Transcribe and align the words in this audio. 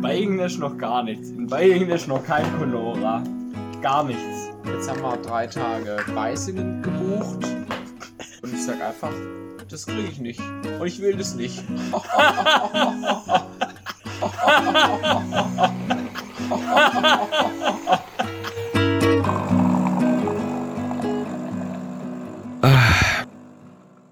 In 0.00 0.04
Bayingen 0.04 0.38
ist 0.40 0.58
noch 0.58 0.78
gar 0.78 1.02
nichts. 1.02 1.28
In 1.28 1.46
Bayingen 1.46 1.90
ist 1.90 2.08
noch 2.08 2.24
kein 2.24 2.42
Conora. 2.58 3.22
Gar 3.82 4.04
nichts. 4.04 4.48
Jetzt 4.64 4.88
haben 4.88 5.02
wir 5.02 5.18
drei 5.18 5.46
Tage 5.46 5.98
Weißingen 6.14 6.80
gebucht. 6.80 7.46
Und 8.40 8.54
ich 8.54 8.64
sag 8.64 8.80
einfach, 8.80 9.12
das 9.68 9.84
kriege 9.84 10.08
ich 10.10 10.18
nicht. 10.18 10.40
Und 10.80 10.86
ich 10.86 11.02
will 11.02 11.18
das 11.18 11.34
nicht. 11.34 11.62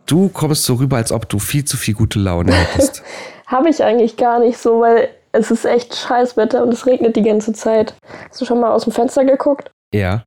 Du 0.04 0.28
kommst 0.28 0.64
so 0.64 0.74
rüber, 0.74 0.98
als 0.98 1.12
ob 1.12 1.26
du 1.30 1.38
viel 1.38 1.64
zu 1.64 1.78
viel 1.78 1.94
gute 1.94 2.18
Laune 2.18 2.52
hättest. 2.52 3.02
Habe 3.46 3.70
ich 3.70 3.82
eigentlich 3.82 4.18
gar 4.18 4.38
nicht 4.38 4.58
so, 4.58 4.82
weil 4.82 5.08
es 5.38 5.50
ist 5.50 5.64
echt 5.64 5.94
Scheißwetter 5.94 6.62
und 6.62 6.72
es 6.72 6.86
regnet 6.86 7.16
die 7.16 7.22
ganze 7.22 7.52
Zeit. 7.52 7.94
Hast 8.28 8.40
du 8.40 8.44
schon 8.44 8.60
mal 8.60 8.70
aus 8.72 8.84
dem 8.84 8.92
Fenster 8.92 9.24
geguckt? 9.24 9.70
ja. 9.92 10.24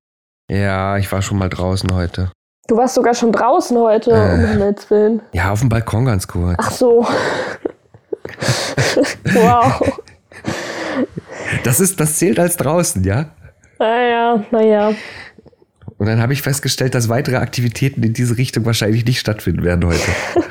Ja, 0.50 0.98
ich 0.98 1.10
war 1.14 1.22
schon 1.22 1.38
mal 1.38 1.48
draußen 1.48 1.90
heute. 1.94 2.30
Du 2.68 2.76
warst 2.76 2.96
sogar 2.96 3.14
schon 3.14 3.32
draußen 3.32 3.78
heute, 3.78 4.12
Äh. 4.12 4.34
um 4.34 4.46
Himmels 4.50 4.90
Willen. 4.90 5.22
Ja, 5.32 5.54
auf 5.54 5.62
dem 5.62 5.70
Balkon 5.70 6.04
ganz 6.04 6.28
kurz. 6.28 6.58
Ach 6.60 6.72
so. 6.72 7.08
wow. 9.34 9.82
Das 11.64 11.80
ist, 11.80 12.02
das 12.02 12.18
zählt 12.18 12.38
als 12.38 12.58
draußen, 12.58 13.02
ja? 13.06 13.28
Naja, 13.80 14.44
naja. 14.52 14.92
Und 15.98 16.08
dann 16.08 16.20
habe 16.22 16.34
ich 16.34 16.42
festgestellt, 16.42 16.96
dass 16.96 17.08
weitere 17.08 17.38
Aktivitäten 17.38 18.04
in 18.04 18.12
diese 18.14 18.38
Richtung 18.38 18.66
wahrscheinlich 18.66 19.06
nicht 19.06 19.20
stattfinden 19.20 19.64
werden 19.64 19.86
heute. 19.86 20.02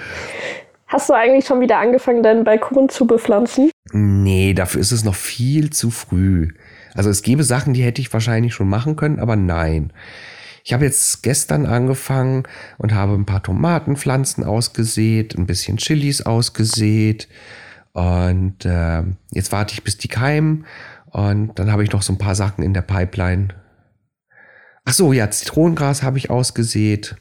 Hast 0.91 1.09
du 1.09 1.15
eigentlich 1.15 1.47
schon 1.47 1.61
wieder 1.61 1.79
angefangen, 1.79 2.25
deinen 2.25 2.43
Balkon 2.43 2.89
zu 2.89 3.07
bepflanzen? 3.07 3.71
Nee, 3.93 4.55
dafür 4.55 4.81
ist 4.81 4.91
es 4.91 5.05
noch 5.05 5.15
viel 5.15 5.71
zu 5.71 5.93
früh. 5.93 6.49
Also 6.95 7.11
es 7.11 7.23
gäbe 7.23 7.45
Sachen, 7.45 7.75
die 7.75 7.85
hätte 7.85 8.01
ich 8.01 8.13
wahrscheinlich 8.13 8.55
schon 8.55 8.69
machen 8.69 8.97
können, 8.97 9.21
aber 9.21 9.37
nein. 9.37 9.93
Ich 10.65 10.73
habe 10.73 10.85
jetzt 10.85 11.23
gestern 11.23 11.65
angefangen 11.65 12.43
und 12.77 12.93
habe 12.93 13.15
ein 13.15 13.25
paar 13.25 13.41
Tomatenpflanzen 13.41 14.43
ausgesät, 14.43 15.39
ein 15.39 15.47
bisschen 15.47 15.77
Chilis 15.77 16.23
ausgesät 16.23 17.29
und 17.93 18.65
äh, 18.65 19.05
jetzt 19.31 19.53
warte 19.53 19.75
ich, 19.75 19.85
bis 19.85 19.97
die 19.97 20.09
keimen 20.09 20.67
und 21.07 21.57
dann 21.57 21.71
habe 21.71 21.85
ich 21.85 21.93
noch 21.93 22.03
so 22.03 22.13
ein 22.13 22.19
paar 22.19 22.35
Sachen 22.35 22.65
in 22.65 22.75
der 22.75 22.83
Pipeline. 22.83 23.49
Ach 24.85 24.93
so, 24.93 25.13
ja, 25.13 25.31
Zitronengras 25.31 26.03
habe 26.03 26.19
ich 26.19 26.31
ausgesät. 26.31 27.15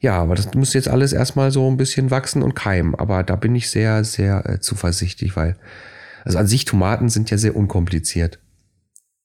Ja, 0.00 0.16
aber 0.20 0.34
das 0.34 0.52
muss 0.54 0.72
jetzt 0.72 0.88
alles 0.88 1.12
erstmal 1.12 1.50
so 1.50 1.70
ein 1.70 1.76
bisschen 1.76 2.10
wachsen 2.10 2.42
und 2.42 2.54
keimen. 2.54 2.94
Aber 2.94 3.22
da 3.22 3.36
bin 3.36 3.54
ich 3.54 3.68
sehr, 3.70 4.02
sehr 4.04 4.48
äh, 4.48 4.58
zuversichtlich, 4.60 5.36
weil, 5.36 5.56
also 6.24 6.38
an 6.38 6.46
sich 6.46 6.64
Tomaten 6.64 7.08
sind 7.10 7.30
ja 7.30 7.36
sehr 7.36 7.54
unkompliziert. 7.54 8.38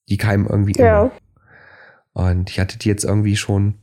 Die 0.08 0.18
keimen 0.18 0.46
irgendwie 0.46 0.78
Ja. 0.78 1.04
immer. 1.04 1.12
Und 2.12 2.50
ich 2.50 2.60
hatte 2.60 2.78
die 2.78 2.88
jetzt 2.88 3.04
irgendwie 3.04 3.36
schon 3.36 3.74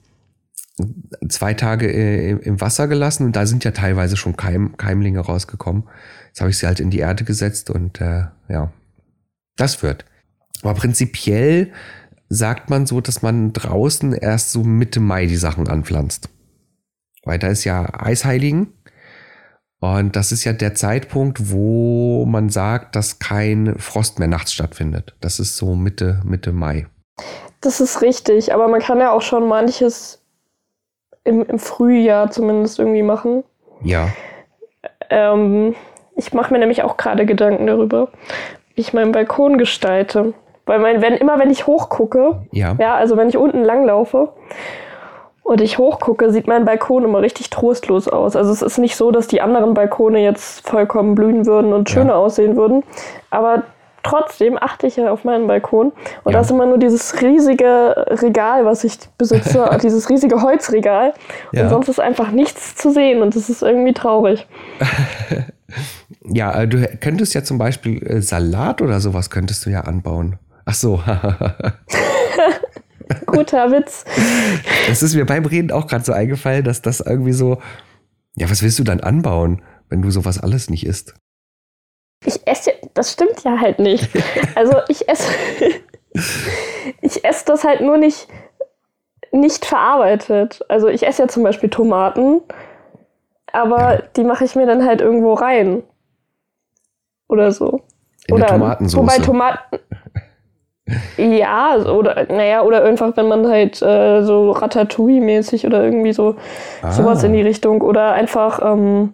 zwei 1.29 1.53
Tage 1.53 1.87
äh, 1.91 2.31
im- 2.31 2.61
Wasser 2.61 2.87
gelassen 2.87 3.25
und 3.25 3.35
da 3.35 3.45
sind 3.45 3.63
ja 3.63 3.71
teilweise 3.71 4.17
schon 4.17 4.35
Keim, 4.35 4.75
Keimlinge 4.77 5.19
rausgekommen. 5.19 5.83
Jetzt 6.27 6.41
habe 6.41 6.49
ich 6.49 6.57
sie 6.57 6.65
halt 6.65 6.79
in 6.79 6.89
die 6.89 6.99
Erde 6.99 7.23
gesetzt 7.23 7.69
und 7.69 8.01
äh, 8.01 8.25
ja, 8.49 8.71
das 9.55 9.83
wird. 9.83 10.05
Aber 10.63 10.73
prinzipiell 10.73 11.71
sagt 12.29 12.69
man 12.71 12.85
so, 12.87 13.01
dass 13.01 13.21
man 13.21 13.53
draußen 13.53 14.13
erst 14.13 14.51
so 14.51 14.63
Mitte 14.63 14.99
Mai 14.99 15.27
die 15.27 15.35
Sachen 15.35 15.67
anpflanzt. 15.67 16.29
Weil 17.25 17.39
da 17.39 17.47
ist 17.47 17.63
ja 17.63 17.87
Eisheiligen. 17.97 18.73
Und 19.79 20.15
das 20.15 20.31
ist 20.31 20.45
ja 20.45 20.53
der 20.53 20.75
Zeitpunkt, 20.75 21.51
wo 21.51 22.25
man 22.25 22.49
sagt, 22.49 22.95
dass 22.95 23.19
kein 23.19 23.75
Frost 23.77 24.17
mehr 24.17 24.29
nachts 24.29 24.53
stattfindet. 24.53 25.13
Das 25.19 25.39
ist 25.39 25.57
so 25.57 25.75
Mitte, 25.75 26.21
Mitte 26.23 26.53
Mai. 26.53 26.87
Das 27.59 27.81
ist 27.81 28.01
richtig, 28.01 28.53
aber 28.53 28.67
man 28.67 28.81
kann 28.81 28.99
ja 28.99 29.11
auch 29.11 29.21
schon 29.21 29.47
manches 29.47 30.23
im, 31.25 31.43
im 31.45 31.59
Frühjahr 31.59 32.31
zumindest 32.31 32.79
irgendwie 32.79 33.03
machen. 33.03 33.43
Ja. 33.81 34.09
Ähm, 35.09 35.75
ich 36.15 36.33
mache 36.33 36.53
mir 36.53 36.59
nämlich 36.59 36.83
auch 36.83 36.97
gerade 36.97 37.25
Gedanken 37.25 37.67
darüber, 37.67 38.09
wie 38.75 38.81
ich 38.81 38.93
meinen 38.93 39.11
Balkon 39.11 39.57
gestalte. 39.57 40.33
Weil 40.65 40.79
mein, 40.79 41.01
wenn, 41.01 41.13
immer 41.13 41.39
wenn 41.39 41.51
ich 41.51 41.67
hochgucke, 41.67 42.47
Ja. 42.51 42.75
ja, 42.79 42.95
also 42.95 43.17
wenn 43.17 43.27
ich 43.27 43.37
unten 43.37 43.63
langlaufe 43.63 44.33
und 45.43 45.61
ich 45.61 45.77
hochgucke, 45.77 46.31
sieht 46.31 46.47
mein 46.47 46.65
Balkon 46.65 47.03
immer 47.03 47.21
richtig 47.21 47.49
trostlos 47.49 48.07
aus. 48.07 48.35
Also 48.35 48.51
es 48.51 48.61
ist 48.61 48.77
nicht 48.77 48.95
so, 48.95 49.11
dass 49.11 49.27
die 49.27 49.41
anderen 49.41 49.73
Balkone 49.73 50.19
jetzt 50.23 50.67
vollkommen 50.67 51.15
blühen 51.15 51.45
würden 51.45 51.73
und 51.73 51.89
schöner 51.89 52.13
Ja. 52.13 52.17
aussehen 52.17 52.55
würden. 52.55 52.83
Aber 53.29 53.63
trotzdem 54.03 54.57
achte 54.61 54.87
ich 54.87 54.95
ja 54.97 55.11
auf 55.11 55.23
meinen 55.23 55.47
Balkon. 55.47 55.87
Und 56.23 56.31
Ja. 56.31 56.33
da 56.33 56.39
ist 56.41 56.51
immer 56.51 56.65
nur 56.65 56.77
dieses 56.77 57.21
riesige 57.21 57.93
Regal, 58.21 58.65
was 58.65 58.83
ich 58.83 58.97
besitze, 59.17 59.69
dieses 59.83 60.09
riesige 60.09 60.41
Holzregal. 60.41 61.13
Ja. 61.51 61.63
Und 61.63 61.69
sonst 61.69 61.87
ist 61.89 61.99
einfach 61.99 62.31
nichts 62.31 62.75
zu 62.75 62.91
sehen 62.91 63.21
und 63.21 63.35
das 63.35 63.49
ist 63.49 63.61
irgendwie 63.63 63.93
traurig. 63.93 64.47
Ja, 66.25 66.61
äh, 66.61 66.67
du 66.67 66.87
könntest 67.01 67.33
ja 67.33 67.43
zum 67.43 67.57
Beispiel 67.57 68.01
äh, 68.05 68.21
Salat 68.21 68.81
oder 68.81 68.99
sowas 69.01 69.29
könntest 69.29 69.65
du 69.65 69.71
ja 69.71 69.81
anbauen. 69.81 70.37
Ach 70.65 70.73
so. 70.73 71.01
Guter 73.33 73.71
Witz. 73.71 74.05
Das 74.87 75.03
ist 75.03 75.15
mir 75.15 75.25
beim 75.25 75.45
Reden 75.45 75.71
auch 75.71 75.87
gerade 75.87 76.03
so 76.03 76.13
eingefallen, 76.13 76.63
dass 76.63 76.81
das 76.81 76.99
irgendwie 76.99 77.33
so. 77.33 77.59
Ja, 78.35 78.49
was 78.49 78.63
willst 78.63 78.79
du 78.79 78.83
dann 78.83 78.99
anbauen, 78.99 79.61
wenn 79.89 80.01
du 80.01 80.09
sowas 80.09 80.39
alles 80.39 80.69
nicht 80.69 80.85
isst? 80.85 81.13
Ich 82.25 82.47
esse, 82.47 82.71
das 82.93 83.13
stimmt 83.13 83.43
ja 83.43 83.59
halt 83.59 83.79
nicht. 83.79 84.09
Also 84.55 84.77
ich 84.87 85.07
esse, 85.09 85.29
ich 87.01 87.23
esse 87.25 87.45
das 87.45 87.63
halt 87.63 87.81
nur 87.81 87.97
nicht, 87.97 88.27
nicht 89.31 89.65
verarbeitet. 89.65 90.61
Also 90.69 90.87
ich 90.87 91.05
esse 91.05 91.23
ja 91.23 91.27
zum 91.27 91.43
Beispiel 91.43 91.69
Tomaten, 91.69 92.41
aber 93.51 93.77
Ja. 93.95 94.01
die 94.15 94.23
mache 94.23 94.45
ich 94.45 94.55
mir 94.55 94.65
dann 94.65 94.85
halt 94.85 95.01
irgendwo 95.01 95.33
rein. 95.33 95.83
Oder 97.27 97.51
so. 97.51 97.81
In 98.27 98.35
oder 98.35 98.47
eine 98.47 98.59
Tomatensauce. 98.59 99.01
Wobei 99.01 99.17
Tomaten. 99.19 99.79
Ja, 101.17 101.77
oder 101.77 102.25
naja, 102.29 102.61
oder 102.63 102.83
einfach, 102.83 103.15
wenn 103.15 103.27
man 103.27 103.47
halt 103.47 103.81
äh, 103.81 104.21
so 104.23 104.51
Ratatouille-mäßig 104.51 105.65
oder 105.65 105.83
irgendwie 105.83 106.11
so 106.13 106.35
Ah. 106.81 106.91
sowas 106.91 107.23
in 107.23 107.33
die 107.33 107.41
Richtung. 107.41 107.81
Oder 107.81 108.11
einfach, 108.13 108.59
ähm, 108.61 109.13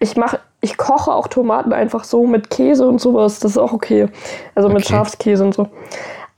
ich 0.00 0.16
mache, 0.16 0.38
ich 0.62 0.78
koche 0.78 1.12
auch 1.12 1.28
Tomaten 1.28 1.72
einfach 1.74 2.04
so 2.04 2.26
mit 2.26 2.48
Käse 2.48 2.88
und 2.88 3.00
sowas. 3.00 3.38
Das 3.40 3.52
ist 3.52 3.58
auch 3.58 3.72
okay. 3.74 4.08
Also 4.54 4.68
mit 4.68 4.78
Okay. 4.84 4.94
Schafskäse 4.94 5.44
und 5.44 5.54
so. 5.54 5.68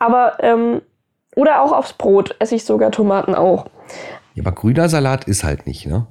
Aber, 0.01 0.39
ähm, 0.41 0.83
oder 1.37 1.63
auch 1.63 1.73
aufs 1.73 1.93
Brot 1.93 2.35
esse 2.41 2.57
ich 2.57 2.65
sogar 2.65 2.91
Tomaten 2.91 3.35
auch. 3.37 3.67
Ja, 4.35 4.43
aber 4.43 4.53
grüner 4.53 4.89
Salat 4.89 5.25
ist 5.25 5.45
halt 5.45 5.67
nicht, 5.67 5.87
ne? 5.87 6.07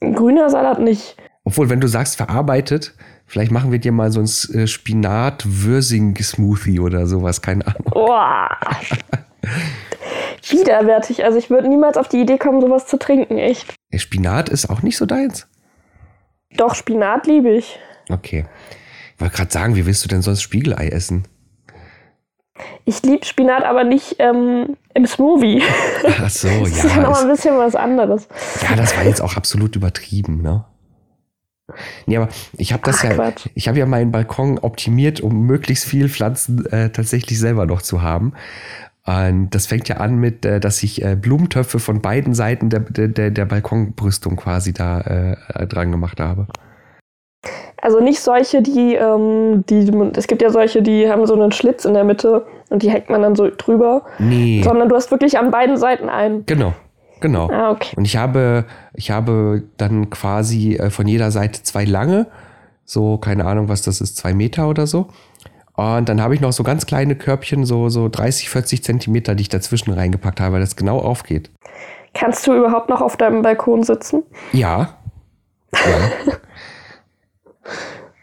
Grüner 0.00 0.48
Salat 0.48 0.78
nicht. 0.78 1.16
Obwohl, 1.44 1.68
wenn 1.70 1.80
du 1.80 1.88
sagst 1.88 2.16
verarbeitet, 2.16 2.94
vielleicht 3.26 3.52
machen 3.52 3.72
wir 3.72 3.78
dir 3.78 3.92
mal 3.92 4.10
so 4.12 4.20
ein 4.20 4.28
äh, 4.54 4.66
Spinat-Würsing-Smoothie 4.66 6.80
oder 6.80 7.06
sowas, 7.06 7.42
keine 7.42 7.66
Ahnung. 7.66 7.84
Boah. 7.90 8.48
Widerwärtig. 10.48 11.24
Also 11.24 11.38
ich 11.38 11.50
würde 11.50 11.68
niemals 11.68 11.96
auf 11.96 12.08
die 12.08 12.20
Idee 12.20 12.38
kommen, 12.38 12.60
sowas 12.60 12.86
zu 12.86 12.98
trinken, 12.98 13.38
echt. 13.38 13.74
Der 13.92 13.98
Spinat 13.98 14.48
ist 14.48 14.70
auch 14.70 14.82
nicht 14.82 14.96
so 14.96 15.06
deins? 15.06 15.46
Doch, 16.56 16.74
Spinat 16.74 17.26
liebe 17.26 17.50
ich. 17.50 17.78
Okay. 18.10 18.46
Ich 19.14 19.20
wollte 19.20 19.36
gerade 19.36 19.52
sagen, 19.52 19.76
wie 19.76 19.86
willst 19.86 20.04
du 20.04 20.08
denn 20.08 20.22
sonst 20.22 20.42
Spiegelei 20.42 20.88
essen? 20.88 21.26
Ich 22.84 23.02
liebe 23.02 23.24
Spinat, 23.24 23.64
aber 23.64 23.84
nicht 23.84 24.16
ähm, 24.18 24.76
im 24.94 25.06
Smoothie. 25.06 25.62
Ach 26.20 26.30
so, 26.30 26.48
Das 26.60 26.68
ist 26.70 26.84
ja 26.84 26.90
ja. 26.90 26.96
noch 27.02 27.10
mal 27.10 27.22
ein 27.22 27.28
bisschen 27.28 27.58
was 27.58 27.74
anderes. 27.74 28.28
ja, 28.62 28.76
das 28.76 28.96
war 28.96 29.04
jetzt 29.04 29.20
auch 29.20 29.36
absolut 29.36 29.76
übertrieben, 29.76 30.42
ne? 30.42 30.64
Nee, 32.06 32.18
aber 32.18 32.28
ich 32.58 32.72
habe 32.72 32.82
das 32.84 32.98
Ach, 32.98 33.04
ja, 33.04 33.14
Quatsch. 33.14 33.48
ich 33.54 33.68
habe 33.68 33.78
ja 33.78 33.86
meinen 33.86 34.12
Balkon 34.12 34.58
optimiert, 34.58 35.20
um 35.20 35.46
möglichst 35.46 35.86
viel 35.86 36.08
Pflanzen 36.08 36.66
äh, 36.66 36.90
tatsächlich 36.90 37.38
selber 37.38 37.66
noch 37.66 37.80
zu 37.80 38.02
haben. 38.02 38.34
Und 39.06 39.50
das 39.50 39.66
fängt 39.66 39.88
ja 39.88 39.96
an 39.98 40.16
mit, 40.16 40.44
äh, 40.44 40.60
dass 40.60 40.82
ich 40.82 41.02
äh, 41.02 41.16
Blumentöpfe 41.16 41.78
von 41.78 42.00
beiden 42.00 42.34
Seiten 42.34 42.70
der, 42.70 42.80
der, 42.80 43.30
der, 43.30 43.44
Balkonbrüstung 43.44 44.36
quasi 44.36 44.72
da 44.72 45.00
äh, 45.00 45.66
dran 45.66 45.90
gemacht 45.90 46.20
habe. 46.20 46.46
Also 47.82 48.00
nicht 48.00 48.20
solche, 48.20 48.62
die, 48.62 48.94
ähm, 48.94 49.64
die, 49.68 49.90
es 50.16 50.26
gibt 50.26 50.40
ja 50.40 50.48
solche, 50.48 50.80
die 50.80 51.10
haben 51.10 51.26
so 51.26 51.34
einen 51.34 51.52
Schlitz 51.52 51.84
in 51.84 51.92
der 51.92 52.04
Mitte 52.04 52.46
und 52.70 52.82
die 52.82 52.90
hängt 52.90 53.10
man 53.10 53.20
dann 53.20 53.36
so 53.36 53.50
drüber, 53.54 54.06
Nee. 54.18 54.62
sondern 54.64 54.88
du 54.88 54.96
hast 54.96 55.10
wirklich 55.10 55.38
an 55.38 55.50
beiden 55.50 55.76
Seiten 55.76 56.08
einen. 56.08 56.46
Genau, 56.46 56.72
genau. 57.24 57.48
Ah, 57.50 57.70
okay. 57.70 57.96
Und 57.96 58.04
ich 58.04 58.18
habe, 58.18 58.66
ich 58.92 59.10
habe 59.10 59.62
dann 59.78 60.10
quasi 60.10 60.74
äh, 60.74 60.90
von 60.90 61.08
jeder 61.08 61.30
Seite 61.30 61.62
zwei 61.62 61.86
lange, 61.86 62.26
so, 62.84 63.16
keine 63.16 63.46
Ahnung, 63.46 63.70
was 63.70 63.80
das 63.80 64.02
ist, 64.02 64.18
zwei 64.18 64.34
Meter 64.34 64.68
oder 64.68 64.86
so. 64.86 65.08
Und 65.72 66.06
dann 66.10 66.20
habe 66.20 66.34
ich 66.34 66.42
noch 66.42 66.52
so 66.52 66.62
ganz 66.64 66.84
kleine 66.84 67.16
Körbchen, 67.16 67.64
so, 67.64 67.88
so 67.88 68.10
30, 68.10 68.50
40 68.50 68.84
Zentimeter, 68.84 69.34
die 69.34 69.40
ich 69.40 69.48
dazwischen 69.48 69.94
reingepackt 69.94 70.38
habe, 70.38 70.52
weil 70.52 70.60
das 70.60 70.76
genau 70.76 70.98
aufgeht. 70.98 71.50
Kannst 72.12 72.46
du 72.46 72.52
überhaupt 72.54 72.90
noch 72.90 73.00
auf 73.00 73.16
deinem 73.16 73.40
Balkon 73.40 73.84
sitzen? 73.84 74.22
Ja. 74.52 74.98
ja. 75.72 76.40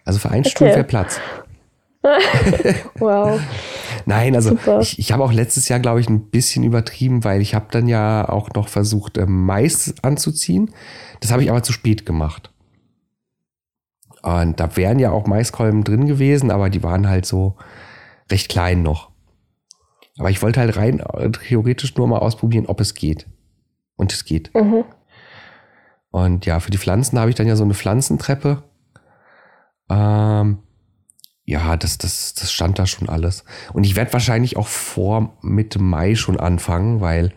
Also 0.06 0.20
für 0.20 0.30
einen 0.30 0.46
Stuhl 0.46 0.68
Okay. 0.68 0.76
wäre 0.76 0.86
Platz. 0.86 1.20
wow. 3.00 3.40
Nein, 4.06 4.36
also 4.36 4.50
Super. 4.50 4.80
ich, 4.82 5.00
ich 5.00 5.12
habe 5.12 5.24
auch 5.24 5.34
letztes 5.34 5.70
Jahr, 5.70 5.80
glaube 5.80 6.00
ich, 6.00 6.10
ein 6.10 6.30
bisschen 6.30 6.64
übertrieben, 6.64 7.24
weil 7.24 7.42
ich 7.42 7.56
habe 7.56 7.68
dann 7.72 7.88
ja 7.88 8.28
auch 8.28 8.50
noch 8.54 8.68
versucht, 8.68 9.18
äh, 9.18 9.26
Mais 9.26 9.96
anzuziehen. 10.02 10.72
Das 11.20 11.32
habe 11.32 11.44
ich 11.44 11.50
aber 11.50 11.64
zu 11.64 11.74
spät 11.74 12.06
gemacht. 12.06 12.52
Und 14.22 14.60
da 14.60 14.76
wären 14.76 15.00
ja 15.00 15.12
auch 15.12 15.26
Maiskolben 15.26 15.84
drin 15.84 16.06
gewesen, 16.06 16.52
aber 16.52 16.70
die 16.70 16.84
waren 16.84 17.10
halt 17.10 17.26
so 17.26 17.56
recht 18.30 18.50
klein 18.50 18.84
noch. 18.84 19.12
Aber 20.20 20.30
ich 20.30 20.42
wollte 20.42 20.60
halt 20.60 20.78
rein 20.78 21.00
äh, 21.00 21.32
theoretisch 21.32 21.96
nur 21.96 22.08
mal 22.08 22.20
ausprobieren, 22.20 22.68
ob 22.68 22.80
es 22.80 22.94
geht. 22.94 23.28
Und 23.96 24.14
es 24.14 24.26
geht. 24.26 24.54
Mhm. 24.54 24.84
Und 26.12 26.46
ja, 26.46 26.60
für 26.60 26.72
die 26.72 26.78
Pflanzen 26.78 27.20
habe 27.20 27.30
ich 27.30 27.36
dann 27.36 27.48
ja 27.48 27.56
so 27.56 27.64
eine 27.64 27.74
Pflanzentreppe. 27.74 28.64
Ähm, 29.90 30.60
ja, 31.46 31.76
das, 31.76 31.98
das, 31.98 32.34
das 32.34 32.52
stand 32.52 32.80
da 32.80 32.86
schon 32.86 33.10
alles. 33.10 33.44
Und 33.74 33.84
ich 33.84 33.96
werde 33.96 34.14
wahrscheinlich 34.14 34.58
auch 34.58 34.68
vor 34.68 35.38
Mitte 35.42 35.80
Mai 35.80 36.16
schon 36.16 36.40
anfangen, 36.40 37.02
weil 37.02 37.34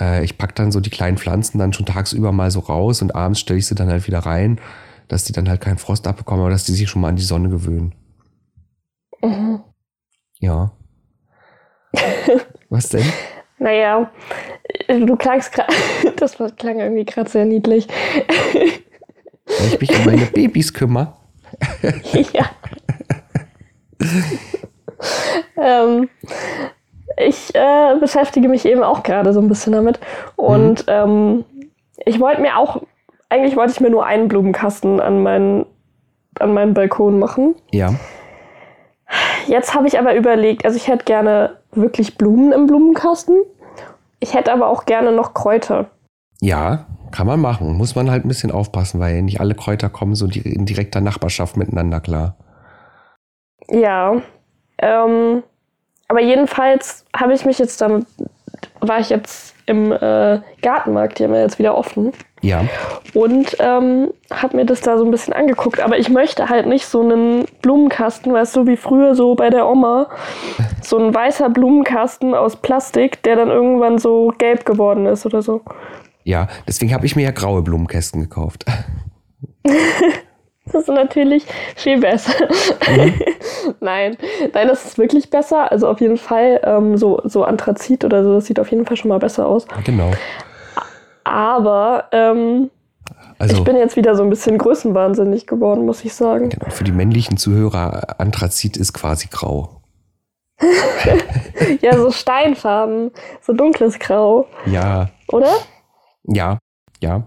äh, 0.00 0.24
ich 0.24 0.38
pack 0.38 0.54
dann 0.54 0.72
so 0.72 0.80
die 0.80 0.90
kleinen 0.90 1.18
Pflanzen 1.18 1.58
dann 1.58 1.72
schon 1.72 1.86
tagsüber 1.86 2.32
mal 2.32 2.50
so 2.50 2.60
raus 2.60 3.02
und 3.02 3.14
abends 3.14 3.40
stelle 3.40 3.58
ich 3.58 3.66
sie 3.66 3.74
dann 3.74 3.88
halt 3.88 4.06
wieder 4.06 4.20
rein, 4.20 4.60
dass 5.08 5.24
die 5.24 5.32
dann 5.32 5.48
halt 5.48 5.60
keinen 5.60 5.78
Frost 5.78 6.06
abbekommen, 6.06 6.40
aber 6.40 6.50
dass 6.50 6.64
die 6.64 6.72
sich 6.72 6.88
schon 6.88 7.02
mal 7.02 7.08
an 7.08 7.16
die 7.16 7.22
Sonne 7.22 7.48
gewöhnen. 7.48 7.94
Mhm. 9.22 9.60
Ja. 10.40 10.72
Was 12.70 12.88
denn? 12.88 13.04
Naja, 13.58 14.10
du 14.88 15.16
klangst 15.16 15.52
gerade, 15.52 15.72
das 16.16 16.36
klang 16.56 16.80
irgendwie 16.80 17.04
gerade 17.04 17.30
sehr 17.30 17.44
niedlich. 17.44 17.86
Weil 19.46 19.66
ich 19.68 19.80
mich 19.80 19.98
um 19.98 20.04
meine 20.04 20.26
Babys 20.26 20.72
kümmere. 20.72 21.14
ja. 22.32 22.50
ähm, 25.56 26.08
ich 27.16 27.54
äh, 27.54 27.96
beschäftige 27.98 28.48
mich 28.48 28.64
eben 28.64 28.82
auch 28.82 29.02
gerade 29.02 29.32
so 29.32 29.40
ein 29.40 29.48
bisschen 29.48 29.72
damit. 29.72 30.00
Und 30.36 30.84
ähm, 30.88 31.44
ich 32.04 32.20
wollte 32.20 32.40
mir 32.40 32.56
auch, 32.58 32.82
eigentlich 33.28 33.56
wollte 33.56 33.72
ich 33.72 33.80
mir 33.80 33.90
nur 33.90 34.06
einen 34.06 34.28
Blumenkasten 34.28 35.00
an 35.00 35.22
meinen, 35.22 35.66
an 36.38 36.54
meinen 36.54 36.74
Balkon 36.74 37.18
machen. 37.18 37.54
Ja. 37.70 37.94
Jetzt 39.46 39.74
habe 39.74 39.86
ich 39.86 39.98
aber 39.98 40.14
überlegt, 40.14 40.64
also 40.64 40.76
ich 40.76 40.88
hätte 40.88 41.04
gerne 41.04 41.58
wirklich 41.72 42.16
Blumen 42.16 42.52
im 42.52 42.66
Blumenkasten. 42.66 43.36
Ich 44.20 44.34
hätte 44.34 44.52
aber 44.52 44.68
auch 44.68 44.84
gerne 44.84 45.12
noch 45.12 45.34
Kräuter. 45.34 45.90
Ja, 46.40 46.86
kann 47.10 47.26
man 47.26 47.40
machen. 47.40 47.76
Muss 47.76 47.94
man 47.94 48.10
halt 48.10 48.24
ein 48.24 48.28
bisschen 48.28 48.50
aufpassen, 48.50 49.00
weil 49.00 49.22
nicht 49.22 49.40
alle 49.40 49.54
Kräuter 49.54 49.90
kommen 49.90 50.14
so 50.14 50.26
in 50.26 50.64
direkter 50.64 51.00
Nachbarschaft 51.00 51.56
miteinander 51.56 52.00
klar. 52.00 52.36
Ja. 53.68 54.22
Ähm, 54.78 55.42
aber 56.08 56.20
jedenfalls 56.20 57.06
habe 57.16 57.32
ich 57.32 57.44
mich 57.44 57.58
jetzt 57.58 57.80
damit, 57.80 58.06
war 58.80 59.00
ich 59.00 59.08
jetzt 59.08 59.54
im 59.66 59.92
äh, 59.92 60.40
Gartenmarkt, 60.60 61.18
die 61.18 61.24
haben 61.24 61.34
ja 61.34 61.40
jetzt 61.40 61.58
wieder 61.58 61.76
offen. 61.76 62.12
Ja. 62.42 62.64
Und 63.14 63.56
ähm, 63.60 64.12
habe 64.30 64.56
mir 64.56 64.66
das 64.66 64.80
da 64.80 64.98
so 64.98 65.04
ein 65.04 65.10
bisschen 65.10 65.32
angeguckt. 65.32 65.80
Aber 65.80 65.98
ich 65.98 66.10
möchte 66.10 66.48
halt 66.48 66.66
nicht 66.66 66.86
so 66.86 67.00
einen 67.00 67.46
Blumenkasten, 67.62 68.32
weißt 68.32 68.56
du, 68.56 68.66
wie 68.66 68.76
früher 68.76 69.14
so 69.14 69.34
bei 69.36 69.48
der 69.48 69.68
Oma. 69.68 70.08
So 70.82 70.98
ein 70.98 71.14
weißer 71.14 71.48
Blumenkasten 71.48 72.34
aus 72.34 72.56
Plastik, 72.56 73.22
der 73.22 73.36
dann 73.36 73.48
irgendwann 73.48 73.98
so 73.98 74.34
gelb 74.36 74.64
geworden 74.64 75.06
ist 75.06 75.24
oder 75.24 75.40
so. 75.42 75.62
Ja, 76.24 76.48
deswegen 76.66 76.92
habe 76.92 77.06
ich 77.06 77.16
mir 77.16 77.22
ja 77.22 77.30
graue 77.30 77.62
Blumenkästen 77.62 78.20
gekauft. 78.20 78.64
Das 80.66 80.82
ist 80.82 80.88
natürlich 80.88 81.44
viel 81.74 81.98
besser. 81.98 82.32
Nein, 83.80 84.16
nein, 84.52 84.68
das 84.68 84.84
ist 84.84 84.98
wirklich 84.98 85.28
besser. 85.30 85.70
Also 85.72 85.88
auf 85.88 86.00
jeden 86.00 86.16
Fall 86.16 86.60
ähm, 86.64 86.96
so, 86.96 87.20
so 87.24 87.42
Anthrazit 87.44 88.04
oder 88.04 88.22
so, 88.22 88.34
das 88.34 88.46
sieht 88.46 88.60
auf 88.60 88.70
jeden 88.70 88.86
Fall 88.86 88.96
schon 88.96 89.08
mal 89.08 89.18
besser 89.18 89.46
aus. 89.46 89.66
Genau. 89.84 90.12
Aber 91.24 92.08
ähm, 92.12 92.70
Also 93.38 93.56
ich 93.56 93.64
bin 93.64 93.76
jetzt 93.76 93.96
wieder 93.96 94.14
so 94.14 94.22
ein 94.22 94.30
bisschen 94.30 94.58
größenwahnsinnig 94.58 95.46
geworden, 95.46 95.84
muss 95.86 96.04
ich 96.04 96.14
sagen. 96.14 96.48
genau, 96.50 96.70
für 96.70 96.84
die 96.84 96.92
männlichen 96.92 97.36
Zuhörer, 97.36 98.20
Anthrazit 98.20 98.76
ist 98.76 98.92
quasi 98.92 99.28
grau. 99.30 99.80
Ja, 101.80 101.96
so 101.96 102.10
Steinfarben, 102.10 103.10
so 103.40 103.52
dunkles 103.52 103.98
Grau, 103.98 104.46
Ja, 104.66 105.08
oder? 105.28 105.50
ja, 106.24 106.58
ja, 107.00 107.22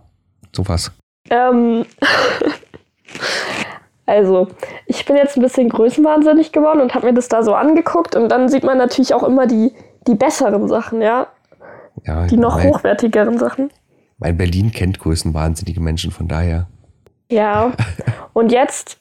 sowas. 0.56 0.92
Ähm, 1.30 1.86
also, 4.06 4.48
ich 4.86 5.06
bin 5.06 5.16
jetzt 5.16 5.36
ein 5.38 5.42
bisschen 5.42 5.70
größenwahnsinnig 5.70 6.52
geworden 6.52 6.82
und 6.82 6.94
habe 6.96 7.08
mir 7.08 7.14
das 7.14 7.28
da 7.28 7.42
so 7.44 7.54
angeguckt 7.56 8.16
und 8.16 8.30
dann 8.30 8.50
sieht 8.50 8.64
man 8.64 8.78
natürlich 8.78 9.14
auch 9.14 9.24
immer 9.24 9.48
die, 9.48 9.74
die 10.08 10.16
besseren 10.16 10.68
Sachen, 10.68 11.02
ja, 11.02 11.28
Ja, 12.04 12.28
die 12.28 12.38
noch 12.38 12.58
mein, 12.58 12.68
hochwertigeren 12.70 13.38
Sachen. 13.40 13.72
mein 14.20 14.38
Berlin 14.38 14.72
kennt 14.72 15.00
größenwahnsinnige 15.00 15.80
Menschen, 15.82 16.12
von 16.12 16.28
daher. 16.28 16.68
Ja, 17.32 17.72
und 18.34 18.52
jetzt, 18.52 19.00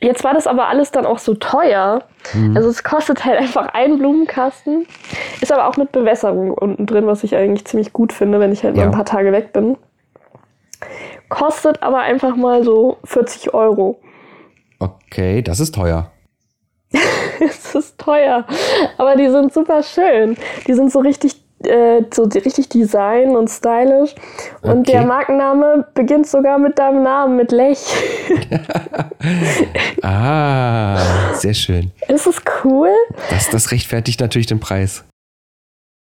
jetzt 0.00 0.22
war 0.24 0.34
das 0.34 0.46
aber 0.46 0.68
alles 0.68 0.90
dann 0.90 1.06
auch 1.06 1.18
so 1.18 1.34
teuer. 1.34 2.02
Hm. 2.32 2.54
Also 2.54 2.68
es 2.68 2.84
kostet 2.84 3.24
halt 3.24 3.38
einfach 3.38 3.68
einen 3.72 3.98
Blumenkasten, 3.98 4.86
ist 5.40 5.50
aber 5.50 5.66
auch 5.66 5.78
mit 5.78 5.92
Bewässerung 5.92 6.50
unten 6.52 6.84
drin, 6.84 7.06
was 7.06 7.24
ich 7.24 7.34
eigentlich 7.34 7.64
ziemlich 7.64 7.94
gut 7.94 8.12
finde, 8.12 8.38
wenn 8.40 8.52
ich 8.52 8.62
halt 8.64 8.76
mal 8.76 8.82
Ja. 8.82 8.88
ein 8.88 8.94
paar 8.94 9.06
Tage 9.06 9.32
weg 9.32 9.54
bin. 9.54 9.78
Kostet 11.30 11.82
aber 11.82 12.00
einfach 12.00 12.36
mal 12.36 12.62
so 12.62 12.98
40 13.04 13.54
Euro. 13.54 13.98
Okay, 14.78 15.40
das 15.42 15.60
ist 15.60 15.74
teuer. 15.74 16.10
Es 17.42 17.74
ist 17.74 17.96
teuer, 17.98 18.44
aber 18.98 19.16
die 19.16 19.30
sind 19.30 19.54
super 19.54 19.82
schön. 19.82 20.36
Die 20.66 20.74
sind 20.74 20.92
so 20.92 20.98
richtig, 20.98 21.42
äh, 21.64 22.02
so 22.12 22.24
richtig 22.24 22.68
design 22.68 23.34
und 23.34 23.48
stylisch. 23.48 24.14
Und 24.60 24.80
Okay. 24.80 24.92
der 24.92 25.06
Markenname 25.06 25.86
beginnt 25.94 26.26
sogar 26.26 26.58
mit 26.58 26.78
deinem 26.78 27.02
Namen, 27.02 27.36
mit 27.36 27.50
Lech. 27.50 27.78
Ah, 30.02 31.34
sehr 31.34 31.54
schön. 31.54 31.92
Ist 32.08 32.26
es 32.26 32.42
cool? 32.64 32.90
Das, 33.30 33.48
das 33.50 33.70
rechtfertigt 33.70 34.20
natürlich 34.20 34.46
den 34.46 34.60
Preis. 34.60 35.04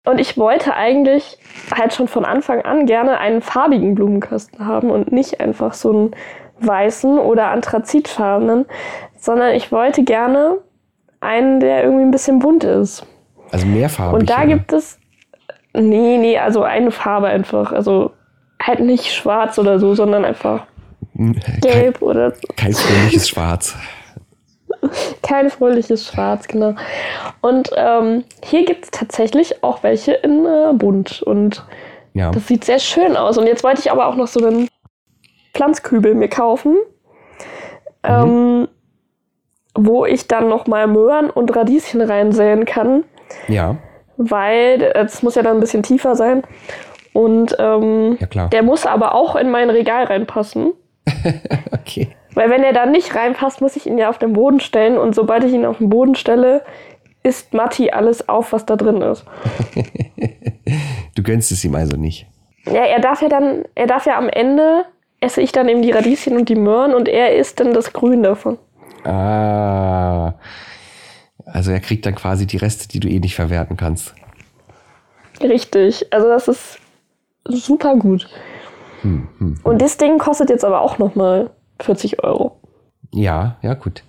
Und 0.05 0.19
ich 0.19 0.38
wollte 0.38 0.75
eigentlich 0.75 1.38
halt 1.73 1.94
schon 1.94 2.07
von 2.07 2.25
Anfang 2.25 2.61
an 2.63 2.85
gerne 2.85 3.19
einen 3.19 3.41
farbigen 3.41 3.95
Blumenkasten 3.95 4.65
haben 4.65 4.91
und 4.91 5.12
nicht 5.12 5.39
einfach 5.39 5.74
so 5.74 5.91
einen 5.91 6.15
weißen 6.60 7.17
oder 7.19 7.48
anthrazitfarbenen, 7.48 8.65
sondern 9.17 9.55
ich 9.55 9.72
wollte 9.72 10.03
gerne 10.03 10.57
einen, 11.22 11.62
der 11.62 11.83
irgendwie 11.83 12.03
ein 12.03 12.12
bisschen 12.12 12.39
bunt 12.39 12.65
ist. 12.65 13.05
Also 13.51 13.65
mehrfarbig. 13.65 14.19
Und 14.19 14.29
da 14.29 14.41
ja. 14.41 14.45
gibt 14.45 14.74
es. 14.74 15.00
Nee, 15.74 16.17
nee, 16.17 16.38
also 16.38 16.63
eine 16.63 16.91
Farbe 16.91 17.27
einfach. 17.27 17.72
Also 17.72 18.12
halt 18.62 18.81
nicht 18.81 19.13
schwarz 19.13 19.57
oder 19.57 19.79
so, 19.79 19.95
sondern 19.95 20.25
einfach 20.25 20.65
Kein, 21.15 21.41
gelb 21.62 22.01
oder 22.01 22.31
so. 22.31 22.41
kein 22.55 22.74
fröhliches 22.74 23.29
Schwarz. 23.29 23.75
kein 25.21 25.49
fröhliches 25.49 26.07
Schwarz, 26.07 26.47
genau. 26.47 26.75
Und 27.41 27.71
ähm, 27.75 28.23
hier 28.43 28.65
gibt 28.65 28.85
es 28.85 28.91
tatsächlich 28.91 29.63
auch 29.63 29.83
welche 29.83 30.13
in 30.13 30.45
äh, 30.45 30.73
bunt. 30.73 31.21
Und 31.21 31.63
Ja. 32.13 32.31
das 32.31 32.47
sieht 32.47 32.65
sehr 32.65 32.79
schön 32.79 33.15
aus. 33.17 33.37
Und 33.37 33.47
jetzt 33.47 33.63
wollte 33.63 33.81
ich 33.81 33.91
aber 33.91 34.07
auch 34.07 34.15
noch 34.15 34.27
so 34.27 34.45
einen 34.45 34.67
Pflanzkübel 35.53 36.15
mir 36.15 36.29
kaufen, 36.29 36.77
ähm, 38.03 38.67
wo 39.75 40.05
ich 40.05 40.27
dann 40.27 40.49
noch 40.49 40.67
mal 40.67 40.87
Möhren 40.87 41.29
und 41.29 41.55
Radieschen 41.55 42.01
reinsäen 42.01 42.65
kann. 42.65 43.03
Ja, 43.47 43.77
weil 44.17 44.91
es 44.95 45.23
muss 45.23 45.35
ja 45.35 45.41
dann 45.41 45.57
ein 45.57 45.59
bisschen 45.59 45.83
tiefer 45.83 46.15
sein. 46.15 46.43
Und 47.13 47.55
ähm, 47.59 48.17
ja 48.19 48.27
klar. 48.27 48.49
der 48.49 48.63
muss 48.63 48.85
aber 48.85 49.13
auch 49.15 49.35
in 49.35 49.49
mein 49.51 49.69
Regal 49.69 50.05
reinpassen. 50.05 50.73
Okay. 51.71 52.15
Weil 52.33 52.49
wenn 52.49 52.63
er 52.63 52.73
da 52.73 52.85
nicht 52.85 53.15
reinpasst, 53.15 53.61
muss 53.61 53.75
ich 53.75 53.85
ihn 53.85 53.97
ja 53.97 54.09
auf 54.09 54.17
den 54.17 54.33
Boden 54.33 54.59
stellen. 54.59 54.97
Und 54.97 55.15
sobald 55.15 55.43
ich 55.43 55.53
ihn 55.53 55.65
auf 55.65 55.77
den 55.77 55.89
Boden 55.89 56.15
stelle, 56.15 56.63
isst 57.23 57.53
Matti 57.53 57.91
alles 57.91 58.27
auf, 58.29 58.53
was 58.53 58.65
da 58.65 58.75
drin 58.75 59.01
ist. 59.01 59.25
Du 61.15 61.21
gönnst 61.21 61.51
es 61.51 61.63
ihm 61.63 61.75
also 61.75 61.95
nicht. 61.95 62.25
Ja, 62.65 62.85
er 62.85 62.99
darf 62.99 63.21
ja 63.21 63.29
dann, 63.29 63.65
er 63.75 63.85
darf 63.85 64.07
ja 64.07 64.17
am 64.17 64.29
Ende, 64.29 64.85
esse 65.19 65.41
ich 65.41 65.51
dann 65.51 65.69
eben 65.69 65.83
die 65.83 65.91
Radieschen 65.91 66.35
und 66.35 66.49
die 66.49 66.55
Möhren 66.55 66.95
und 66.95 67.07
er 67.07 67.35
isst 67.35 67.59
dann 67.59 67.73
das 67.73 67.93
Grün 67.93 68.23
davon. 68.23 68.57
Ah. 69.03 70.33
Also 71.45 71.71
er 71.71 71.79
kriegt 71.81 72.05
dann 72.05 72.15
quasi 72.15 72.47
die 72.47 72.57
Reste, 72.57 72.87
die 72.87 72.99
du 72.99 73.07
eh 73.07 73.19
nicht 73.19 73.35
verwerten 73.35 73.77
kannst. 73.77 74.15
Richtig. 75.41 76.11
Also 76.11 76.27
das 76.27 76.47
ist 76.47 76.79
super 77.45 77.95
gut. 77.95 78.27
Hm, 79.01 79.27
hm. 79.37 79.59
Und 79.63 79.81
das 79.81 79.97
Ding 79.97 80.17
kostet 80.17 80.49
jetzt 80.49 80.65
aber 80.65 80.81
auch 80.81 80.97
nochmal 80.97 81.51
40 81.83 82.23
Euro. 82.23 82.59
Ja, 83.11 83.57
ja, 83.61 83.73
gut. 83.73 84.03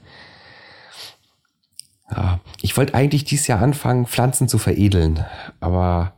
Ja, 2.11 2.41
ich 2.63 2.77
wollte 2.77 2.95
eigentlich 2.95 3.25
dieses 3.25 3.47
Jahr 3.47 3.61
anfangen, 3.61 4.07
Pflanzen 4.07 4.49
zu 4.49 4.59
veredeln, 4.59 5.25
aber 5.61 6.13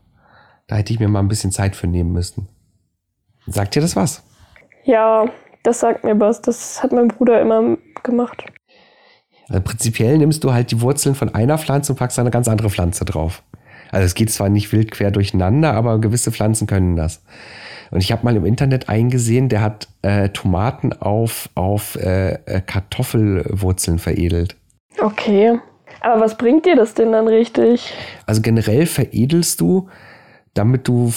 da 0.66 0.76
hätte 0.76 0.92
ich 0.92 1.00
mir 1.00 1.08
mal 1.08 1.20
ein 1.20 1.28
bisschen 1.28 1.52
Zeit 1.52 1.76
für 1.76 1.86
nehmen 1.86 2.12
müssen. 2.12 2.48
Sagt 3.46 3.74
dir 3.74 3.82
das 3.82 3.96
was? 3.96 4.22
Ja, 4.84 5.26
das 5.62 5.80
sagt 5.80 6.04
mir 6.04 6.18
was. 6.18 6.42
Das 6.42 6.82
hat 6.82 6.92
mein 6.92 7.08
Bruder 7.08 7.40
immer 7.40 7.76
gemacht. 8.02 8.44
Also 9.48 9.62
prinzipiell 9.62 10.18
nimmst 10.18 10.42
du 10.42 10.52
halt 10.52 10.70
die 10.72 10.80
Wurzeln 10.80 11.14
von 11.14 11.34
einer 11.34 11.58
Pflanze 11.58 11.92
und 11.92 11.98
packst 11.98 12.18
eine 12.18 12.30
ganz 12.30 12.48
andere 12.48 12.70
Pflanze 12.70 13.04
drauf. 13.04 13.42
Also 13.92 14.04
es 14.04 14.14
geht 14.14 14.32
zwar 14.32 14.48
nicht 14.48 14.72
wild 14.72 14.90
quer 14.90 15.12
durcheinander, 15.12 15.74
aber 15.74 16.00
gewisse 16.00 16.32
Pflanzen 16.32 16.66
können 16.66 16.96
das. 16.96 17.22
Und 17.90 18.02
ich 18.02 18.12
habe 18.12 18.24
mal 18.24 18.36
im 18.36 18.44
Internet 18.44 18.88
eingesehen, 18.88 19.48
der 19.48 19.62
hat 19.62 19.88
äh, 20.02 20.28
Tomaten 20.30 20.92
auf, 20.92 21.48
auf 21.54 21.96
äh, 21.96 22.34
äh 22.46 22.60
Kartoffelwurzeln 22.60 23.98
veredelt. 23.98 24.56
Okay. 25.00 25.58
Aber 26.00 26.20
was 26.20 26.36
bringt 26.36 26.66
dir 26.66 26.76
das 26.76 26.94
denn 26.94 27.12
dann 27.12 27.28
richtig? 27.28 27.92
Also 28.26 28.42
generell 28.42 28.86
veredelst 28.86 29.60
du, 29.60 29.88
damit 30.54 30.88
du 30.88 31.12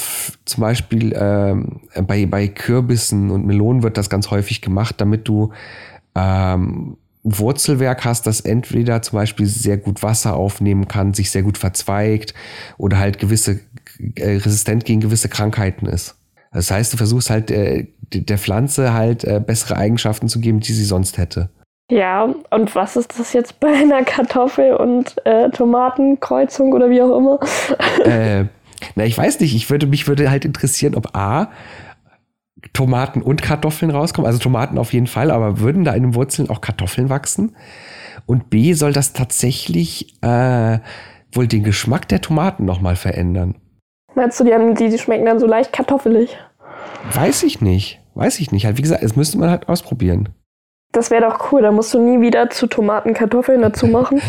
zum 0.46 0.62
Beispiel 0.62 1.14
ähm, 1.16 1.82
bei, 2.08 2.26
bei 2.26 2.48
Kürbissen 2.48 3.30
und 3.30 3.46
Melonen 3.46 3.84
wird 3.84 3.98
das 3.98 4.10
ganz 4.10 4.32
häufig 4.32 4.62
gemacht, 4.62 4.96
damit 5.00 5.28
du 5.28 5.52
ähm, 6.16 6.98
Wurzelwerk 7.24 8.06
hast, 8.06 8.28
das 8.28 8.42
entweder 8.42 9.02
zum 9.02 9.18
Beispiel 9.18 9.46
sehr 9.46 9.78
gut 9.78 10.04
Wasser 10.04 10.36
aufnehmen 10.36 10.88
kann, 10.88 11.14
sich 11.14 11.32
sehr 11.32 11.44
gut 11.44 11.58
verzweigt 11.58 12.34
oder 12.78 12.98
halt 12.98 13.20
gewisse 13.20 13.60
äh, 14.16 14.38
resistent 14.38 14.86
gegen 14.86 15.02
gewisse 15.02 15.30
Krankheiten 15.30 15.86
ist. 15.86 16.19
Das 16.52 16.72
heißt, 16.72 16.94
du 16.94 16.98
versuchst 16.98 17.30
halt 17.30 17.52
äh, 17.52 17.88
der 18.12 18.38
Pflanze 18.38 18.94
halt 18.94 19.24
äh, 19.24 19.40
bessere 19.40 19.78
Eigenschaften 19.78 20.28
zu 20.28 20.40
geben, 20.40 20.60
die 20.60 20.74
sie 20.74 20.86
sonst 20.86 21.18
hätte. 21.18 21.50
Ja, 21.92 22.34
und 22.52 22.76
was 22.76 22.96
ist 22.96 23.20
das 23.20 23.34
jetzt 23.34 23.60
bei 23.60 23.70
einer 23.70 24.04
Kartoffel- 24.04 24.76
und 24.76 25.16
äh, 25.26 25.50
Tomatenkreuzung 25.50 26.74
oder 26.74 26.90
wie 26.90 27.02
auch 27.02 27.18
immer? 27.18 27.40
äh, 28.06 28.46
na, 28.96 29.06
ich 29.06 29.18
weiß 29.18 29.40
nicht. 29.40 29.56
Ich 29.56 29.70
würde, 29.70 29.88
mich 29.88 30.08
würde 30.08 30.30
halt 30.30 30.46
interessieren, 30.46 30.96
ob 30.96 31.16
A, 31.16 31.50
Tomaten 32.74 33.22
und 33.22 33.42
Kartoffeln 33.42 33.92
rauskommen. 33.92 34.28
Also 34.28 34.40
Tomaten 34.40 34.78
auf 34.78 34.94
jeden 34.94 35.08
Fall, 35.08 35.32
aber 35.32 35.60
würden 35.60 35.84
da 35.84 35.94
in 35.94 36.04
den 36.04 36.16
Wurzeln 36.16 36.50
auch 36.50 36.62
Kartoffeln 36.62 37.10
wachsen? 37.10 37.56
Und 38.26 38.50
B, 38.50 38.74
soll 38.74 38.94
das 38.94 39.14
tatsächlich 39.14 40.22
äh, 40.22 40.80
wohl 41.32 41.48
den 41.48 41.64
Geschmack 41.64 42.08
der 42.08 42.22
Tomaten 42.22 42.66
nochmal 42.66 42.96
verändern? 42.96 43.56
Meinst 44.16 44.40
du, 44.40 44.44
die, 44.44 44.54
haben, 44.54 44.76
die, 44.76 44.90
die 44.90 44.98
schmecken 44.98 45.26
dann 45.26 45.40
so 45.40 45.48
leicht 45.48 45.72
kartoffelig? 45.74 46.38
Weiß 47.14 47.44
ich 47.44 47.62
nicht. 47.62 48.02
Weiß 48.16 48.40
ich 48.40 48.52
nicht. 48.52 48.66
Halt, 48.66 48.78
wie 48.78 48.82
gesagt, 48.82 49.04
das 49.04 49.16
müsste 49.16 49.38
man 49.38 49.50
halt 49.50 49.70
ausprobieren. 49.70 50.30
Das 50.92 51.12
wäre 51.12 51.22
doch 51.22 51.52
cool. 51.52 51.62
Da 51.62 51.72
musst 51.72 51.94
du 51.94 52.02
nie 52.02 52.20
wieder 52.22 52.50
zu 52.50 52.68
Tomaten 52.68 53.14
Kartoffeln 53.14 53.62
dazu 53.62 53.88
machen. 53.88 54.22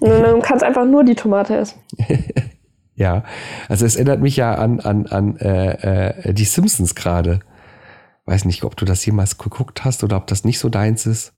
Und 0.00 0.10
dann 0.10 0.42
kannst 0.42 0.62
einfach 0.62 0.84
nur 0.84 1.04
die 1.04 1.14
Tomate 1.14 1.56
essen. 1.56 1.80
ja, 2.94 3.24
also 3.68 3.86
es 3.86 3.96
erinnert 3.96 4.20
mich 4.20 4.36
ja 4.36 4.54
an, 4.54 4.80
an, 4.80 5.06
an 5.06 5.36
äh, 5.38 6.28
äh, 6.28 6.34
die 6.34 6.44
Simpsons 6.44 6.94
gerade. 6.94 7.40
Weiß 8.26 8.44
nicht, 8.44 8.64
ob 8.64 8.76
du 8.76 8.84
das 8.84 9.04
jemals 9.04 9.38
geguckt 9.38 9.84
hast 9.84 10.04
oder 10.04 10.16
ob 10.16 10.26
das 10.26 10.44
nicht 10.44 10.58
so 10.58 10.68
deins 10.68 11.06
ist. 11.06 11.32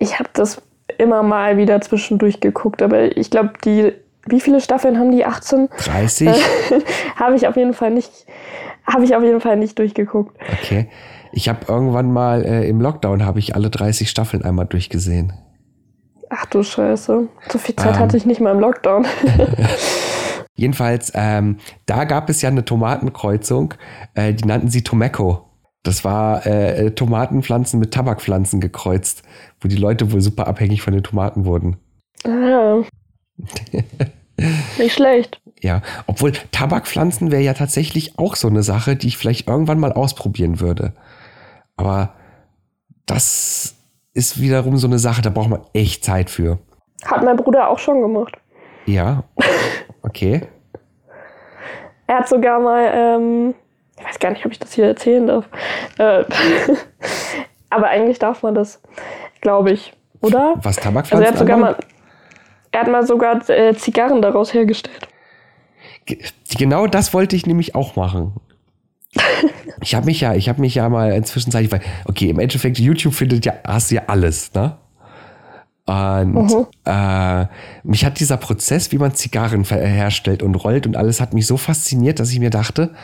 Ich 0.00 0.18
habe 0.18 0.30
das 0.32 0.60
immer 0.98 1.22
mal 1.22 1.56
wieder 1.56 1.80
zwischendurch 1.80 2.40
geguckt, 2.40 2.82
aber 2.82 3.16
ich 3.16 3.30
glaube, 3.30 3.52
die, 3.64 3.92
wie 4.26 4.40
viele 4.40 4.60
Staffeln 4.60 4.98
haben 4.98 5.10
die? 5.10 5.24
18? 5.24 5.68
30? 5.78 6.28
habe 7.16 7.36
ich 7.36 7.46
auf 7.46 7.56
jeden 7.56 7.74
Fall 7.74 7.90
nicht, 7.90 8.10
habe 8.86 9.04
ich 9.04 9.14
auf 9.14 9.22
jeden 9.22 9.40
Fall 9.40 9.56
nicht 9.56 9.78
durchgeguckt. 9.78 10.36
Okay. 10.60 10.88
Ich 11.32 11.48
habe 11.48 11.60
irgendwann 11.68 12.12
mal 12.12 12.44
äh, 12.44 12.68
im 12.68 12.80
Lockdown 12.80 13.26
habe 13.26 13.40
ich 13.40 13.56
alle 13.56 13.68
30 13.68 14.08
Staffeln 14.08 14.44
einmal 14.44 14.66
durchgesehen. 14.66 15.32
Ach 16.30 16.46
du 16.46 16.62
Scheiße. 16.62 17.28
So 17.48 17.58
viel 17.58 17.76
Zeit 17.76 17.96
ähm, 17.96 17.98
hatte 17.98 18.16
ich 18.16 18.24
nicht 18.24 18.40
mal 18.40 18.52
im 18.52 18.60
Lockdown. 18.60 19.06
Jedenfalls, 20.54 21.12
ähm, 21.14 21.58
da 21.86 22.04
gab 22.04 22.30
es 22.30 22.40
ja 22.40 22.48
eine 22.48 22.64
Tomatenkreuzung, 22.64 23.74
äh, 24.14 24.32
die 24.32 24.46
nannten 24.46 24.68
sie 24.68 24.82
Tomeko. 24.82 25.44
Das 25.82 26.04
war 26.04 26.46
äh, 26.46 26.92
Tomatenpflanzen 26.92 27.78
mit 27.78 27.92
Tabakpflanzen 27.92 28.60
gekreuzt, 28.60 29.22
wo 29.60 29.68
die 29.68 29.76
Leute 29.76 30.12
wohl 30.12 30.20
super 30.20 30.46
abhängig 30.46 30.82
von 30.82 30.94
den 30.94 31.02
Tomaten 31.02 31.44
wurden. 31.44 31.76
Ah. 32.24 32.82
Nicht 34.78 34.94
schlecht. 34.94 35.40
Ja, 35.60 35.82
obwohl 36.06 36.32
Tabakpflanzen 36.52 37.30
wäre 37.30 37.42
ja 37.42 37.54
tatsächlich 37.54 38.18
auch 38.18 38.36
so 38.36 38.48
eine 38.48 38.62
Sache, 38.62 38.96
die 38.96 39.08
ich 39.08 39.16
vielleicht 39.16 39.48
irgendwann 39.48 39.78
mal 39.78 39.92
ausprobieren 39.92 40.60
würde. 40.60 40.92
Aber 41.76 42.14
das 43.06 43.76
ist 44.12 44.40
wiederum 44.40 44.76
so 44.76 44.86
eine 44.86 44.98
Sache, 44.98 45.22
da 45.22 45.30
braucht 45.30 45.48
man 45.48 45.62
echt 45.72 46.04
Zeit 46.04 46.30
für. 46.30 46.58
Hat 47.04 47.24
mein 47.24 47.36
Bruder 47.36 47.68
auch 47.68 47.78
schon 47.78 48.00
gemacht. 48.00 48.36
Ja. 48.86 49.24
Okay. 50.02 50.42
er 52.06 52.18
hat 52.18 52.28
sogar 52.28 52.60
mal, 52.60 52.90
ähm, 52.94 53.54
ich 53.98 54.04
weiß 54.04 54.18
gar 54.18 54.30
nicht, 54.30 54.44
ob 54.44 54.52
ich 54.52 54.58
das 54.58 54.72
hier 54.72 54.86
erzählen 54.86 55.26
darf. 55.26 55.48
Äh, 55.98 56.24
aber 57.70 57.88
eigentlich 57.88 58.18
darf 58.18 58.42
man 58.42 58.54
das, 58.54 58.80
glaube 59.40 59.72
ich, 59.72 59.92
oder? 60.20 60.54
Was 60.62 60.76
Tabakpflanzen? 60.76 61.14
Also 61.14 61.22
er 61.24 61.30
hat 61.30 61.38
sogar 61.38 61.56
mal, 61.56 61.76
er 62.74 62.80
hat 62.80 62.90
mal 62.90 63.06
sogar 63.06 63.48
äh, 63.48 63.74
Zigarren 63.74 64.20
daraus 64.20 64.52
hergestellt. 64.52 65.08
Genau 66.58 66.86
das 66.86 67.14
wollte 67.14 67.36
ich 67.36 67.46
nämlich 67.46 67.74
auch 67.74 67.96
machen. 67.96 68.32
Ich 69.80 69.94
habe 69.94 70.06
mich 70.06 70.20
ja, 70.20 70.34
ich 70.34 70.48
habe 70.48 70.60
mich 70.60 70.74
ja 70.74 70.88
mal 70.88 71.12
inzwischen 71.12 71.52
weil, 71.54 71.80
okay, 72.04 72.30
im 72.30 72.40
Endeffekt, 72.40 72.78
YouTube 72.78 73.14
findet 73.14 73.46
ja, 73.46 73.54
hast 73.64 73.90
du 73.90 73.96
ja 73.96 74.02
alles, 74.08 74.52
ne? 74.54 74.76
Und 75.86 76.34
mhm. 76.34 76.66
äh, 76.84 77.46
mich 77.84 78.04
hat 78.04 78.18
dieser 78.18 78.38
Prozess, 78.38 78.90
wie 78.90 78.98
man 78.98 79.14
Zigarren 79.14 79.64
herstellt 79.64 80.42
und 80.42 80.54
rollt 80.56 80.86
und 80.86 80.96
alles, 80.96 81.20
hat 81.20 81.34
mich 81.34 81.46
so 81.46 81.56
fasziniert, 81.56 82.18
dass 82.18 82.32
ich 82.32 82.40
mir 82.40 82.50
dachte, 82.50 82.94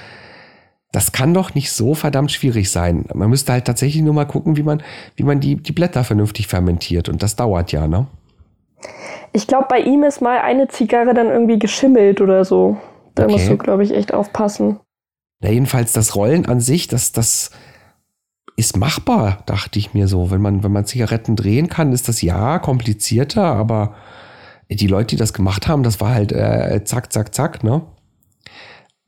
das 0.90 1.12
kann 1.12 1.34
doch 1.34 1.54
nicht 1.54 1.70
so 1.70 1.94
verdammt 1.94 2.32
schwierig 2.32 2.70
sein. 2.70 3.04
Man 3.14 3.30
müsste 3.30 3.52
halt 3.52 3.66
tatsächlich 3.66 4.02
nur 4.02 4.14
mal 4.14 4.24
gucken, 4.24 4.56
wie 4.56 4.62
man, 4.62 4.82
wie 5.14 5.22
man 5.22 5.38
die, 5.38 5.56
die 5.56 5.72
Blätter 5.72 6.02
vernünftig 6.02 6.48
fermentiert. 6.48 7.08
Und 7.08 7.22
das 7.22 7.36
dauert 7.36 7.70
ja, 7.70 7.86
ne? 7.86 8.06
Ich 9.32 9.46
glaube, 9.46 9.66
bei 9.68 9.80
ihm 9.80 10.02
ist 10.02 10.20
mal 10.20 10.38
eine 10.38 10.68
Zigarre 10.68 11.14
dann 11.14 11.28
irgendwie 11.28 11.58
geschimmelt 11.58 12.20
oder 12.20 12.44
so. 12.44 12.78
Da 13.14 13.24
okay. 13.24 13.32
musst 13.32 13.48
du, 13.48 13.56
glaube 13.56 13.84
ich, 13.84 13.94
echt 13.94 14.12
aufpassen. 14.12 14.80
Na, 15.40 15.50
jedenfalls 15.50 15.92
das 15.92 16.16
Rollen 16.16 16.46
an 16.46 16.60
sich, 16.60 16.88
das, 16.88 17.12
das 17.12 17.50
ist 18.56 18.76
machbar, 18.76 19.42
dachte 19.46 19.78
ich 19.78 19.94
mir 19.94 20.08
so. 20.08 20.30
Wenn 20.30 20.42
man, 20.42 20.62
wenn 20.62 20.72
man 20.72 20.84
Zigaretten 20.84 21.36
drehen 21.36 21.68
kann, 21.68 21.92
ist 21.92 22.08
das 22.08 22.22
ja 22.22 22.58
komplizierter, 22.58 23.44
aber 23.44 23.94
die 24.68 24.86
Leute, 24.86 25.08
die 25.08 25.16
das 25.16 25.32
gemacht 25.32 25.66
haben, 25.66 25.82
das 25.82 26.00
war 26.00 26.14
halt 26.14 26.32
äh, 26.32 26.82
zack, 26.84 27.12
zack, 27.12 27.34
zack, 27.34 27.64
ne? 27.64 27.82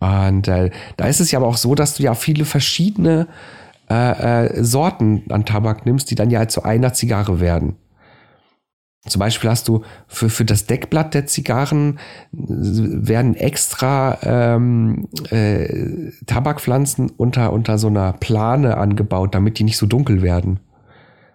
Und 0.00 0.48
äh, 0.48 0.70
da 0.96 1.06
ist 1.06 1.20
es 1.20 1.30
ja 1.30 1.38
aber 1.38 1.46
auch 1.46 1.56
so, 1.56 1.76
dass 1.76 1.94
du 1.94 2.02
ja 2.02 2.14
viele 2.14 2.44
verschiedene 2.44 3.28
äh, 3.88 4.46
äh, 4.46 4.64
Sorten 4.64 5.24
an 5.30 5.44
Tabak 5.44 5.86
nimmst, 5.86 6.10
die 6.10 6.16
dann 6.16 6.30
ja 6.30 6.48
zu 6.48 6.64
einer 6.64 6.92
Zigarre 6.92 7.38
werden. 7.38 7.76
Zum 9.08 9.18
Beispiel 9.18 9.50
hast 9.50 9.66
du 9.66 9.82
für, 10.06 10.30
für 10.30 10.44
das 10.44 10.66
Deckblatt 10.66 11.14
der 11.14 11.26
Zigarren 11.26 11.98
äh, 12.32 12.38
werden 12.38 13.34
extra 13.34 14.18
ähm, 14.22 15.08
äh, 15.30 16.12
Tabakpflanzen 16.26 17.10
unter, 17.10 17.52
unter 17.52 17.78
so 17.78 17.88
einer 17.88 18.12
Plane 18.12 18.76
angebaut, 18.76 19.34
damit 19.34 19.58
die 19.58 19.64
nicht 19.64 19.76
so 19.76 19.86
dunkel 19.86 20.22
werden. 20.22 20.60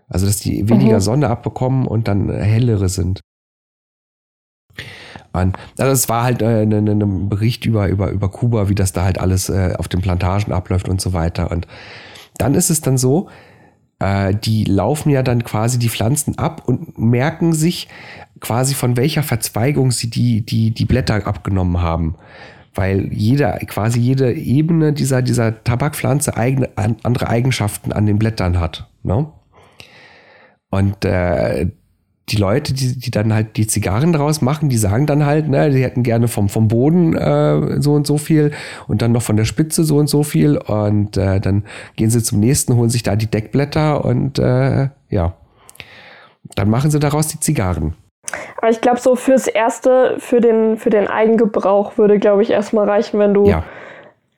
Also 0.08 0.26
dass 0.26 0.38
die 0.38 0.70
weniger 0.70 0.96
mhm. 0.96 1.02
Sonne 1.02 1.30
abbekommen 1.30 1.88
und 1.88 2.08
dann 2.08 2.30
hellere 2.30 2.88
sind. 2.88 3.20
Und, 5.34 5.58
also 5.78 5.92
es 5.92 6.08
war 6.08 6.24
halt 6.24 6.42
äh, 6.42 6.66
ne, 6.66 6.82
ne, 6.82 6.96
ne 6.96 7.06
Bericht 7.06 7.66
über, 7.66 7.90
über, 7.90 8.12
über 8.12 8.30
Kuba, 8.30 8.70
wie 8.70 8.76
das 8.76 8.94
da 8.94 9.04
halt 9.04 9.20
alles 9.20 9.50
äh, 9.50 9.74
auf 9.78 9.90
den 9.90 10.02
Plantagen 10.02 10.54
abläuft 10.54 10.88
und 10.88 11.02
so 11.02 11.12
weiter. 11.12 11.52
Und 11.52 11.68
dann 12.38 12.56
ist 12.56 12.70
es 12.70 12.80
dann 12.80 12.98
so, 12.98 13.28
äh, 14.00 14.34
die 14.36 14.64
laufen 14.64 15.10
ja 15.10 15.24
dann 15.24 15.44
quasi 15.44 15.80
die 15.80 15.90
Pflanzen 15.90 16.38
ab 16.38 16.64
und 16.66 16.98
merken 16.98 17.54
sich 17.54 17.88
quasi 18.40 18.76
von 18.76 18.98
welcher 18.98 19.24
Verzweigung 19.24 19.92
sie 19.92 20.10
die, 20.10 20.46
die, 20.46 20.72
die 20.72 20.86
Blätter 20.86 21.26
abgenommen 21.26 21.82
haben. 21.82 22.16
Weil 22.76 23.12
jeder, 23.12 23.58
quasi 23.66 24.00
jede 24.00 24.34
Ebene 24.34 24.94
dieser, 24.94 25.24
dieser 25.24 25.64
Tabakpflanze 25.64 26.38
eigene, 26.38 26.70
andere 26.76 27.28
Eigenschaften 27.28 27.92
an 27.92 28.06
den 28.06 28.20
Blättern 28.20 28.60
hat. 28.60 28.88
Ne? 29.02 29.32
Und 30.70 31.04
äh, 31.04 31.72
die 32.30 32.38
Leute, 32.38 32.74
die, 32.74 33.00
die 33.00 33.12
dann 33.12 33.34
halt 33.34 33.56
die 33.56 33.68
Zigarren 33.68 34.12
draus 34.12 34.42
machen, 34.42 34.68
die 34.68 34.78
sagen 34.78 35.06
dann 35.06 35.26
halt, 35.26 35.48
ne, 35.48 35.70
die 35.70 35.84
hätten 35.84 36.04
gerne 36.04 36.28
vom, 36.28 36.50
vom 36.50 36.68
Boden 36.68 37.16
äh, 37.16 37.82
so 37.82 37.94
und 37.94 38.06
so 38.06 38.18
viel 38.18 38.52
und 38.88 39.02
dann 39.02 39.14
noch 39.14 39.22
von 39.22 39.38
der 39.38 39.46
Spitze 39.46 39.84
so 39.86 39.98
und 39.98 40.08
so 40.08 40.24
viel 40.24 40.58
und 40.58 41.16
äh, 41.16 41.40
dann 41.40 41.64
gehen 41.96 42.10
sie 42.10 42.22
zum 42.22 42.40
nächsten, 42.40 42.76
holen 42.76 42.90
sich 42.90 43.04
da 43.04 43.16
die 43.16 43.32
Deckblätter 43.32 44.04
und 44.04 44.40
äh, 44.40 44.90
ja, 45.10 45.34
dann 46.56 46.70
machen 46.70 46.92
sie 46.92 47.00
daraus 47.00 47.28
die 47.28 47.40
Zigarren. 47.40 47.96
Aber 48.58 48.70
ich 48.70 48.82
glaube, 48.82 49.00
so 49.00 49.16
fürs 49.16 49.48
Erste, 49.48 50.16
für 50.20 50.42
den, 50.42 50.78
für 50.78 50.90
den 50.90 51.08
Eigengebrauch 51.08 51.98
würde, 51.98 52.20
glaube 52.20 52.42
ich, 52.42 52.50
erstmal 52.50 52.90
reichen, 52.90 53.20
wenn 53.20 53.34
du 53.34 53.48
ja 53.48 53.64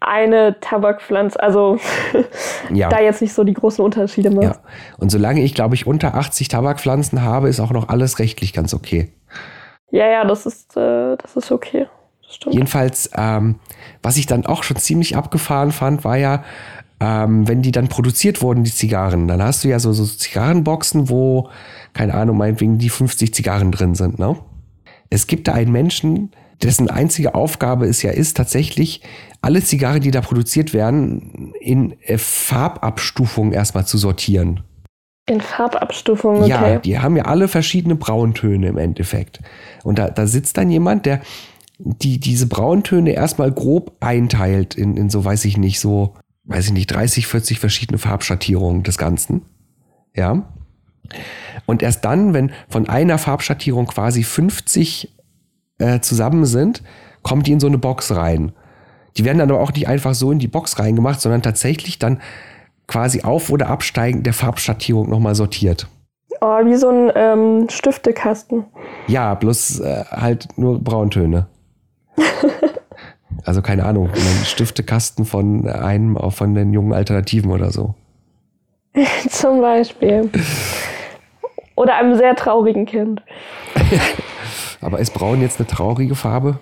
eine 0.10 0.60
Tabakpflanze, 0.60 1.40
also 1.40 1.78
ja. 2.74 2.90
da 2.90 3.00
jetzt 3.00 3.22
nicht 3.22 3.34
so 3.34 3.44
die 3.44 3.54
großen 3.54 3.84
Unterschiede 3.86 4.32
macht. 4.32 4.44
Ja. 4.44 4.56
Und 4.98 5.12
solange 5.12 5.42
ich, 5.42 5.54
glaube 5.54 5.76
ich, 5.76 5.86
unter 5.86 6.16
80 6.16 6.48
Tabakpflanzen 6.48 7.22
habe, 7.22 7.48
ist 7.48 7.60
auch 7.60 7.72
noch 7.72 7.90
alles 7.90 8.18
rechtlich 8.18 8.52
ganz 8.52 8.74
okay. 8.74 9.14
Ja, 9.92 10.08
ja, 10.08 10.26
das 10.26 10.46
ist, 10.46 10.76
äh, 10.76 11.16
das 11.16 11.36
ist 11.36 11.52
okay. 11.52 11.88
stimmt. 12.28 12.56
Jedenfalls, 12.56 13.12
ähm, 13.16 13.60
was 14.02 14.18
ich 14.18 14.26
dann 14.26 14.46
auch 14.46 14.64
schon 14.64 14.78
ziemlich 14.78 15.16
abgefahren 15.16 15.72
fand, 15.72 16.04
war 16.04 16.18
ja, 16.18 16.44
ähm, 17.00 17.48
wenn 17.48 17.62
die 17.62 17.72
dann 17.72 17.88
produziert 17.88 18.42
wurden, 18.42 18.64
die 18.64 18.74
Zigarren, 18.74 19.28
dann 19.28 19.42
hast 19.42 19.64
du 19.64 19.68
ja 19.68 19.80
so, 19.80 19.94
so 19.94 20.06
Zigarrenboxen, 20.06 21.10
wo, 21.10 21.50
keine 21.94 22.16
Ahnung, 22.16 22.38
meinetwegen 22.38 22.80
die 22.80 22.90
50 22.90 23.34
Zigarren 23.34 23.72
drin 23.72 23.94
sind, 23.96 24.20
ne? 24.20 24.36
Es 25.12 25.26
gibt 25.26 25.48
da 25.48 25.54
einen 25.54 25.72
Menschen, 25.72 26.32
dessen 26.62 26.90
einzige 26.90 27.36
Aufgabe 27.36 27.86
es 27.86 28.02
ja 28.02 28.12
ist, 28.12 28.38
tatsächlich 28.38 29.02
alle 29.42 29.62
Zigarren, 29.62 30.02
die 30.02 30.12
da 30.12 30.22
produziert 30.22 30.74
werden, 30.74 31.54
in 31.60 32.00
äh, 32.02 32.18
Farbabstufungen 32.18 33.54
erstmal 33.54 33.86
zu 33.86 33.98
sortieren. 33.98 34.64
In 35.26 35.42
Farbabstufung, 35.42 36.40
okay. 36.40 36.50
Ja, 36.50 36.80
die 36.80 37.00
haben 37.00 37.16
ja 37.16 37.26
alle 37.26 37.48
verschiedene 37.48 37.96
Brauntöne 37.96 38.68
im 38.68 38.78
Endeffekt. 38.78 39.40
Und 39.84 40.00
da, 40.00 40.10
da 40.10 40.26
sitzt 40.26 40.58
dann 40.58 40.72
jemand, 40.72 41.06
der 41.06 41.22
die, 41.78 42.20
diese 42.20 42.48
Brauntöne 42.48 43.12
erstmal 43.12 43.52
grob 43.52 43.96
einteilt 44.02 44.76
in, 44.76 44.98
in 44.98 45.10
so, 45.10 45.24
weiß 45.24 45.46
ich 45.46 45.58
nicht, 45.58 45.80
so, 45.80 46.16
weiß 46.46 46.68
ich 46.68 46.74
nicht, 46.74 46.88
30, 46.88 47.28
40 47.28 47.60
verschiedene 47.60 48.00
Farbschattierungen 48.00 48.84
des 48.84 48.98
Ganzen. 48.98 49.44
Ja. 50.16 50.52
Und 51.66 51.84
erst 51.84 52.04
dann, 52.06 52.34
wenn 52.34 52.52
von 52.68 52.90
einer 52.90 53.18
Farbschattierung 53.18 53.86
quasi 53.86 54.24
50 54.24 55.16
äh, 55.78 56.00
zusammen 56.02 56.46
sind, 56.46 56.84
kommt 57.22 57.48
die 57.48 57.52
in 57.52 57.60
so 57.60 57.68
eine 57.68 57.78
Box 57.78 58.16
rein. 58.16 58.52
Die 59.20 59.26
werden 59.26 59.40
dann 59.40 59.52
aber 59.52 59.60
auch 59.60 59.74
nicht 59.74 59.86
einfach 59.86 60.14
so 60.14 60.32
in 60.32 60.40
die 60.40 60.48
Box 60.48 60.80
reingemacht, 60.80 61.20
sondern 61.20 61.42
tatsächlich 61.42 62.00
dann 62.00 62.22
quasi 62.88 63.24
auf- 63.24 63.50
oder 63.50 63.68
absteigend 63.68 64.26
der 64.26 64.32
Farbschattierung 64.32 65.10
nochmal 65.10 65.36
sortiert. 65.36 65.90
Oh, 66.40 66.64
wie 66.64 66.76
so 66.76 66.88
ein 66.88 67.12
ähm, 67.16 67.68
Stiftekasten. 67.70 68.64
Ja, 69.08 69.34
bloß 69.36 69.82
äh, 69.82 70.06
halt 70.10 70.48
nur 70.56 70.82
Brauntöne. 70.82 71.48
also 73.44 73.62
keine 73.62 73.84
Ahnung, 73.84 74.10
ein 74.10 74.46
Stiftekasten 74.46 75.26
von 75.26 75.68
einem 75.68 76.16
auch 76.16 76.32
von 76.32 76.56
den 76.56 76.72
jungen 76.72 76.94
Alternativen 76.94 77.52
oder 77.52 77.72
so. 77.72 77.96
Zum 79.30 79.60
Beispiel. 79.60 80.30
Oder 81.76 81.96
einem 81.96 82.16
sehr 82.16 82.38
traurigen 82.38 82.86
Kind. 82.86 83.22
Aber 84.82 85.00
ist 85.00 85.14
Braun 85.14 85.42
jetzt 85.42 85.60
eine 85.60 85.68
traurige 85.68 86.16
Farbe? 86.16 86.60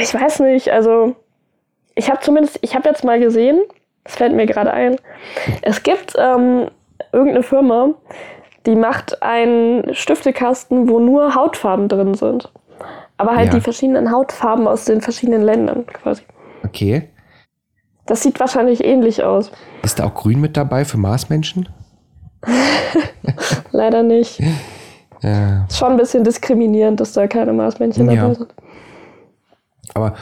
Ich 0.00 0.14
weiß 0.14 0.38
nicht, 0.38 0.68
also 0.68 1.16
ich 1.98 2.08
habe 2.10 2.20
zumindest, 2.20 2.58
ich 2.62 2.74
habe 2.74 2.88
jetzt 2.88 3.04
mal 3.04 3.18
gesehen, 3.20 3.60
das 4.04 4.16
fällt 4.16 4.32
mir 4.34 4.46
gerade 4.46 4.72
ein, 4.72 4.96
es 5.62 5.82
gibt 5.82 6.14
ähm, 6.18 6.68
irgendeine 7.12 7.42
Firma, 7.42 7.90
die 8.66 8.74
macht 8.76 9.22
einen 9.22 9.94
Stiftekasten, 9.94 10.88
wo 10.88 10.98
nur 11.00 11.34
Hautfarben 11.34 11.88
drin 11.88 12.14
sind. 12.14 12.50
Aber 13.16 13.34
halt 13.34 13.48
Ja. 13.48 13.54
die 13.54 13.60
verschiedenen 13.60 14.12
Hautfarben 14.12 14.68
aus 14.68 14.84
den 14.84 15.00
verschiedenen 15.00 15.42
Ländern 15.42 15.86
quasi. 15.86 16.22
Okay. 16.64 17.08
Das 18.06 18.22
sieht 18.22 18.38
wahrscheinlich 18.40 18.84
ähnlich 18.84 19.22
aus. 19.24 19.50
Ist 19.82 19.98
da 19.98 20.04
auch 20.04 20.14
Grün 20.14 20.40
mit 20.40 20.56
dabei 20.56 20.84
für 20.84 20.96
Marsmenschen? 20.98 21.68
Leider 23.72 24.02
nicht. 24.02 24.40
Ja. 25.20 25.64
Ist 25.68 25.76
schon 25.78 25.90
ein 25.90 25.96
bisschen 25.96 26.22
diskriminierend, 26.22 27.00
dass 27.00 27.12
da 27.12 27.26
keine 27.26 27.52
Marsmännchen 27.52 28.08
Ja. 28.08 28.22
dabei 28.22 28.34
sind. 28.34 28.54
Aber 29.92 30.14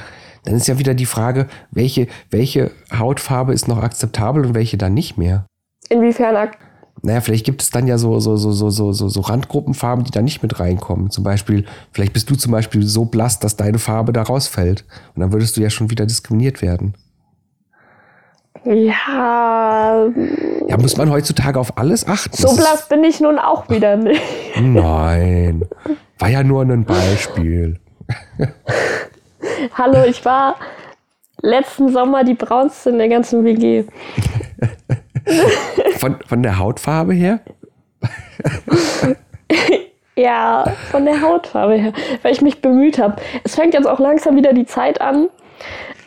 dann 0.46 0.54
ist 0.56 0.68
ja 0.68 0.78
wieder 0.78 0.94
die 0.94 1.06
Frage, 1.06 1.46
welche, 1.70 2.06
welche 2.30 2.70
Hautfarbe 2.96 3.52
ist 3.52 3.68
noch 3.68 3.82
akzeptabel 3.82 4.46
und 4.46 4.54
welche 4.54 4.78
dann 4.78 4.94
nicht 4.94 5.18
mehr? 5.18 5.46
Inwiefern 5.90 6.36
ak 6.36 6.56
Naja, 7.02 7.20
vielleicht 7.20 7.44
gibt 7.44 7.62
es 7.62 7.70
dann 7.70 7.86
ja 7.86 7.98
so, 7.98 8.18
so, 8.20 8.36
so, 8.36 8.52
so, 8.52 8.70
so, 8.70 8.92
so, 8.92 9.08
so 9.08 9.20
Randgruppenfarben, 9.20 10.04
die 10.04 10.10
da 10.10 10.22
nicht 10.22 10.42
mit 10.42 10.58
reinkommen. 10.58 11.10
Zum 11.10 11.24
Beispiel, 11.24 11.64
vielleicht 11.92 12.12
bist 12.12 12.30
du 12.30 12.36
zum 12.36 12.52
Beispiel 12.52 12.82
so 12.84 13.04
blass, 13.04 13.38
dass 13.38 13.56
deine 13.56 13.78
Farbe 13.78 14.12
da 14.12 14.22
rausfällt. 14.22 14.84
Und 15.14 15.20
dann 15.20 15.32
würdest 15.32 15.56
du 15.56 15.60
ja 15.60 15.70
schon 15.70 15.90
wieder 15.90 16.06
diskriminiert 16.06 16.62
werden. 16.62 16.94
Ja, 18.64 20.06
Ja, 20.68 20.76
muss 20.78 20.96
man 20.96 21.10
heutzutage 21.10 21.60
auf 21.60 21.78
alles 21.78 22.06
achten? 22.08 22.36
so 22.36 22.54
blass 22.56 22.88
bin 22.88 23.04
ich 23.04 23.20
nun 23.20 23.38
auch 23.38 23.68
wieder 23.70 23.96
nicht. 23.96 24.20
Nein. 24.60 25.64
War 26.18 26.28
ja 26.28 26.42
nur 26.42 26.62
ein 26.62 26.84
Beispiel. 26.84 27.78
Hallo, 29.74 30.04
ich 30.04 30.24
war 30.24 30.56
letzten 31.42 31.90
Sommer 31.90 32.24
die 32.24 32.34
braunste 32.34 32.90
in 32.90 32.98
der 32.98 33.08
ganzen 33.08 33.44
WG. 33.44 33.84
Von, 35.98 36.16
von 36.26 36.42
der 36.42 36.58
Hautfarbe 36.58 37.14
her? 37.14 37.40
Ja, 40.18 40.64
von 40.90 41.04
der 41.04 41.20
Hautfarbe 41.20 41.74
her, 41.74 41.92
weil 42.22 42.32
ich 42.32 42.40
mich 42.40 42.62
bemüht 42.62 42.98
habe. 42.98 43.16
Es 43.44 43.54
fängt 43.54 43.74
jetzt 43.74 43.86
auch 43.86 43.98
langsam 43.98 44.34
wieder 44.34 44.54
die 44.54 44.64
Zeit 44.64 44.98
an, 45.02 45.28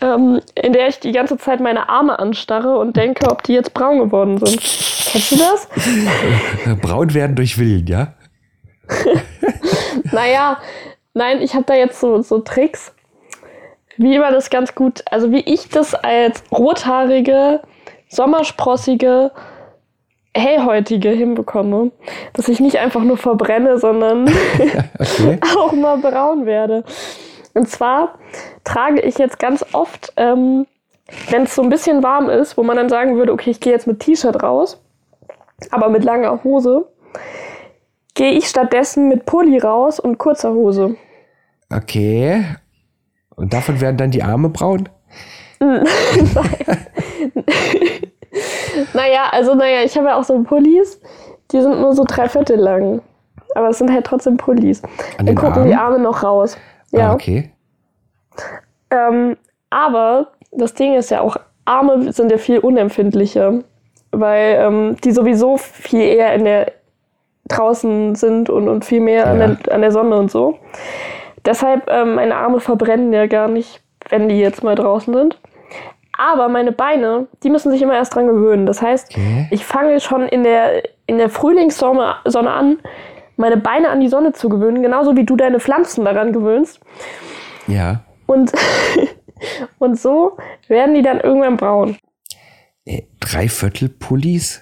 ähm, 0.02 0.42
in 0.56 0.74
der 0.74 0.88
ich 0.88 1.00
die 1.00 1.12
ganze 1.12 1.38
Zeit 1.38 1.60
meine 1.60 1.90
Arme 1.90 2.18
anstarre 2.18 2.80
und 2.80 2.98
denke, 2.98 3.30
ob 3.30 3.44
die 3.44 3.54
jetzt 3.54 3.76
braun 3.76 4.00
geworden 4.00 4.44
sind. 4.44 4.60
Kennst 4.60 5.32
du 5.32 5.38
das? 5.38 5.68
Braun 6.82 7.14
werden 7.14 7.36
durch 7.36 7.60
Willen, 7.60 7.86
ja? 7.86 8.14
Naja, 10.12 10.58
nein, 11.14 11.40
ich 11.42 11.54
habe 11.54 11.66
da 11.66 11.76
jetzt 11.76 12.00
so, 12.00 12.24
so 12.24 12.40
Tricks, 12.40 12.92
wie 14.00 14.18
man 14.18 14.34
das 14.34 14.50
ganz 14.50 14.74
gut, 14.76 15.04
also 15.12 15.30
wie 15.32 15.42
ich 15.42 15.68
das 15.68 15.94
als 15.94 16.42
rothaarige, 16.54 17.60
sommersprossige, 18.08 19.32
hellhäutige 20.34 21.10
hinbekomme, 21.10 21.92
dass 22.32 22.48
ich 22.48 22.62
nicht 22.62 22.78
einfach 22.78 23.04
nur 23.04 23.18
verbrenne, 23.18 23.78
sondern 23.78 24.28
Okay. 25.00 25.40
auch 25.58 25.74
mal 25.74 25.98
braun 25.98 26.46
werde. 26.46 26.86
Und 27.54 27.68
zwar 27.68 28.18
trage 28.64 29.02
ich 29.02 29.18
jetzt 29.18 29.38
ganz 29.38 29.66
oft, 29.74 30.14
ähm, 30.16 30.66
wenn 31.30 31.44
es 31.44 31.56
so 31.56 31.62
ein 31.62 31.70
bisschen 31.70 32.02
warm 32.02 32.30
ist, 32.30 32.56
wo 32.58 32.64
man 32.64 32.78
dann 32.78 32.88
sagen 32.88 33.18
würde, 33.18 33.34
okay, 33.34 33.50
ich 33.50 33.60
gehe 33.60 33.74
jetzt 33.74 33.88
mit 33.88 34.00
T-Shirt 34.00 34.42
raus, 34.42 34.82
aber 35.72 35.90
mit 35.90 36.06
langer 36.06 36.42
Hose, 36.46 36.88
gehe 38.14 38.32
ich 38.32 38.48
stattdessen 38.48 39.10
mit 39.10 39.26
Pulli 39.26 39.58
raus 39.58 40.00
und 40.00 40.20
kurzer 40.20 40.54
Hose. 40.54 40.96
Okay. 41.70 42.46
Und 43.39 43.54
davon 43.54 43.80
werden 43.80 43.95
dann 43.97 44.12
die 44.12 44.21
Arme 44.21 44.49
braun? 44.49 44.89
Naja, 48.93 49.23
also 49.32 49.56
naja, 49.56 49.82
ich 49.84 49.97
habe 49.97 50.08
ja 50.08 50.15
auch 50.15 50.23
so 50.23 50.41
Pullis, 50.43 51.02
die 51.52 51.62
sind 51.62 51.80
nur 51.82 51.93
so 51.93 52.04
drei 52.08 52.30
Viertel 52.30 52.58
lang. 52.60 53.02
Aber 53.56 53.69
es 53.69 53.80
sind 53.80 53.91
halt 53.91 54.06
trotzdem 54.06 54.38
Pullis. 54.38 54.82
An 55.17 55.25
Dann 55.25 55.36
gucken 55.36 55.65
die 55.65 55.73
Armen? 55.73 55.95
Arme 55.95 55.99
noch 56.04 56.23
raus. 56.23 56.58
Ja. 56.91 57.10
Ah, 57.10 57.13
okay. 57.13 57.52
Ähm, 58.91 59.36
aber 59.71 60.28
das 60.52 60.73
Ding 60.75 60.93
ist 60.95 61.10
ja 61.10 61.21
auch, 61.21 61.38
Arme 61.65 62.12
sind 62.13 62.32
ja 62.32 62.38
viel 62.38 62.60
unempfindlicher, 62.60 63.56
weil 64.12 64.56
ähm, 64.60 64.95
die 65.04 65.12
sowieso 65.12 65.58
viel 65.58 66.02
eher 66.02 66.34
in 66.36 66.45
der 66.45 66.71
draußen 67.47 68.13
sind 68.15 68.49
und, 68.49 68.69
und 68.69 68.86
viel 68.86 69.02
mehr 69.02 69.28
an, 69.28 69.39
Ja. 69.39 69.47
der, 69.47 69.73
an 69.73 69.82
der 69.82 69.91
Sonne 69.91 70.15
und 70.17 70.30
so. 70.30 70.60
Deshalb, 71.50 71.90
ähm, 71.90 72.14
meine 72.14 72.36
Arme 72.36 72.60
verbrennen 72.60 73.12
ja 73.12 73.26
gar 73.26 73.48
nicht, 73.48 73.82
wenn 74.10 74.30
die 74.30 74.38
jetzt 74.40 74.62
mal 74.64 74.76
draußen 74.76 75.12
sind. 75.12 75.42
Aber 76.16 76.48
meine 76.48 76.72
Beine, 76.72 77.26
die 77.42 77.50
müssen 77.50 77.72
sich 77.72 77.82
immer 77.82 77.96
erst 77.96 78.14
dran 78.14 78.28
gewöhnen. 78.28 78.68
Das 78.68 78.84
heißt, 78.84 79.10
Okay. 79.10 79.48
ich 79.50 79.66
fange 79.66 80.00
schon 80.00 80.28
in 80.28 80.44
der, 80.44 80.84
in 81.08 81.18
der 81.18 81.28
Frühlingssonne 81.28 82.18
Sonne 82.26 82.52
an, 82.52 82.78
meine 83.36 83.58
Beine 83.58 83.90
an 83.90 84.00
die 84.00 84.10
Sonne 84.10 84.32
zu 84.34 84.48
gewöhnen, 84.48 84.84
genauso 84.84 85.16
wie 85.18 85.26
du 85.26 85.36
deine 85.36 85.60
Pflanzen 85.60 86.06
daran 86.06 86.34
gewöhnst. 86.34 86.82
Ja. 87.66 88.02
Und, 88.28 88.52
und 89.80 90.00
so 90.00 90.38
werden 90.68 90.94
die 90.94 91.02
dann 91.02 91.20
irgendwann 91.20 91.58
braun. 91.58 91.98
Äh, 92.86 93.02
Dreiviertel 93.22 93.90
Pullis? 93.90 94.62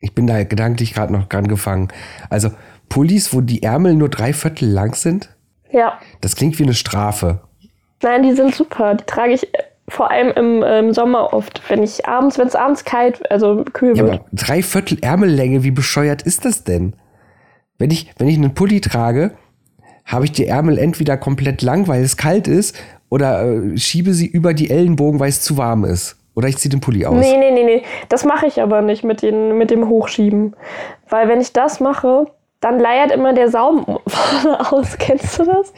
Ich 0.00 0.12
bin 0.12 0.26
da 0.26 0.42
gedanklich 0.42 0.92
gerade 0.92 1.12
noch 1.12 1.26
dran 1.28 1.46
gefangen. 1.46 1.86
Also 2.30 2.50
Pullis, 2.88 3.32
wo 3.32 3.40
die 3.40 3.62
Ärmel 3.62 3.94
nur 3.94 4.08
drei 4.08 4.32
Viertel 4.32 4.68
lang 4.68 4.96
sind? 4.96 5.28
Ja. 5.72 5.98
Das 6.20 6.36
klingt 6.36 6.58
wie 6.58 6.62
eine 6.64 6.74
Strafe. 6.74 7.40
Nein, 8.02 8.22
die 8.22 8.32
sind 8.32 8.54
super. 8.54 8.94
Die 8.94 9.04
trage 9.04 9.32
ich 9.32 9.52
äh, 9.54 9.58
vor 9.88 10.10
allem 10.10 10.30
im, 10.36 10.62
im 10.62 10.92
Sommer 10.94 11.32
oft. 11.32 11.62
Wenn 11.68 11.82
ich 11.82 12.06
abends, 12.06 12.38
wenn 12.38 12.46
es 12.46 12.54
abends 12.56 12.84
kalt, 12.84 13.30
also 13.30 13.64
kühl 13.72 13.96
Ja, 13.96 14.04
wird. 14.04 14.14
aber 14.14 14.24
drei 14.32 14.62
Viertel 14.62 14.98
Ärmellänge, 15.02 15.64
wie 15.64 15.70
bescheuert 15.70 16.22
ist 16.22 16.44
das 16.44 16.64
denn? 16.64 16.94
Wenn 17.78 17.90
ich, 17.90 18.10
wenn 18.18 18.28
ich 18.28 18.36
einen 18.36 18.54
Pulli 18.54 18.80
trage, 18.80 19.32
habe 20.04 20.24
ich 20.24 20.32
die 20.32 20.46
Ärmel 20.46 20.78
entweder 20.78 21.16
komplett 21.16 21.62
lang, 21.62 21.88
weil 21.88 22.02
es 22.02 22.16
kalt 22.16 22.48
ist, 22.48 22.76
oder 23.08 23.44
äh, 23.44 23.76
schiebe 23.78 24.12
sie 24.14 24.26
über 24.26 24.54
die 24.54 24.70
Ellenbogen, 24.70 25.20
weil 25.20 25.28
es 25.28 25.42
zu 25.42 25.56
warm 25.56 25.84
ist. 25.84 26.16
Oder 26.34 26.48
ich 26.48 26.56
ziehe 26.56 26.70
den 26.70 26.80
Pulli 26.80 27.04
aus. 27.04 27.18
Nee, 27.20 27.36
nee, 27.36 27.50
nee, 27.50 27.64
nee. 27.64 27.82
Das 28.08 28.24
mache 28.24 28.46
ich 28.46 28.62
aber 28.62 28.80
nicht 28.80 29.04
mit, 29.04 29.20
den, 29.20 29.58
mit 29.58 29.70
dem 29.70 29.88
Hochschieben. 29.88 30.56
Weil 31.10 31.28
wenn 31.28 31.40
ich 31.42 31.52
das 31.52 31.78
mache, 31.78 32.26
dann 32.62 32.78
leiert 32.78 33.10
immer 33.10 33.34
der 33.34 33.50
Saum 33.50 33.84
vorne 34.06 34.72
aus. 34.72 34.96
Kennst 34.98 35.38
du 35.38 35.44
das? 35.44 35.72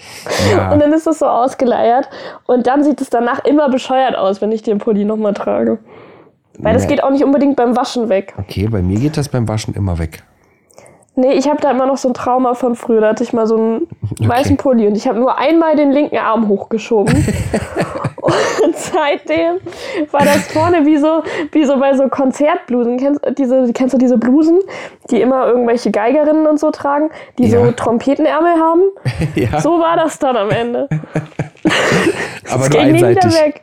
Ja. 0.53 0.71
Und 0.71 0.81
dann 0.81 0.93
ist 0.93 1.07
es 1.09 1.19
so 1.19 1.27
ausgeleiert. 1.27 2.09
Und 2.47 2.67
dann 2.69 2.85
sieht 2.85 3.01
es 3.01 3.11
danach 3.11 3.45
immer 3.45 3.69
bescheuert 3.69 4.17
aus, 4.17 4.41
wenn 4.41 4.53
ich 4.53 4.63
den 4.63 4.79
Pulli 4.79 5.05
nochmal 5.05 5.35
trage. 5.35 5.79
Weil 6.59 6.75
das 6.75 6.83
Nee. 6.85 6.91
geht 6.91 7.03
auch 7.03 7.11
nicht 7.11 7.25
unbedingt 7.25 7.57
beim 7.57 7.77
Waschen 7.77 8.09
weg. 8.09 8.33
Okay, 8.39 8.69
bei 8.69 8.81
mir 8.81 9.01
geht 9.01 9.17
das 9.17 9.29
beim 9.29 9.49
Waschen 9.49 9.75
immer 9.75 9.99
weg. 9.99 10.23
Nee, 11.17 11.33
ich 11.35 11.49
habe 11.49 11.61
da 11.61 11.71
immer 11.71 11.87
noch 11.87 11.97
so 11.97 12.09
ein 12.09 12.15
Trauma 12.15 12.55
von 12.55 12.75
früher. 12.75 13.01
Da 13.01 13.09
hatte 13.11 13.23
ich 13.23 13.33
mal 13.33 13.47
so 13.47 13.57
einen 13.57 13.87
weißen 14.19 14.57
Pulli 14.57 14.89
und 14.89 14.97
ich 14.97 15.07
habe 15.07 15.19
nur 15.21 15.39
einmal 15.39 15.77
den 15.77 15.93
linken 15.93 16.17
Arm 16.19 16.49
hochgeschoben. 16.49 17.15
und 18.65 18.77
seitdem 18.77 19.57
war 20.11 20.25
das 20.25 20.49
vorne 20.49 20.85
wie 20.87 20.97
so, 20.97 21.23
wie 21.53 21.65
so 21.65 21.79
bei 21.79 21.95
so 21.95 22.09
Konzertblusen. 22.09 22.99
Kennst, 22.99 23.21
diese, 23.39 23.73
kennst 23.73 23.95
du 23.95 23.99
diese 23.99 24.19
Blusen, 24.19 24.59
die 25.11 25.21
immer 25.21 25.47
irgendwelche 25.47 25.93
Geigerinnen 25.93 26.49
und 26.49 26.59
so 26.59 26.73
tragen, 26.73 27.11
die 27.39 27.47
Ja. 27.47 27.65
so 27.65 27.71
Trompetenärmel 27.71 28.55
haben? 28.55 28.83
ja, 29.37 29.61
So 29.61 29.79
war 29.79 29.97
das 29.97 30.19
dann 30.19 30.37
am 30.37 30.51
Ende. 30.51 30.89
aber 32.51 32.65
Es 32.65 32.71
nur 32.71 32.81
ging 32.81 32.93
nie 32.93 32.99
wieder 32.99 33.09
einseitig. 33.09 33.41
weg. 33.41 33.63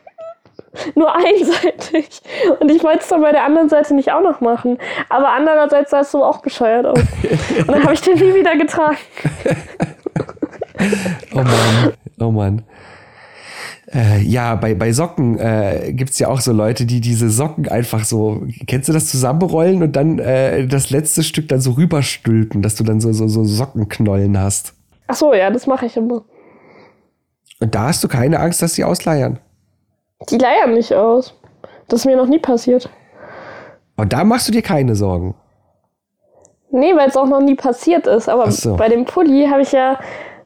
Nur 0.94 1.14
einseitig. 1.14 2.20
Und 2.60 2.70
ich 2.70 2.82
wollte 2.82 3.00
es 3.00 3.08
dann 3.08 3.20
bei 3.20 3.32
der 3.32 3.44
anderen 3.44 3.68
Seite 3.68 3.94
nicht 3.94 4.12
auch 4.12 4.22
noch 4.22 4.40
machen. 4.40 4.78
Aber 5.08 5.30
andererseits 5.30 5.90
sah 5.90 6.00
es 6.00 6.10
so 6.10 6.24
auch 6.24 6.40
bescheuert 6.40 6.86
aus. 6.86 6.98
Und 7.58 7.68
dann 7.68 7.82
habe 7.82 7.94
ich 7.94 8.00
den 8.00 8.14
nie 8.14 8.34
wieder 8.34 8.56
getragen. 8.56 8.98
Oh 11.32 11.36
Mann, 11.36 11.92
oh 12.18 12.30
Mann. 12.32 12.62
Äh, 13.94 14.20
ja, 14.22 14.56
bei, 14.56 14.74
bei 14.74 14.92
Socken 14.92 15.38
äh, 15.38 15.92
gibt 15.92 16.10
es 16.10 16.18
ja 16.18 16.26
auch 16.26 16.40
so 16.40 16.52
Leute, 16.52 16.86
die 16.86 17.00
diese 17.00 17.30
Socken 17.30 17.68
einfach 17.68 18.04
so, 18.04 18.42
kennst 18.66 18.88
du 18.88 18.92
das, 18.92 19.06
zusammenrollen 19.06 19.82
und 19.82 19.94
dann 19.94 20.18
äh, 20.18 20.66
das 20.66 20.90
letzte 20.90 21.22
Stück 21.22 21.46
dann 21.48 21.60
so 21.60 21.72
rüberstülpen, 21.72 22.62
dass 22.62 22.74
du 22.74 22.82
dann 22.82 23.00
so, 23.00 23.12
so, 23.12 23.28
so 23.28 23.44
Sockenknollen 23.44 24.40
hast. 24.40 24.74
Ach 25.06 25.14
so, 25.14 25.32
ja, 25.34 25.50
das 25.50 25.68
mache 25.68 25.86
ich 25.86 25.96
immer. 25.96 26.24
Und 27.60 27.74
da 27.74 27.88
hast 27.88 28.02
du 28.02 28.08
keine 28.08 28.40
Angst, 28.40 28.60
dass 28.60 28.74
die 28.74 28.82
ausleiern. 28.82 29.38
Die 30.30 30.38
leiern 30.38 30.74
nicht 30.74 30.92
aus. 30.94 31.34
Das 31.88 32.00
ist 32.00 32.06
mir 32.06 32.16
noch 32.16 32.26
nie 32.26 32.38
passiert. 32.38 32.88
Und 33.96 34.12
da 34.12 34.24
machst 34.24 34.48
du 34.48 34.52
dir 34.52 34.62
keine 34.62 34.94
Sorgen. 34.94 35.34
Nee, 36.70 36.96
weil 36.96 37.08
es 37.08 37.16
auch 37.16 37.26
noch 37.26 37.40
nie 37.40 37.54
passiert 37.54 38.06
ist. 38.06 38.28
Aber 38.28 38.50
so. 38.50 38.76
bei 38.76 38.88
dem 38.88 39.04
Pulli 39.04 39.46
habe 39.50 39.60
ich 39.62 39.72
ja 39.72 39.98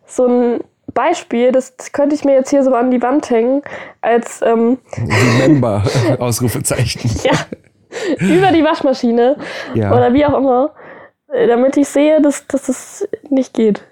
so 0.06 0.26
ein 0.26 0.60
Beispiel, 0.92 1.52
das 1.52 1.74
könnte 1.92 2.14
ich 2.16 2.24
mir 2.24 2.34
jetzt 2.34 2.50
hier 2.50 2.62
so 2.64 2.72
an 2.74 2.90
die 2.90 3.02
Wand 3.02 3.28
hängen, 3.30 3.62
als 4.00 4.40
ähm, 4.42 4.78
Remember, 4.96 5.82
Ausrufezeichen. 6.18 7.10
ja, 7.22 7.32
über 8.18 8.50
die 8.50 8.64
Waschmaschine 8.64 9.36
Ja. 9.74 9.92
oder 9.94 10.12
wie 10.14 10.24
auch 10.24 10.36
immer, 10.38 10.70
äh, 11.32 11.46
damit 11.46 11.76
ich 11.76 11.88
sehe, 11.88 12.20
dass, 12.22 12.46
dass 12.46 12.68
es 12.68 13.08
nicht 13.28 13.52
geht. 13.54 13.84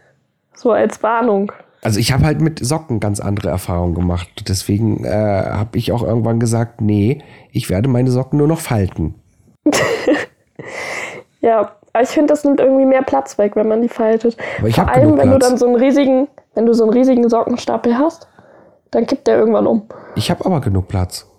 So 0.54 0.72
als 0.72 1.02
Warnung. 1.02 1.52
Also 1.84 2.00
ich 2.00 2.12
habe 2.12 2.24
halt 2.24 2.40
mit 2.40 2.64
Socken 2.64 2.98
ganz 2.98 3.20
andere 3.20 3.50
Erfahrungen 3.50 3.94
gemacht. 3.94 4.28
Deswegen 4.48 5.04
äh, 5.04 5.10
habe 5.10 5.78
ich 5.78 5.92
auch 5.92 6.02
irgendwann 6.02 6.40
gesagt, 6.40 6.80
nee, 6.80 7.22
ich 7.52 7.70
werde 7.70 7.88
meine 7.88 8.10
Socken 8.10 8.38
nur 8.38 8.48
noch 8.48 8.60
falten. 8.60 9.14
Ja, 11.40 11.72
aber 11.92 12.02
ich 12.02 12.08
finde, 12.08 12.32
das 12.32 12.42
nimmt 12.42 12.58
irgendwie 12.58 12.86
mehr 12.86 13.02
Platz 13.02 13.36
weg, 13.36 13.54
wenn 13.54 13.68
man 13.68 13.82
die 13.82 13.90
faltet. 13.90 14.34
Aber 14.58 14.68
ich 14.68 14.76
Vor 14.76 14.88
allem, 14.88 15.18
wenn 15.18 15.30
du 15.30 15.36
Platz. 15.36 15.50
dann 15.50 15.58
so 15.58 15.66
einen 15.66 15.76
riesigen, 15.76 16.26
wenn 16.54 16.64
du 16.64 16.72
so 16.72 16.84
einen 16.84 16.92
riesigen 16.94 17.28
Sockenstapel 17.28 17.98
hast, 17.98 18.28
dann 18.90 19.04
kippt 19.06 19.26
der 19.26 19.36
irgendwann 19.36 19.66
um. 19.66 19.82
Ich 20.14 20.30
habe 20.30 20.42
aber 20.46 20.62
genug 20.62 20.88
Platz. 20.88 21.30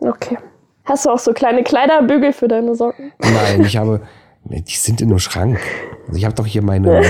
Okay. 0.00 0.36
Hast 0.84 1.06
du 1.06 1.10
auch 1.10 1.18
so 1.20 1.32
kleine 1.32 1.62
Kleiderbügel 1.62 2.32
für 2.32 2.48
deine 2.48 2.74
Socken? 2.74 3.12
Nein, 3.20 3.60
ich 3.60 3.76
habe, 3.76 4.00
Nee, 4.44 4.62
die 4.62 4.74
sind 4.74 5.00
in 5.00 5.10
einem 5.10 5.18
Schrank. 5.18 5.60
Also 6.06 6.18
ich 6.18 6.24
habe 6.24 6.34
doch 6.34 6.46
hier 6.46 6.62
meine, 6.62 6.88
meine, 6.92 7.06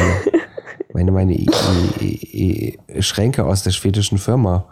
meine, 0.95 1.13
meine 1.13 1.33
I- 1.33 1.47
I- 2.01 2.79
I- 2.97 3.03
Schränke 3.03 3.45
aus 3.45 3.63
der 3.63 3.71
schwedischen 3.71 4.19
Firma. 4.19 4.65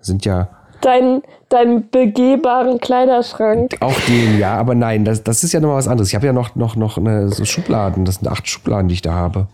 Sind 0.00 0.24
ja 0.24 0.48
Dein, 0.80 1.22
deinen 1.48 1.88
begehbaren 1.90 2.78
Kleiderschrank. 2.78 3.76
auch 3.80 3.98
den, 4.00 4.38
ja, 4.38 4.54
aber 4.56 4.74
nein, 4.74 5.04
das, 5.06 5.22
das 5.24 5.42
ist 5.42 5.52
ja 5.52 5.60
nochmal 5.60 5.78
was 5.78 5.88
anderes. 5.88 6.08
Ich 6.08 6.14
habe 6.14 6.26
ja 6.26 6.32
noch, 6.34 6.56
noch, 6.56 6.76
noch 6.76 6.98
eine, 6.98 7.30
so 7.30 7.44
Schubladen. 7.46 8.04
Das 8.04 8.16
sind 8.16 8.28
acht 8.28 8.46
Schubladen, 8.48 8.88
die 8.88 8.94
ich 8.94 9.02
da 9.02 9.14
habe. 9.14 9.48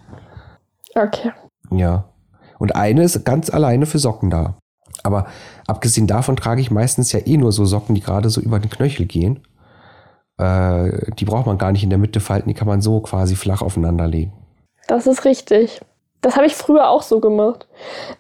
Okay. 0.97 1.31
Ja. 1.71 2.05
Und 2.59 2.75
eine 2.75 3.05
ist 3.05 3.25
ganz 3.25 3.49
alleine 3.49 3.87
für 3.87 3.99
Socken 4.01 4.29
da. 4.31 4.55
Aber 5.05 5.27
abgesehen 5.69 6.07
davon 6.09 6.35
trage 6.37 6.61
ich 6.61 6.71
meistens 6.73 7.13
ja 7.13 7.21
eh 7.25 7.37
nur 7.37 7.53
so 7.53 7.65
Socken, 7.65 7.95
die 7.95 8.01
gerade 8.03 8.29
so 8.29 8.41
über 8.41 8.59
den 8.59 8.69
Knöchel 8.71 9.07
gehen. 9.07 9.41
Äh, 10.37 11.13
die 11.15 11.25
braucht 11.25 11.47
man 11.47 11.59
gar 11.59 11.71
nicht 11.71 11.85
in 11.85 11.91
der 11.91 11.99
Mitte 11.99 12.19
falten, 12.21 12.49
die 12.49 12.55
kann 12.55 12.67
man 12.69 12.81
so 12.81 13.01
quasi 13.01 13.37
flach 13.37 13.63
aufeinander 13.63 14.07
legen. 14.09 14.33
Das 14.89 15.07
ist 15.07 15.25
richtig. 15.25 15.81
Das 16.23 16.37
habe 16.37 16.47
ich 16.47 16.55
früher 16.55 16.91
auch 16.91 17.03
so 17.03 17.21
gemacht. 17.21 17.67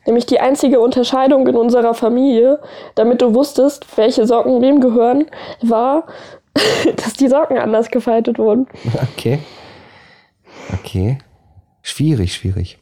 Nämlich 0.06 0.26
die 0.26 0.40
einzige 0.40 0.80
Unterscheidung 0.80 1.46
in 1.46 1.56
unserer 1.56 1.94
Familie, 1.94 2.60
damit 2.94 3.20
du 3.20 3.34
wusstest, 3.34 3.86
welche 3.96 4.26
Socken 4.26 4.62
wem 4.62 4.80
gehören, 4.80 5.26
war, 5.60 6.06
dass 6.96 7.14
die 7.14 7.28
Socken 7.28 7.58
anders 7.58 7.90
gefaltet 7.90 8.38
wurden. 8.38 8.66
Okay. 9.14 9.40
Okay. 10.72 11.18
Schwierig, 11.82 12.34
schwierig. 12.34 12.78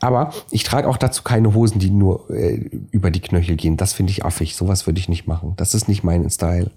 Aber 0.00 0.32
ich 0.50 0.64
trage 0.64 0.88
auch 0.88 0.96
dazu 0.96 1.22
keine 1.22 1.54
Hosen, 1.54 1.78
die 1.78 1.90
nur 1.90 2.30
äh, 2.30 2.54
über 2.90 3.10
die 3.10 3.20
Knöchel 3.20 3.56
gehen. 3.56 3.76
Das 3.76 3.92
finde 3.92 4.10
ich 4.10 4.24
affig. 4.24 4.56
Sowas 4.56 4.86
würde 4.86 4.98
ich 4.98 5.08
nicht 5.08 5.26
machen. 5.26 5.54
Das 5.56 5.74
ist 5.74 5.88
nicht 5.88 6.02
mein 6.02 6.28
Style. 6.30 6.70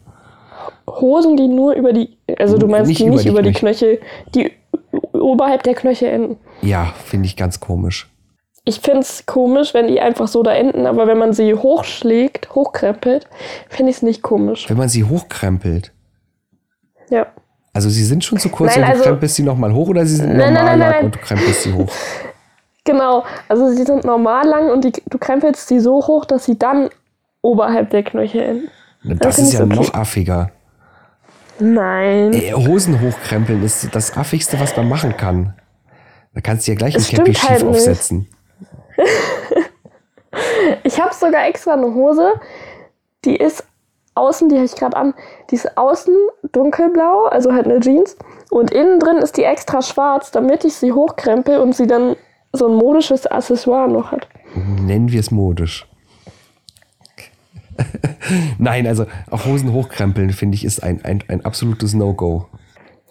Hosen, 0.88 1.38
die 1.38 1.48
nur 1.48 1.74
über 1.74 1.94
die, 1.94 2.18
also 2.38 2.58
du 2.58 2.68
meinst 2.68 2.90
Nicht 2.90 3.00
die 3.00 3.06
über 3.06 3.16
nicht 3.16 3.26
die 3.26 3.30
über 3.30 3.42
die 3.42 3.54
Knöchel, 3.54 4.00
die 4.36 4.52
oberhalb 5.14 5.64
der 5.64 5.76
Knöchel 5.76 6.10
enden. 6.10 6.38
Ja, 6.62 6.94
finde 7.06 7.28
ich 7.28 7.36
ganz 7.36 7.60
komisch. 7.60 8.10
Ich 8.66 8.82
finde 8.82 9.00
es 9.00 9.26
komisch, 9.26 9.74
wenn 9.74 9.88
die 9.88 10.00
einfach 10.00 10.28
so 10.28 10.44
da 10.44 10.54
enden, 10.54 10.86
aber 10.86 11.08
wenn 11.08 11.18
man 11.18 11.34
sie 11.34 11.54
hochschlägt, 11.56 12.54
hochkrempelt, 12.54 13.28
finde 13.70 13.90
ich 13.90 13.98
es 13.98 14.02
nicht 14.04 14.22
komisch. 14.22 14.70
Wenn 14.70 14.78
man 14.78 14.90
sie 14.90 15.04
hochkrempelt. 15.04 15.92
Ja. 17.10 17.28
Also 17.74 17.90
sie 17.90 18.04
sind 18.04 18.24
schon 18.24 18.38
zu 18.40 18.50
kurz 18.50 18.76
Nein, 18.76 18.84
und 18.84 18.90
du 18.90 18.94
also- 18.94 19.04
krempelst 19.06 19.36
sie 19.36 19.44
nochmal 19.44 19.74
hoch 19.74 19.90
oder 19.90 20.06
sie 20.06 20.18
sind 20.18 20.36
Nein, 20.36 20.54
normal 20.54 20.78
nein, 20.78 20.80
lang 20.80 21.06
und 21.06 21.16
du 21.16 21.20
krempelst 21.20 21.64
sie 21.64 21.74
hoch. 21.74 21.92
Genau, 22.86 23.24
also 23.48 23.70
sie 23.70 23.84
sind 23.84 24.04
normal 24.04 24.48
lang 24.48 24.72
und 24.72 24.84
die, 24.84 24.92
du 24.92 25.20
krempelst 25.20 25.68
sie 25.68 25.80
so 25.80 25.96
hoch, 26.08 26.26
dass 26.26 26.46
sie 26.46 26.58
dann 26.58 26.90
oberhalb 27.44 27.92
der 27.92 28.02
Knöchel 28.02 28.42
enden. 28.42 28.70
Das 29.20 29.36
find 29.36 29.48
ist 29.50 29.54
ja 29.54 29.64
okay. 29.64 29.76
noch 29.76 29.94
affiger. 29.94 30.50
Nein. 31.60 32.34
Ey, 32.34 32.52
Hosen 32.52 33.00
hochkrempeln 33.00 33.62
ist 33.64 33.94
das 33.94 34.18
affigste, 34.18 34.60
was 34.60 34.76
man 34.76 34.90
machen 34.90 35.16
kann. 35.18 35.54
Da 36.34 36.42
kannst 36.42 36.68
du 36.68 36.72
ja 36.72 36.78
gleich 36.78 36.96
ein 36.96 37.04
Cappy 37.04 37.34
schief 37.34 37.50
halt 37.50 37.64
aufsetzen. 37.64 38.28
Ich 40.84 41.02
habe 41.02 41.14
sogar 41.14 41.48
extra 41.48 41.74
eine 41.74 41.94
Hose, 41.94 42.34
die 43.26 43.36
ist 43.36 43.64
außen, 44.16 44.50
die 44.50 44.56
habe 44.56 44.66
ich 44.66 44.76
gerade 44.76 44.96
an, 44.96 45.14
die 45.50 45.56
ist 45.56 45.78
außen 45.78 46.16
dunkelblau, 46.52 47.26
also 47.26 47.54
halt 47.54 47.66
eine 47.66 47.80
Jeans. 47.80 48.16
Und 48.50 48.72
innen 48.72 49.00
drin 49.00 49.18
ist 49.18 49.38
die 49.38 49.44
extra 49.44 49.82
schwarz, 49.82 50.32
damit 50.32 50.66
ich 50.66 50.76
sie 50.76 50.92
hochkrempel 50.92 51.60
und 51.60 51.76
sie 51.76 51.88
dann 51.88 52.16
so 52.52 52.68
ein 52.68 52.76
modisches 52.76 53.28
Accessoire 53.28 53.88
noch 53.88 54.12
hat. 54.12 54.28
Nennen 54.56 55.12
wir 55.12 55.20
es 55.20 55.32
modisch. 55.32 55.88
Nein, 58.58 58.88
also 58.88 59.06
auch 59.32 59.46
Hosen 59.46 59.72
hochkrempeln, 59.72 60.32
finde 60.32 60.56
ich, 60.56 60.66
ist 60.66 60.84
ein, 60.84 61.04
ein, 61.06 61.24
ein 61.28 61.46
absolutes 61.46 61.94
No-Go. 61.94 62.48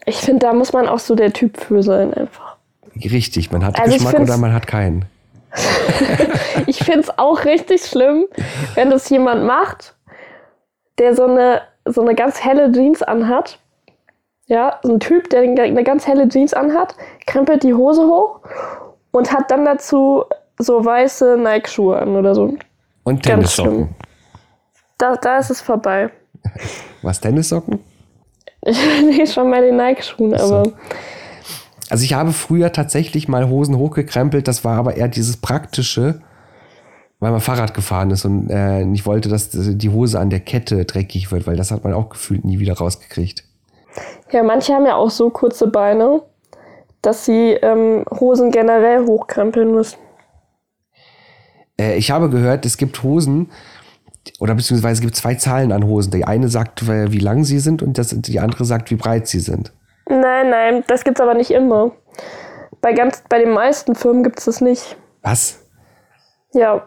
Ich 0.05 0.17
finde, 0.17 0.47
da 0.47 0.53
muss 0.53 0.73
man 0.73 0.89
auch 0.89 0.99
so 0.99 1.15
der 1.15 1.33
Typ 1.33 1.59
für 1.59 1.83
sein 1.83 2.13
einfach. 2.13 2.58
Richtig, 3.05 3.51
man 3.51 3.65
hat 3.65 3.81
Also 3.81 3.95
Geschmack 3.95 4.21
oder 4.21 4.37
man 4.37 4.53
hat 4.53 4.67
keinen. 4.67 5.05
Ich 6.67 6.79
finde 6.79 7.01
es 7.01 7.19
auch 7.19 7.45
richtig 7.45 7.83
schlimm, 7.85 8.27
wenn 8.75 8.91
das 8.91 9.09
jemand 9.09 9.45
macht, 9.45 9.95
der 10.99 11.15
so 11.15 11.25
eine, 11.25 11.63
so 11.85 12.03
eine 12.03 12.15
ganz 12.15 12.45
helle 12.45 12.71
Jeans 12.73 13.03
anhat. 13.03 13.59
Ja, 14.47 14.79
so 14.83 14.95
ein 14.95 15.01
Typ, 15.01 15.31
der 15.31 15.43
eine 15.43 15.85
ganz 15.85 16.07
helle 16.07 16.29
Jeans 16.29 16.55
anhat, 16.55 16.95
krempelt 17.27 17.63
die 17.63 17.75
Hose 17.75 18.03
hoch 18.03 18.41
und 19.13 19.33
hat 19.33 19.51
dann 19.51 19.65
dazu 19.65 20.25
so 20.59 20.85
weiße 20.85 21.37
Nike-Schuhe 21.39 21.99
an 21.99 22.17
oder 22.17 22.35
so. 22.35 22.55
Und 23.05 23.23
Tennissocken. 23.23 23.95
Da, 24.97 25.17
da 25.17 25.39
ist 25.39 25.51
es 25.51 25.61
vorbei. 25.61 26.11
Was, 27.03 27.21
Tennissocken? 27.21 27.81
Eh 28.67 29.27
schon 29.27 29.51
bei 29.51 29.61
den 29.61 29.77
Nike-Schuhen, 29.77 30.37
so. 30.37 30.57
aber 30.57 30.73
Also 31.91 32.05
ich 32.05 32.13
habe 32.13 32.33
früher 32.33 32.73
tatsächlich 32.73 33.29
mal 33.29 33.49
Hosen 33.49 33.77
hochgekrempelt, 33.77 34.47
das 34.47 34.65
war 34.65 34.77
aber 34.77 34.97
eher 34.97 35.09
dieses 35.09 35.39
praktische, 35.39 36.21
weil 37.19 37.31
man 37.31 37.41
Fahrrad 37.41 37.75
gefahren 37.75 38.11
ist 38.11 38.25
und 38.25 38.51
äh, 38.51 38.83
ich 38.93 39.07
wollte, 39.07 39.29
dass 39.29 39.51
die 39.51 39.91
Hose 39.91 40.21
an 40.21 40.31
der 40.31 40.41
Kette 40.41 40.85
dreckig 40.85 41.33
wird, 41.33 41.47
weil 41.47 41.57
das 41.57 41.71
hat 41.71 41.85
man 41.85 41.95
auch 41.95 42.11
gefühlt 42.11 42.45
nie 42.45 42.59
wieder 42.59 42.75
rausgekriegt. 42.75 43.45
ja, 44.31 44.43
manche 44.43 44.75
haben 44.75 44.87
ja 44.87 44.97
auch 44.97 45.11
so 45.11 45.31
kurze 45.31 45.69
Beine, 45.69 46.23
dass 47.03 47.25
sie 47.25 47.53
ähm, 47.53 48.05
Hosen 48.21 48.51
generell 48.51 49.07
hochkrempeln 49.07 49.73
müssen. 49.73 49.99
Äh, 51.81 51.97
ich 51.97 52.11
habe 52.11 52.29
gehört, 52.29 52.67
es 52.67 52.77
gibt 52.77 53.03
Hosen, 53.03 53.51
oder 54.41 54.55
beziehungsweise 54.55 54.95
es 54.95 55.01
gibt 55.01 55.17
zwei 55.17 55.35
Zahlen 55.35 55.73
an 55.73 55.85
Hosen. 55.85 56.11
Die 56.11 56.25
eine 56.25 56.49
sagt, 56.49 56.83
äh, 56.83 57.13
wie 57.13 57.19
lang 57.19 57.45
sie 57.45 57.59
sind 57.59 57.83
und 57.83 57.99
das, 57.99 58.09
die 58.11 58.41
andere 58.41 58.65
sagt, 58.65 58.91
wie 58.91 58.97
breit 58.97 59.27
sie 59.27 59.41
sind. 59.41 59.73
Nein, 60.09 60.51
nein, 60.51 60.85
das 60.87 61.05
gibt's 61.05 61.21
aber 61.21 61.35
nicht 61.35 61.51
immer. 61.51 61.93
Bei 62.81 62.93
ganz, 62.93 63.23
bei 63.29 63.39
den 63.39 63.51
meisten 63.53 63.95
Firmen 63.95 64.23
gibt's 64.23 64.45
das 64.47 64.61
nicht. 64.61 64.97
Was? 65.23 65.65
Ja, 66.53 66.87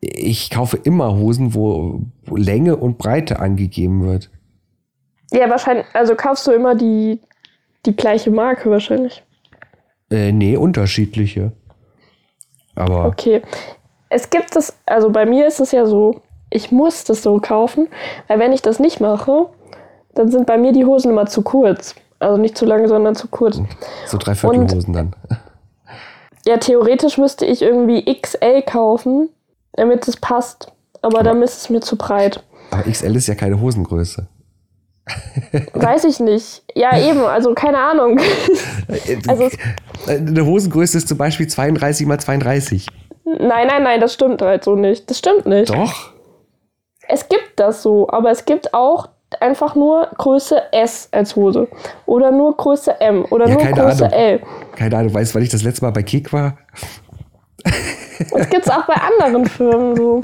Ich 0.00 0.50
kaufe 0.50 0.76
immer 0.76 1.16
Hosen, 1.16 1.54
wo, 1.54 2.00
Länge 2.30 2.76
und 2.76 2.98
Breite 2.98 3.40
angegeben 3.40 4.06
wird. 4.06 4.30
ja, 5.32 5.48
wahrscheinlich. 5.50 5.86
Also 5.92 6.14
kaufst 6.14 6.46
du 6.46 6.52
immer 6.52 6.74
die 6.74 7.20
die 7.86 7.96
gleiche 7.96 8.30
Marke 8.30 8.70
wahrscheinlich. 8.70 9.24
Äh, 10.10 10.32
nee, 10.32 10.56
unterschiedliche. 10.56 11.52
Aber 12.74 13.06
Okay. 13.06 13.42
Es 14.08 14.28
gibt 14.28 14.54
es, 14.56 14.76
also 14.84 15.10
bei 15.10 15.24
mir 15.24 15.46
ist 15.46 15.58
es 15.58 15.72
ja 15.72 15.86
so, 15.86 16.20
ich 16.50 16.70
muss 16.70 17.04
das 17.04 17.22
so 17.22 17.40
kaufen, 17.40 17.88
weil 18.28 18.38
wenn 18.38 18.52
ich 18.52 18.60
das 18.60 18.78
nicht 18.78 19.00
mache, 19.00 19.48
dann 20.14 20.30
sind 20.30 20.46
bei 20.46 20.58
mir 20.58 20.72
die 20.72 20.84
Hosen 20.84 21.10
immer 21.10 21.26
zu 21.26 21.40
kurz. 21.42 21.94
Also 22.22 22.40
nicht 22.40 22.56
zu 22.56 22.64
lang, 22.64 22.86
sondern 22.88 23.14
zu 23.14 23.28
kurz. 23.28 23.60
so 24.06 24.18
Dreiviertelhosen 24.18 24.92
dann. 24.92 25.16
Ja, 26.44 26.56
theoretisch 26.56 27.18
müsste 27.18 27.46
ich 27.46 27.62
irgendwie 27.62 28.04
XL 28.20 28.62
kaufen, 28.62 29.28
damit 29.74 30.08
es 30.08 30.16
passt. 30.16 30.72
Aber 31.00 31.22
dann 31.22 31.40
ist 31.40 31.56
es 31.56 31.70
mir 31.70 31.80
zu 31.80 31.96
breit. 31.96 32.42
Aber 32.72 32.82
XL 32.82 33.14
ist 33.14 33.28
ja 33.28 33.36
keine 33.36 33.60
Hosengröße. 33.60 34.26
Weiß 35.72 36.02
ich 36.02 36.18
nicht. 36.18 36.64
Ja, 36.74 36.98
eben, 36.98 37.20
also 37.20 37.54
keine 37.54 37.78
Ahnung. 37.78 38.18
Also 39.28 39.48
Eine 40.08 40.44
Hosengröße 40.44 40.98
ist 40.98 41.06
zum 41.06 41.16
Beispiel 41.16 41.46
32 41.46 42.06
mal 42.08 42.18
32. 42.18 42.88
Nein, 43.24 43.68
nein, 43.68 43.82
nein, 43.84 44.00
das 44.00 44.14
stimmt 44.14 44.42
halt 44.42 44.64
so 44.64 44.74
nicht. 44.74 45.08
Das 45.08 45.18
stimmt 45.18 45.46
nicht. 45.46 45.70
Doch. 45.70 46.12
Es 47.08 47.28
gibt 47.28 47.52
das 47.56 47.82
so, 47.82 48.08
aber 48.08 48.30
es 48.30 48.44
gibt 48.44 48.74
auch 48.74 49.08
einfach 49.40 49.74
nur 49.74 50.08
Größe 50.18 50.60
S 50.72 51.08
als 51.12 51.36
Hose. 51.36 51.68
Oder 52.06 52.30
nur 52.30 52.56
Größe 52.56 53.00
M. 53.00 53.24
Oder 53.30 53.46
Ja, 53.48 53.54
nur 53.54 53.62
keine 53.62 53.80
Größe 53.80 54.06
Ahnung. 54.06 54.18
L. 54.18 54.40
Keine 54.76 54.96
Ahnung, 54.98 55.14
weißt 55.14 55.30
du, 55.32 55.36
weil 55.36 55.42
ich 55.44 55.48
das 55.50 55.62
letzte 55.62 55.84
Mal 55.84 55.92
bei 55.92 56.02
Kick 56.02 56.32
war? 56.32 56.58
Das 58.34 58.50
gibt's 58.50 58.68
auch 58.70 58.86
bei 58.86 58.94
anderen 58.94 59.46
Firmen 59.46 59.96
so. 59.96 60.20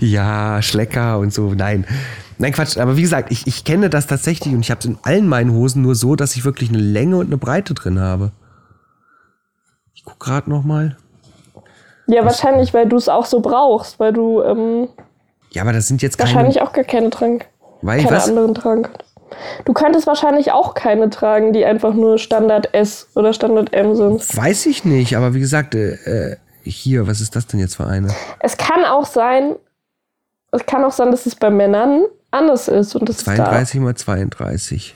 Ja, 0.00 0.60
Schlecker 0.62 1.18
und 1.18 1.32
so. 1.32 1.52
Nein. 1.54 1.86
Nein, 2.38 2.52
Quatsch. 2.52 2.76
Aber 2.78 2.96
wie 2.96 3.02
gesagt, 3.02 3.30
ich, 3.32 3.46
ich 3.46 3.64
kenne 3.64 3.88
das 3.90 4.06
tatsächlich 4.06 4.52
und 4.54 4.60
ich 4.60 4.70
habe 4.70 4.80
es 4.80 4.84
in 4.86 4.98
allen 5.02 5.28
meinen 5.28 5.52
Hosen 5.52 5.82
nur 5.82 5.94
so, 5.94 6.16
dass 6.16 6.34
ich 6.36 6.44
wirklich 6.44 6.68
eine 6.68 6.78
Länge 6.78 7.16
und 7.16 7.26
eine 7.26 7.36
Breite 7.38 7.74
drin 7.74 8.00
habe. 8.00 8.32
Ich 9.94 10.04
guck 10.04 10.18
gerade 10.20 10.50
noch 10.50 10.64
mal. 10.64 10.96
Ja, 12.06 12.24
wahrscheinlich, 12.24 12.74
weil 12.74 12.88
du 12.88 12.96
es 12.96 13.08
auch 13.08 13.24
so 13.24 13.40
brauchst, 13.40 13.98
weil 13.98 14.12
du 14.12 14.42
ähm, 14.42 14.88
Ja, 15.50 15.62
aber 15.62 15.72
das 15.72 15.86
sind 15.88 16.02
jetzt 16.02 16.18
keine. 16.18 16.30
wahrscheinlich 16.30 16.60
auch 16.60 16.72
gar 16.72 16.84
keine 16.84 17.10
tragen. 17.10 17.40
Weil 17.84 17.98
ich 18.00 18.04
Keine 18.06 18.16
was? 18.16 18.28
anderen 18.28 18.54
tragen. 18.54 18.88
Du 19.64 19.72
könntest 19.72 20.06
wahrscheinlich 20.06 20.52
auch 20.52 20.74
keine 20.74 21.10
tragen, 21.10 21.52
die 21.52 21.64
einfach 21.64 21.92
nur 21.94 22.18
Standard 22.18 22.72
S 22.72 23.08
oder 23.14 23.32
Standard 23.32 23.72
M 23.72 23.94
sind. 23.96 24.36
Weiß 24.36 24.66
ich 24.66 24.84
nicht, 24.84 25.16
aber 25.16 25.34
wie 25.34 25.40
gesagt, 25.40 25.74
äh, 25.74 25.94
äh, 26.32 26.36
hier, 26.62 27.06
was 27.06 27.20
ist 27.20 27.34
das 27.36 27.46
denn 27.46 27.60
jetzt 27.60 27.76
für 27.76 27.86
eine? 27.86 28.08
Es 28.40 28.56
kann 28.56 28.84
auch 28.84 29.04
sein, 29.06 29.56
es 30.52 30.64
kann 30.66 30.84
auch 30.84 30.92
sein, 30.92 31.10
dass 31.10 31.26
es 31.26 31.34
bei 31.34 31.50
Männern 31.50 32.04
anders 32.30 32.68
ist 32.68 32.94
und 32.94 33.08
dass 33.08 33.18
es 33.18 33.24
da, 33.24 33.34
32 33.34 33.80
mal 33.80 33.94
32. 33.94 34.94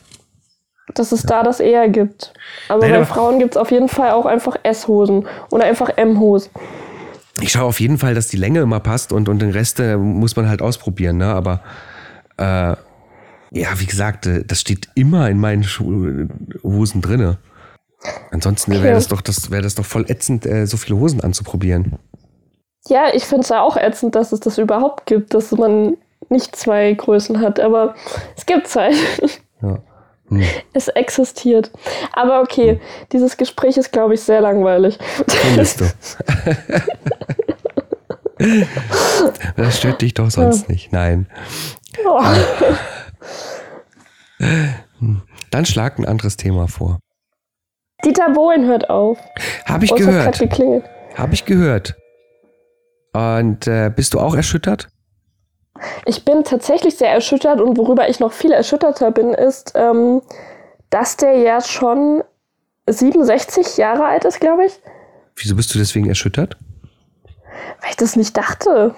dass 0.95 1.13
es 1.13 1.23
da 1.25 1.43
das 1.43 1.61
eher 1.61 1.89
gibt. 1.89 2.33
Aber 2.69 2.81
Nein, 2.81 2.91
bei 2.93 2.97
aber- 2.99 3.07
Frauen 3.07 3.39
gibt 3.41 3.53
es 3.55 3.57
auf 3.57 3.71
jeden 3.71 3.89
Fall 3.89 4.13
auch 4.13 4.25
einfach 4.27 4.57
S-Hosen 4.63 5.27
oder 5.51 5.65
einfach 5.65 5.91
M-Hosen. 5.97 6.51
Ich 7.41 7.53
schaue 7.53 7.65
auf 7.67 7.81
jeden 7.81 7.99
Fall, 7.99 8.15
dass 8.15 8.29
die 8.29 8.37
Länge 8.37 8.61
immer 8.61 8.81
passt 8.81 9.13
und, 9.13 9.29
und 9.29 9.41
den 9.41 9.51
Rest 9.51 9.79
äh, 9.81 9.97
muss 9.97 10.35
man 10.37 10.49
halt 10.49 10.61
ausprobieren, 10.63 11.19
ne? 11.19 11.27
Aber 11.27 11.61
äh, 12.39 12.77
ja, 13.51 13.69
wie 13.79 13.87
gesagt, 13.87 14.27
äh, 14.27 14.45
das 14.45 14.61
steht 14.61 14.89
immer 14.95 15.29
in 15.31 15.39
meinen 15.39 15.65
Schu 15.65 16.29
Hosen 16.63 17.01
drinne. 17.03 17.39
Ansonsten 18.31 18.73
Okay. 18.73 18.83
wäre 18.83 18.95
das 18.95 19.09
doch, 19.09 19.21
das 19.21 19.51
wäre 19.51 19.63
das 19.63 19.75
doch 19.75 19.85
voll 19.85 20.05
ätzend, 20.09 20.47
äh, 20.47 20.67
so 20.67 20.77
viele 20.77 20.99
Hosen 20.99 21.21
anzuprobieren. 21.21 21.99
Ja, 22.87 23.07
ich 23.13 23.25
finde 23.25 23.43
es 23.43 23.49
ja 23.49 23.61
auch 23.61 23.77
ätzend, 23.77 24.15
dass 24.15 24.33
es 24.33 24.41
das 24.41 24.59
überhaupt 24.59 25.07
gibt, 25.07 25.35
dass 25.35 25.53
man 25.53 25.97
nicht 26.31 26.55
zwei 26.57 26.93
Größen 26.93 27.41
hat, 27.41 27.59
aber 27.61 27.95
es 28.37 28.47
gibt's 28.47 28.77
halt. 28.77 28.97
Ja. 29.63 29.79
Hm. 30.31 30.43
Es 30.75 30.89
existiert. 30.89 31.71
Aber 32.13 32.43
okay, 32.43 32.83
dieses 33.13 33.39
Gespräch 33.39 33.79
ist, 33.79 33.93
glaube 33.93 34.13
ich, 34.13 34.21
sehr 34.21 34.43
langweilig. 34.43 34.99
Findest 35.27 35.81
du? 35.81 35.85
das 39.57 39.79
stört 39.79 40.03
dich 40.03 40.13
doch 40.13 40.31
sonst 40.31 40.69
nicht. 40.69 40.93
Nein. 40.93 41.29
Oh. 42.05 42.23
Dann 45.51 45.67
schlag 45.67 45.99
ein 45.99 46.05
anderes 46.07 46.37
Thema 46.37 46.69
vor. 46.69 46.99
Dieter 48.05 48.31
Bohlen 48.31 48.67
hört 48.67 48.91
auf. 48.91 49.19
Habe 49.65 49.85
ich 49.85 49.93
Oh, 49.93 49.97
es 49.97 50.07
hat 50.07 50.39
gehört. 50.39 50.85
Habe 51.17 51.35
ich 51.35 51.45
gehört. 51.45 51.97
Und 53.13 53.67
äh, 53.67 53.91
bist 53.95 54.15
du 54.15 54.21
auch 54.21 54.35
erschüttert? 54.35 54.89
Ich 56.05 56.25
bin 56.25 56.45
tatsächlich 56.45 56.97
sehr 56.97 57.11
erschüttert 57.11 57.61
und 57.61 57.77
worüber 57.77 58.09
ich 58.09 58.21
noch 58.21 58.33
viel 58.33 58.53
erschütterter 58.53 59.11
bin, 59.11 59.35
ist, 59.35 59.73
ähm, 59.75 60.23
dass 60.91 61.17
der 61.17 61.37
ja 61.39 61.61
schon 61.61 62.23
67 62.87 63.77
Jahre 63.77 64.05
alt 64.07 64.25
ist, 64.25 64.41
glaube 64.41 64.67
ich. 64.67 64.81
Wieso 65.37 65.55
bist 65.57 65.75
du 65.75 65.79
deswegen 65.79 66.09
erschüttert? 66.09 66.57
Weil 67.81 67.91
ich 67.91 67.97
das 67.97 68.17
nicht 68.17 68.37
dachte. 68.37 68.95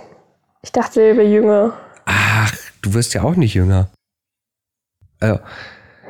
Ich 0.62 0.72
dachte, 0.72 1.00
er 1.02 1.16
wäre 1.16 1.26
jünger. 1.26 1.72
Ach, 2.06 2.52
du 2.82 2.94
wirst 2.94 3.14
ja 3.14 3.22
auch 3.22 3.36
nicht 3.36 3.54
jünger. 3.54 3.90
Also, 5.20 5.40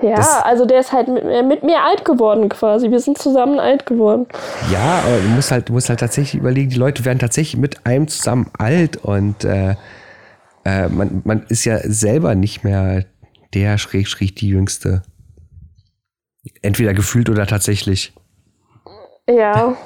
Ja, 0.02 0.42
also 0.42 0.64
der 0.64 0.80
ist 0.80 0.92
halt 0.92 1.08
mit, 1.08 1.24
äh, 1.24 1.42
mit 1.42 1.62
mir 1.62 1.82
alt 1.82 2.04
geworden 2.04 2.48
quasi. 2.48 2.90
Wir 2.90 3.00
sind 3.00 3.18
zusammen 3.18 3.58
alt 3.58 3.86
geworden. 3.86 4.26
ja, 4.72 5.02
aber 5.04 5.18
du 5.20 5.28
musst 5.28 5.50
halt, 5.50 5.68
du 5.68 5.72
musst 5.72 5.88
halt 5.88 6.00
tatsächlich 6.00 6.40
überlegen, 6.40 6.70
die 6.70 6.76
Leute 6.76 7.04
werden 7.04 7.18
tatsächlich 7.18 7.60
mit 7.60 7.86
einem 7.86 8.08
zusammen 8.08 8.50
alt 8.58 8.96
und 8.96 9.44
äh, 9.44 9.74
äh, 10.64 10.88
man, 10.88 11.22
man 11.24 11.44
ist 11.48 11.64
ja 11.64 11.78
selber 11.78 12.34
nicht 12.34 12.64
mehr 12.64 13.04
der 13.54 13.78
schräg 13.78 14.08
schräg 14.08 14.36
die 14.36 14.48
Jüngste. 14.48 15.02
Entweder 16.62 16.94
gefühlt 16.94 17.28
oder 17.28 17.46
tatsächlich. 17.46 18.12
Ja, 19.28 19.76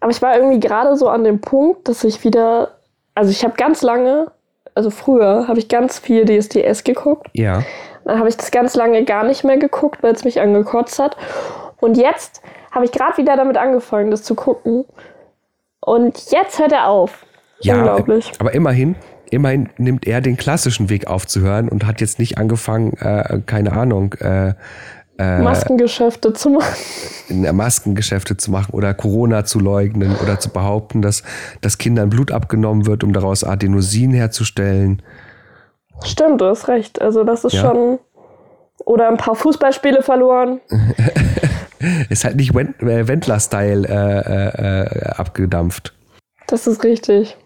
aber 0.00 0.10
ich 0.10 0.22
war 0.22 0.36
irgendwie 0.36 0.60
gerade 0.60 0.96
so 0.96 1.08
an 1.08 1.24
dem 1.24 1.40
Punkt, 1.40 1.88
dass 1.88 2.04
ich 2.04 2.22
wieder, 2.24 2.78
also 3.14 3.30
ich 3.30 3.44
habe 3.44 3.54
ganz 3.56 3.82
lange, 3.82 4.30
also 4.76 4.90
früher 4.90 5.48
habe 5.48 5.58
ich 5.58 5.68
ganz 5.68 5.98
viel 5.98 6.26
DSDS 6.26 6.84
geguckt. 6.84 7.28
Ja. 7.32 7.64
Dann 8.04 8.18
habe 8.18 8.28
ich 8.28 8.36
das 8.36 8.50
ganz 8.50 8.76
lange 8.76 9.04
gar 9.04 9.24
nicht 9.24 9.42
mehr 9.42 9.56
geguckt, 9.56 10.02
weil 10.02 10.12
es 10.14 10.22
mich 10.22 10.40
angekotzt 10.40 10.98
hat. 10.98 11.16
Und 11.80 11.96
jetzt 11.96 12.42
habe 12.70 12.84
ich 12.84 12.92
gerade 12.92 13.16
wieder 13.16 13.36
damit 13.36 13.56
angefangen, 13.56 14.10
das 14.10 14.22
zu 14.22 14.34
gucken. 14.34 14.84
Und 15.80 16.30
jetzt 16.30 16.58
hört 16.58 16.72
er 16.72 16.88
auf. 16.88 17.24
Ja, 17.60 17.78
Unglaublich. 17.78 18.32
aber 18.38 18.52
immerhin, 18.52 18.96
immerhin 19.30 19.70
nimmt 19.78 20.06
er 20.06 20.20
den 20.20 20.36
klassischen 20.36 20.90
Weg 20.90 21.06
aufzuhören 21.06 21.70
und 21.70 21.86
hat 21.86 22.02
jetzt 22.02 22.18
nicht 22.18 22.36
angefangen, 22.36 22.92
äh, 22.98 23.40
keine 23.46 23.72
Ahnung, 23.72 24.12
äh, 24.20 24.52
äh, 25.18 25.40
Maskengeschäfte 25.40 26.32
zu 26.32 26.50
machen. 26.50 26.76
Maskengeschäfte 27.52 28.36
zu 28.36 28.50
machen 28.50 28.72
oder 28.72 28.94
Corona 28.94 29.44
zu 29.44 29.58
leugnen 29.58 30.14
oder 30.22 30.38
zu 30.38 30.50
behaupten, 30.50 31.02
dass, 31.02 31.22
dass 31.60 31.78
Kindern 31.78 32.10
Blut 32.10 32.30
abgenommen 32.30 32.86
wird, 32.86 33.02
um 33.02 33.12
daraus 33.12 33.44
Adenosin 33.44 34.12
herzustellen. 34.12 35.02
Stimmt, 36.04 36.40
du 36.40 36.46
hast 36.46 36.68
recht. 36.68 37.00
Also 37.00 37.24
das 37.24 37.44
ist 37.44 37.54
Ja. 37.54 37.62
schon. 37.62 37.98
Oder 38.84 39.08
ein 39.08 39.16
paar 39.16 39.34
Fußballspiele 39.34 40.02
verloren. 40.02 40.60
Ist 42.08 42.24
halt 42.24 42.36
nicht 42.36 42.54
äh, 42.54 43.08
Wendler-Style 43.08 43.86
äh, 43.88 44.82
äh, 44.82 45.08
abgedampft. 45.10 45.94
Das 46.46 46.66
ist 46.66 46.84
richtig. 46.84 47.36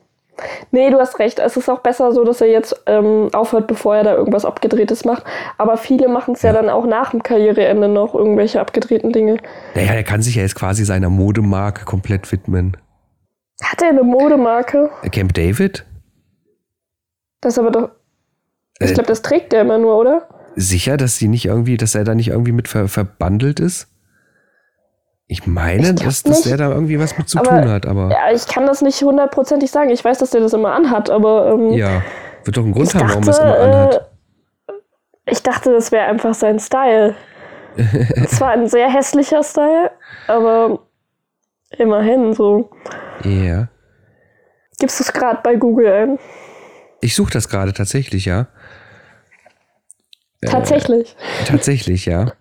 Nee, 0.71 0.91
du 0.91 0.99
hast 0.99 1.19
recht. 1.19 1.39
Es 1.39 1.57
ist 1.57 1.69
auch 1.69 1.81
besser 1.81 2.13
so, 2.13 2.25
dass 2.25 2.41
er 2.41 2.49
jetzt 2.49 2.83
ähm, 2.87 3.29
aufhört, 3.33 3.67
bevor 3.67 3.97
er 3.97 4.05
da 4.05 4.15
irgendwas 4.15 4.45
Abgedrehtes 4.45 5.05
macht. 5.05 5.25
Aber 5.59 5.77
viele 5.77 6.09
machen 6.09 6.35
es 6.35 6.43
ja. 6.43 6.53
dann 6.53 6.69
auch 6.69 6.87
nach 6.87 7.11
dem 7.11 7.23
Karriereende 7.23 7.89
noch, 7.89 8.15
irgendwelche 8.15 8.61
abgedrehten 8.61 9.13
Dinge. 9.13 9.39
Naja, 9.75 9.93
er 9.93 10.05
kann 10.05 10.23
sich 10.23 10.35
ja 10.37 10.43
jetzt 10.43 10.55
quasi 10.55 10.85
seiner 10.85 11.11
Modemarke 11.11 11.85
komplett 11.85 12.31
widmen. 12.33 12.77
Hat 13.63 13.83
er 13.83 13.89
eine 13.91 14.03
Modemarke? 14.03 14.91
Camp 15.13 15.35
David? 15.35 15.85
Das 17.41 17.55
ist 17.55 17.59
aber 17.59 17.71
doch. 17.71 17.91
Ich 18.79 18.91
Äh, 18.91 18.95
glaube, 18.95 19.09
das 19.09 19.23
trägt 19.23 19.53
er 19.53 19.63
immer 19.63 19.79
nur, 19.79 19.97
oder? 19.97 20.29
Sicher, 20.57 20.97
dass 20.97 21.17
sie 21.17 21.29
nicht 21.29 21.47
irgendwie, 21.47 21.77
dass 21.77 21.95
er 21.95 22.05
da 22.05 22.15
nicht 22.15 22.29
irgendwie 22.29 22.53
mit 22.53 22.69
ver 22.69 22.89
verbandelt 22.89 23.61
ist? 23.61 23.89
Ich 25.33 25.47
meine, 25.47 25.91
Ich 25.91 25.95
dass, 25.95 26.25
dass 26.25 26.39
nicht. 26.45 26.47
er 26.51 26.57
da 26.57 26.71
irgendwie 26.71 26.99
was 26.99 27.17
mit 27.17 27.29
zu 27.29 27.39
Aber- 27.39 27.51
tun 27.51 27.69
hat, 27.71 27.87
aber 27.87 28.11
Ja, 28.11 28.33
ich 28.35 28.49
kann 28.49 28.67
das 28.67 28.83
nicht 28.83 29.01
hundertprozentig 29.01 29.71
sagen. 29.71 29.91
Ich 29.91 30.05
weiß, 30.05 30.19
dass 30.19 30.31
der 30.31 30.41
das 30.41 30.53
immer 30.55 30.73
anhat, 30.75 31.09
aber. 31.09 31.53
Ähm, 31.53 31.71
ja, 31.73 32.03
wird 32.45 32.57
doch 32.57 32.65
einen 32.65 32.73
Grund 32.73 32.89
ich 32.89 32.95
haben, 32.97 33.09
warum 33.09 33.23
er 33.23 33.29
es 33.31 33.37
dachte, 33.39 33.49
immer 33.49 33.61
anhat. 33.77 33.95
äh, 34.67 34.73
ich 35.27 35.41
dachte, 35.45 35.73
das 35.73 35.93
wäre 35.93 36.07
einfach 36.07 36.35
sein 36.35 36.59
Style. 36.59 37.15
Es 38.17 38.41
war 38.41 38.51
ein 38.51 38.67
sehr 38.67 38.93
hässlicher 38.93 39.45
Style, 39.45 39.93
aber 40.27 40.81
immerhin 41.79 42.33
so. 42.35 42.69
Ja. 43.23 43.69
Gibst 44.81 44.99
du 44.99 45.05
es 45.05 45.13
gerade 45.13 45.39
bei 45.45 45.55
Google 45.55 45.93
ein? 45.93 46.19
Ich 47.03 47.15
suche 47.15 47.31
das 47.33 47.49
gerade 47.49 47.73
tatsächlich, 47.73 48.25
ja. 48.25 48.49
Äh, 50.41 50.47
Tatsächlich. 50.49 51.15
Tatsächlich, 51.47 52.07
ja. 52.07 52.33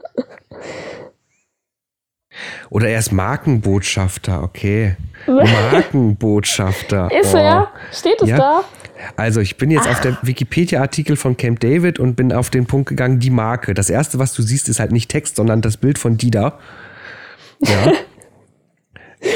Oder 2.69 2.89
er 2.89 2.99
ist 2.99 3.11
Markenbotschafter, 3.11 4.43
okay. 4.43 4.95
Markenbotschafter. 5.27 7.09
Ist 7.11 7.33
oh. 7.33 7.37
er? 7.37 7.67
Steht 7.91 8.21
es 8.21 8.29
Ja. 8.29 8.37
da? 8.37 8.63
Also, 9.15 9.39
ich 9.39 9.55
bin 9.57 9.71
jetzt 9.71 9.87
auf 9.87 10.01
der 10.01 10.17
Wikipedia-Artikel 10.23 11.15
von 11.15 11.37
Camp 11.37 11.61
David 11.61 11.99
und 11.99 12.15
bin 12.15 12.33
auf 12.33 12.49
den 12.49 12.65
Punkt 12.65 12.89
gegangen, 12.89 13.19
die 13.19 13.29
Marke. 13.29 13.73
Das 13.73 13.89
erste, 13.89 14.19
was 14.19 14.33
du 14.33 14.41
siehst, 14.41 14.67
ist 14.67 14.81
halt 14.81 14.91
nicht 14.91 15.09
Text, 15.09 15.37
sondern 15.37 15.61
das 15.61 15.77
Bild 15.77 15.97
von 15.97 16.17
Dida. 16.17 16.59
Ja. 17.65 17.93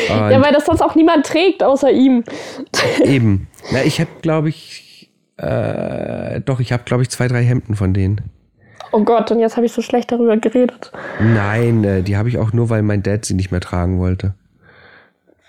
Ja, 0.07 0.41
weil 0.41 0.53
das 0.53 0.65
sonst 0.65 0.81
auch 0.81 0.95
niemand 0.95 1.25
trägt, 1.25 1.61
außer 1.61 1.91
ihm. 1.91 2.23
Eben. 3.03 3.49
Na, 3.71 3.83
ich 3.83 3.99
habe, 3.99 4.09
glaube 4.21 4.47
ich, 4.47 5.11
äh, 5.35 6.39
doch, 6.41 6.61
ich 6.61 6.71
habe, 6.71 6.83
glaube 6.83 7.03
ich, 7.03 7.09
zwei, 7.09 7.27
drei 7.27 7.43
Hemden 7.43 7.75
von 7.75 7.93
denen. 7.93 8.21
Oh 8.93 9.03
Gott, 9.03 9.32
und 9.32 9.39
jetzt 9.39 9.58
habe 9.58 9.65
ich 9.65 9.73
so 9.73 9.82
schlecht 9.82 10.12
darüber 10.12 10.38
geredet. 10.38 10.91
Nein, 11.19 11.84
äh, 11.84 12.03
die 12.03 12.15
habe 12.15 12.29
ich 12.29 12.38
auch 12.38 12.53
nur, 12.53 12.69
weil 12.69 12.84
mein 12.84 13.01
Dad 13.01 13.25
sie 13.25 13.34
nicht 13.34 13.51
mehr 13.51 13.60
tragen 13.60 13.99
wollte. 13.99 14.36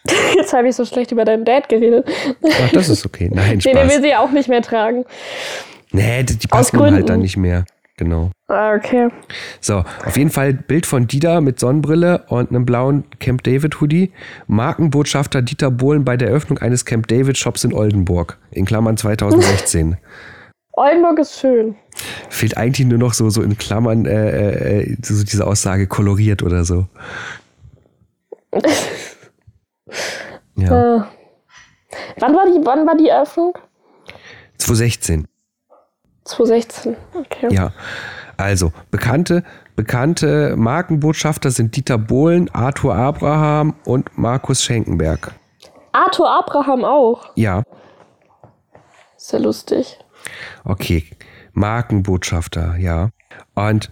Jetzt 0.36 0.52
habe 0.52 0.68
ich 0.68 0.76
so 0.76 0.84
schlecht 0.84 1.12
über 1.12 1.24
deinen 1.24 1.44
Dad 1.44 1.68
geredet. 1.68 2.06
Ach, 2.42 2.70
das 2.72 2.88
ist 2.90 3.06
okay. 3.06 3.30
Nein, 3.32 3.60
Nee, 3.64 3.72
der 3.72 3.84
will 3.84 3.90
Spaß. 3.92 4.02
sie 4.02 4.14
auch 4.14 4.30
nicht 4.32 4.48
mehr 4.48 4.60
tragen. 4.60 5.04
Nee, 5.92 6.24
die, 6.24 6.46
passen 6.46 6.80
halt 6.80 7.08
dann 7.08 7.20
nicht 7.20 7.36
mehr. 7.36 7.64
Genau. 7.96 8.30
Ah, 8.48 8.74
okay. 8.74 9.08
So, 9.60 9.84
auf 10.04 10.16
jeden 10.16 10.30
Fall 10.30 10.52
Bild 10.52 10.84
von 10.84 11.06
Dieter 11.06 11.40
mit 11.40 11.60
Sonnenbrille 11.60 12.24
und 12.28 12.50
einem 12.50 12.66
blauen 12.66 13.04
Camp 13.20 13.44
David 13.44 13.80
Hoodie. 13.80 14.12
Markenbotschafter 14.46 15.42
Dieter 15.42 15.70
Bohlen 15.70 16.04
bei 16.04 16.16
der 16.16 16.28
Eröffnung 16.28 16.58
eines 16.58 16.84
Camp 16.84 17.06
David 17.08 17.38
Shops 17.38 17.64
in 17.64 17.72
Oldenburg. 17.72 18.36
In 18.50 18.64
Klammern 18.64 18.96
2016. 18.96 19.96
Oldenburg 20.76 21.18
ist 21.20 21.38
schön. 21.38 21.76
Fehlt 22.30 22.56
eigentlich 22.56 22.86
nur 22.86 22.98
noch 22.98 23.14
so, 23.14 23.30
so 23.30 23.42
in 23.42 23.56
Klammern 23.56 24.06
äh, 24.06 24.80
äh, 24.82 24.96
so 25.02 25.22
diese 25.24 25.46
Aussage 25.46 25.86
koloriert 25.86 26.42
oder 26.42 26.64
so. 26.64 26.86
Ja, 30.56 30.98
Äh, 30.98 31.02
wann, 32.20 32.34
war 32.34 32.44
die, 32.46 32.64
wann 32.64 32.86
war 32.86 32.96
die 32.96 33.08
Eröffnung? 33.08 33.58
2016. 34.58 35.26
2016. 36.24 36.96
Okay. 37.12 37.48
Ja. 37.52 37.72
Also, 38.36 38.72
bekannte, 38.90 39.42
bekannte 39.76 40.54
Markenbotschafter 40.56 41.50
sind 41.50 41.76
Dieter 41.76 41.98
Bohlen, 41.98 42.48
Arthur 42.54 42.94
Abraham 42.94 43.74
und 43.84 44.16
Markus 44.16 44.62
Schenkenberg. 44.62 45.32
Arthur 45.92 46.30
Abraham 46.30 46.84
auch. 46.84 47.30
Ja, 47.34 47.62
Ist 49.16 49.32
ja 49.32 49.38
lustig. 49.40 49.98
Okay. 50.64 51.04
Markenbotschafter, 51.52 52.76
ja. 52.76 53.10
Und 53.54 53.90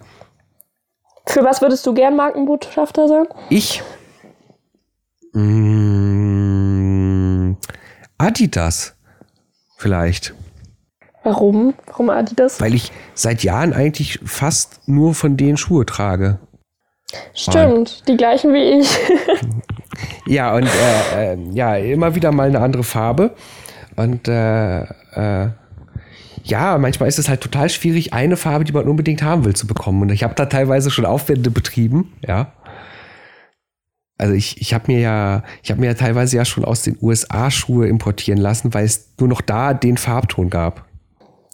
Für 1.25 1.43
was 1.43 1.61
würdest 1.61 1.85
du 1.85 1.93
gern 1.93 2.15
Markenbotschafter 2.15 3.07
sein? 3.07 3.25
ich. 3.49 3.81
Mm, 5.33 7.55
Adidas. 8.17 8.95
Vielleicht. 9.77 10.33
Warum? 11.23 11.73
Warum 11.87 12.09
Adidas? 12.09 12.59
Weil 12.61 12.73
ich 12.73 12.91
seit 13.13 13.43
Jahren 13.43 13.73
eigentlich 13.73 14.19
fast 14.25 14.87
nur 14.87 15.13
von 15.15 15.37
denen 15.37 15.57
Schuhe 15.57 15.85
trage. 15.85 16.39
Stimmt, 17.33 18.07
die 18.07 18.17
gleichen 18.17 18.53
wie 18.53 18.79
ich. 18.79 18.89
Ja, 20.25 20.55
und 20.55 20.65
äh, 20.65 21.33
äh, 21.33 21.37
ja, 21.51 21.75
immer 21.75 22.15
wieder 22.15 22.31
mal 22.31 22.47
eine 22.47 22.59
andere 22.59 22.83
Farbe. 22.83 23.35
Und 23.95 24.27
äh, 24.27 24.81
äh, 24.81 25.49
ja, 26.43 26.77
manchmal 26.77 27.09
ist 27.09 27.19
es 27.19 27.29
halt 27.29 27.41
total 27.41 27.69
schwierig, 27.69 28.13
eine 28.13 28.37
Farbe, 28.37 28.65
die 28.65 28.73
man 28.73 28.87
unbedingt 28.87 29.23
haben 29.23 29.45
will, 29.45 29.55
zu 29.55 29.65
bekommen. 29.65 30.01
Und 30.01 30.09
ich 30.09 30.23
habe 30.23 30.35
da 30.35 30.45
teilweise 30.45 30.91
schon 30.91 31.05
Aufwände 31.05 31.49
betrieben, 31.49 32.13
ja. 32.25 32.51
Also 34.17 34.35
ich, 34.35 34.61
ich 34.61 34.73
habe 34.73 34.91
mir 34.91 34.99
ja, 34.99 35.43
ich 35.63 35.71
habe 35.71 35.81
mir 35.81 35.87
ja 35.87 35.93
teilweise 35.95 36.37
ja 36.37 36.45
schon 36.45 36.63
aus 36.63 36.83
den 36.83 36.97
USA 37.01 37.49
Schuhe 37.49 37.87
importieren 37.87 38.39
lassen, 38.39 38.73
weil 38.73 38.85
es 38.85 39.13
nur 39.19 39.27
noch 39.27 39.41
da 39.41 39.73
den 39.73 39.97
Farbton 39.97 40.49
gab. 40.49 40.85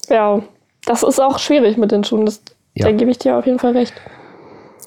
ja, 0.08 0.42
das 0.84 1.02
ist 1.02 1.20
auch 1.20 1.38
schwierig 1.38 1.76
mit 1.76 1.92
den 1.92 2.04
Schuhen. 2.04 2.26
Das, 2.26 2.42
Ja. 2.74 2.86
Da 2.86 2.92
gebe 2.92 3.10
ich 3.10 3.18
dir 3.18 3.36
auf 3.36 3.46
jeden 3.46 3.58
Fall 3.58 3.76
recht. 3.76 3.94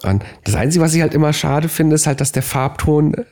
Und 0.03 0.23
das 0.43 0.55
Einzige, 0.55 0.83
was 0.83 0.93
ich 0.93 1.01
halt 1.01 1.13
immer 1.13 1.33
schade 1.33 1.69
finde, 1.69 1.95
ist 1.95 2.07
halt, 2.07 2.21
dass 2.21 2.31
der 2.31 2.43
Farbton 2.43 3.13
äh, 3.13 3.23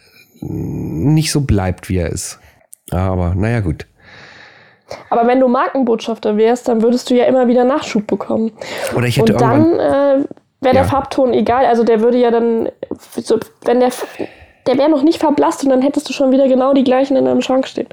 nicht 0.42 1.32
so 1.32 1.42
bleibt, 1.42 1.90
wie 1.90 1.98
er 1.98 2.10
ist. 2.10 2.40
Aber 2.92 3.36
naja, 3.36 3.60
gut. 3.60 3.88
Aber 5.10 5.28
wenn 5.28 5.40
du 5.40 5.48
Markenbotschafter 5.48 6.38
wärst, 6.38 6.68
dann 6.68 6.82
würdest 6.82 7.10
du 7.10 7.16
ja 7.16 7.26
immer 7.26 7.48
wieder 7.48 7.64
Nachschub 7.64 8.08
bekommen. 8.08 8.52
Oder 8.96 9.08
ich 9.08 9.18
hätte 9.18 9.34
Und 9.34 9.42
dann 9.42 9.74
äh, 9.74 9.80
wäre 9.80 10.26
Ja. 10.62 10.74
der 10.74 10.86
Farbton 10.86 11.34
egal. 11.34 11.66
Also 11.66 11.84
der 11.84 12.02
würde 12.02 12.18
ja 12.18 12.32
dann, 12.32 12.70
so, 13.18 13.40
wenn 13.66 13.80
der, 13.80 13.90
der 14.68 14.78
wäre 14.78 14.90
noch 14.90 15.04
nicht 15.04 15.20
verblasst 15.20 15.64
und 15.64 15.70
dann 15.70 15.82
hättest 15.82 16.08
du 16.10 16.14
schon 16.14 16.32
wieder 16.32 16.48
genau 16.48 16.74
die 16.74 16.84
gleichen 16.84 17.16
in 17.18 17.26
deinem 17.26 17.42
Schrank 17.42 17.68
stehen. 17.68 17.88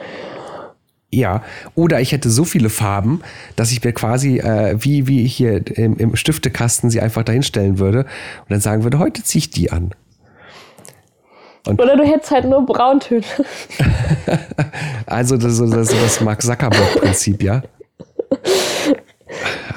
Ja, 1.10 1.42
oder 1.74 2.00
ich 2.02 2.12
hätte 2.12 2.28
so 2.28 2.44
viele 2.44 2.68
Farben, 2.68 3.22
dass 3.56 3.72
ich 3.72 3.82
mir 3.82 3.92
quasi, 3.92 4.40
äh, 4.40 4.76
wie, 4.78 5.06
wie 5.06 5.26
hier 5.26 5.62
im, 5.78 5.96
im 5.96 6.16
Stiftekasten 6.16 6.90
sie 6.90 7.00
einfach 7.00 7.22
dahinstellen 7.22 7.78
würde 7.78 8.00
und 8.00 8.50
dann 8.50 8.60
sagen 8.60 8.82
würde, 8.82 8.98
heute 8.98 9.22
ziehe 9.22 9.40
ich 9.40 9.50
die 9.50 9.72
an. 9.72 9.92
Oder 11.76 11.96
du 11.96 12.04
hättest 12.04 12.30
halt 12.30 12.44
nur 12.46 12.64
Brauntöne. 12.64 13.22
Also 15.06 15.36
das, 15.36 15.58
das, 15.58 15.70
das, 15.70 15.88
das 15.88 16.20
Mark 16.20 16.42
Zuckerberg-Prinzip, 16.42 17.42
ja. 17.42 17.62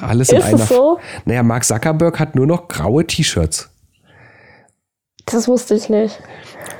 Alles 0.00 0.30
in 0.30 0.38
Ist 0.38 0.44
einer. 0.44 0.62
es 0.62 0.68
so? 0.68 0.98
Naja, 1.24 1.42
Mark 1.42 1.64
Zuckerberg 1.64 2.18
hat 2.20 2.34
nur 2.34 2.46
noch 2.46 2.68
graue 2.68 3.06
T-Shirts. 3.06 3.70
Das 5.26 5.48
wusste 5.48 5.74
ich 5.74 5.88
nicht. 5.88 6.20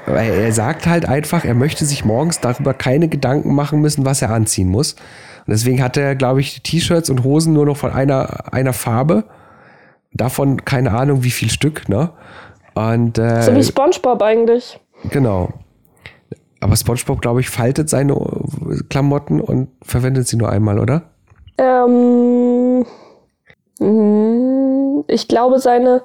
Weil 0.07 0.31
er 0.33 0.53
sagt 0.53 0.87
halt 0.87 1.09
einfach, 1.09 1.44
er 1.44 1.55
möchte 1.55 1.85
sich 1.85 2.05
morgens 2.05 2.40
darüber 2.40 2.75
keine 2.75 3.09
Gedanken 3.09 3.55
machen 3.55 3.81
müssen, 3.81 4.05
was 4.05 4.20
er 4.20 4.31
anziehen 4.31 4.68
muss. 4.68 4.94
Und 5.46 5.48
deswegen 5.53 5.83
hat 5.83 5.96
er, 5.96 6.14
glaube 6.14 6.40
ich, 6.40 6.62
T-Shirts 6.62 7.09
und 7.09 7.25
Hosen 7.25 7.53
nur 7.53 7.66
noch 7.66 7.77
von 7.77 7.92
einer, 7.92 8.53
einer 8.53 8.72
Farbe. 8.72 9.25
Davon 10.12 10.64
keine 10.64 10.92
Ahnung, 10.92 11.25
wie 11.25 11.31
viel 11.31 11.51
Stück, 11.51 11.88
ne? 11.88 12.11
Und 12.75 13.18
äh, 13.18 13.42
So 13.42 13.55
wie 13.55 13.62
Spongebob 13.62 14.20
eigentlich. 14.22 14.79
Genau. 15.11 15.49
Aber 16.61 16.77
SpongeBob, 16.77 17.21
glaube 17.21 17.41
ich, 17.41 17.51
faltet 17.51 17.91
seine 17.91 18.17
Klamotten 18.88 19.41
und 19.41 19.69
verwendet 19.83 20.29
sie 20.29 20.37
nur 20.37 20.49
einmal, 20.49 20.79
oder? 20.79 21.03
Ähm, 21.59 22.87
mm, 23.81 25.05
ich 25.09 25.27
glaube, 25.27 25.59
seine. 25.59 26.03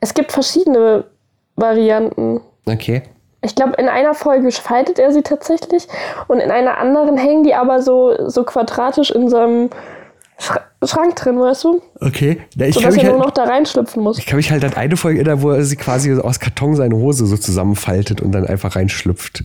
Es 0.00 0.14
gibt 0.14 0.30
verschiedene 0.30 1.04
Varianten. 1.56 2.40
Okay. 2.66 3.02
Ich 3.42 3.54
glaube, 3.54 3.72
in 3.78 3.88
einer 3.88 4.14
Folge 4.14 4.50
faltet 4.52 4.98
er 4.98 5.12
sie 5.12 5.22
tatsächlich 5.22 5.86
und 6.28 6.40
in 6.40 6.50
einer 6.50 6.78
anderen 6.78 7.16
hängen 7.16 7.44
die 7.44 7.54
aber 7.54 7.82
so, 7.82 8.28
so 8.28 8.44
quadratisch 8.44 9.10
in 9.10 9.28
seinem 9.28 9.70
Schrank 10.38 11.16
drin, 11.16 11.38
weißt 11.40 11.64
du? 11.64 11.82
Okay. 12.00 12.40
Ja, 12.54 12.66
ich, 12.66 12.80
kann 12.80 12.94
mich 12.94 13.02
er 13.02 13.10
nur 13.10 13.18
halt, 13.18 13.26
noch 13.26 13.34
da 13.34 13.44
reinschlüpfen 13.44 14.02
muss. 14.02 14.18
ich 14.18 14.26
kann 14.26 14.36
mich 14.36 14.50
halt 14.50 14.64
an 14.64 14.74
eine 14.74 14.96
Folge 14.96 15.18
erinnern, 15.18 15.42
wo 15.42 15.50
er 15.50 15.64
sie 15.64 15.76
quasi 15.76 16.12
aus 16.14 16.38
Karton 16.38 16.76
seine 16.76 16.94
Hose 16.94 17.26
so 17.26 17.36
zusammenfaltet 17.36 18.20
und 18.20 18.32
dann 18.32 18.46
einfach 18.46 18.76
reinschlüpft. 18.76 19.44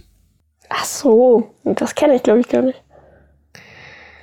Ach 0.69 0.85
so, 0.85 1.55
das 1.63 1.95
kenne 1.95 2.15
ich, 2.15 2.23
glaube 2.23 2.41
ich, 2.41 2.47
gar 2.47 2.61
nicht. 2.61 2.81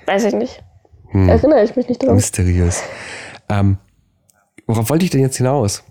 Weiß 0.06 0.24
ich 0.24 0.34
nicht. 0.34 0.62
Hm. 1.10 1.28
Erinnere 1.28 1.64
ich 1.64 1.74
mich 1.74 1.88
nicht 1.88 2.02
dran. 2.02 2.14
Mysteriös. 2.14 2.82
Ähm, 3.48 3.78
worauf 4.66 4.88
wollte 4.90 5.04
ich 5.04 5.10
denn 5.10 5.20
jetzt 5.20 5.36
hinaus? 5.36 5.82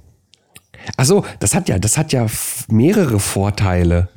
Ach 0.95 1.05
so, 1.05 1.25
das 1.39 1.55
hat 1.55 1.67
ja, 1.67 1.77
das 1.77 1.97
hat 1.97 2.13
ja 2.13 2.25
mehrere 2.69 3.19
Vorteile. 3.19 4.09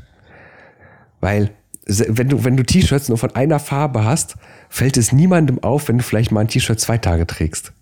Weil, 1.20 1.50
wenn 1.86 2.28
du, 2.28 2.44
wenn 2.44 2.56
du 2.56 2.62
T-Shirts 2.62 3.08
nur 3.08 3.18
von 3.18 3.34
einer 3.34 3.58
Farbe 3.58 4.04
hast, 4.04 4.36
fällt 4.72 4.96
es 4.96 5.12
niemandem 5.12 5.62
auf, 5.62 5.88
wenn 5.88 5.98
du 5.98 6.02
vielleicht 6.02 6.32
mal 6.32 6.40
ein 6.40 6.48
T-Shirt 6.48 6.80
zwei 6.80 6.96
Tage 6.96 7.26
trägst. 7.26 7.72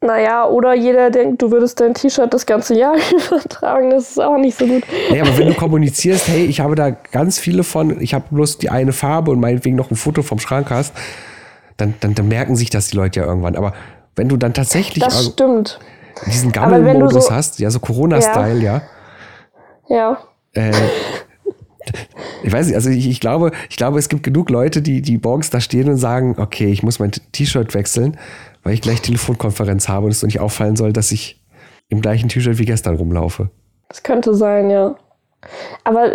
Naja, 0.00 0.44
oder 0.46 0.74
jeder 0.74 1.10
denkt, 1.10 1.40
du 1.42 1.50
würdest 1.50 1.80
dein 1.80 1.94
T-Shirt 1.94 2.32
das 2.34 2.46
ganze 2.46 2.74
Jahr 2.76 2.94
übertragen. 3.28 3.90
Das 3.90 4.10
ist 4.10 4.20
auch 4.20 4.36
nicht 4.38 4.56
so 4.58 4.66
gut. 4.66 4.82
Naja, 5.10 5.22
aber 5.22 5.38
wenn 5.38 5.48
du 5.48 5.54
kommunizierst, 5.54 6.28
hey, 6.28 6.44
ich 6.46 6.60
habe 6.60 6.74
da 6.74 6.90
ganz 6.90 7.38
viele 7.38 7.62
von, 7.64 8.00
ich 8.00 8.12
habe 8.14 8.24
bloß 8.30 8.58
die 8.58 8.70
eine 8.70 8.92
Farbe 8.92 9.30
und 9.30 9.40
meinetwegen 9.40 9.76
noch 9.76 9.90
ein 9.90 9.96
Foto 9.96 10.22
vom 10.22 10.38
Schrank 10.40 10.70
hast, 10.70 10.92
dann, 11.76 11.94
dann, 12.00 12.14
dann 12.14 12.26
merken 12.28 12.56
sich 12.56 12.70
das 12.70 12.88
die 12.88 12.96
Leute 12.96 13.20
ja 13.20 13.26
irgendwann. 13.26 13.56
Aber 13.56 13.72
wenn 14.16 14.28
du 14.28 14.36
dann 14.36 14.54
tatsächlich 14.54 15.02
Das 15.04 15.16
also 15.16 15.30
stimmt. 15.30 15.78
diesen 16.26 16.50
Gammelmodus 16.52 17.26
so- 17.26 17.30
hast, 17.32 17.58
ja, 17.60 17.70
so 17.70 17.78
Corona-Style, 17.80 18.60
ja, 18.60 18.82
Ja. 19.88 20.18
Äh, 20.54 20.72
ich 22.42 22.52
weiß 22.52 22.66
nicht, 22.66 22.74
also 22.74 22.90
ich, 22.90 23.08
ich 23.08 23.20
glaube, 23.20 23.52
ich 23.70 23.76
glaube, 23.76 23.98
es 23.98 24.08
gibt 24.08 24.22
genug 24.22 24.50
Leute, 24.50 24.82
die, 24.82 25.02
die 25.02 25.18
morgens 25.18 25.50
da 25.50 25.60
stehen 25.60 25.88
und 25.88 25.96
sagen, 25.96 26.36
okay, 26.38 26.66
ich 26.66 26.82
muss 26.82 26.98
mein 26.98 27.12
T-Shirt 27.12 27.74
wechseln, 27.74 28.18
weil 28.62 28.74
ich 28.74 28.82
gleich 28.82 29.00
Telefonkonferenz 29.00 29.88
habe 29.88 30.06
und 30.06 30.12
es 30.12 30.20
so 30.20 30.26
nicht 30.26 30.40
auffallen 30.40 30.76
soll, 30.76 30.92
dass 30.92 31.12
ich 31.12 31.40
im 31.88 32.00
gleichen 32.00 32.28
T-Shirt 32.28 32.58
wie 32.58 32.64
gestern 32.64 32.96
rumlaufe. 32.96 33.50
Das 33.88 34.02
könnte 34.02 34.34
sein, 34.34 34.70
ja. 34.70 34.96
Aber 35.84 36.10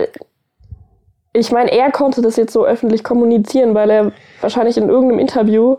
ich 1.33 1.51
meine, 1.51 1.71
er 1.71 1.91
konnte 1.91 2.21
das 2.21 2.35
jetzt 2.35 2.53
so 2.53 2.65
öffentlich 2.65 3.03
kommunizieren, 3.03 3.73
weil 3.73 3.89
er 3.89 4.11
wahrscheinlich 4.41 4.77
in 4.77 4.89
irgendeinem 4.89 5.19
Interview 5.19 5.77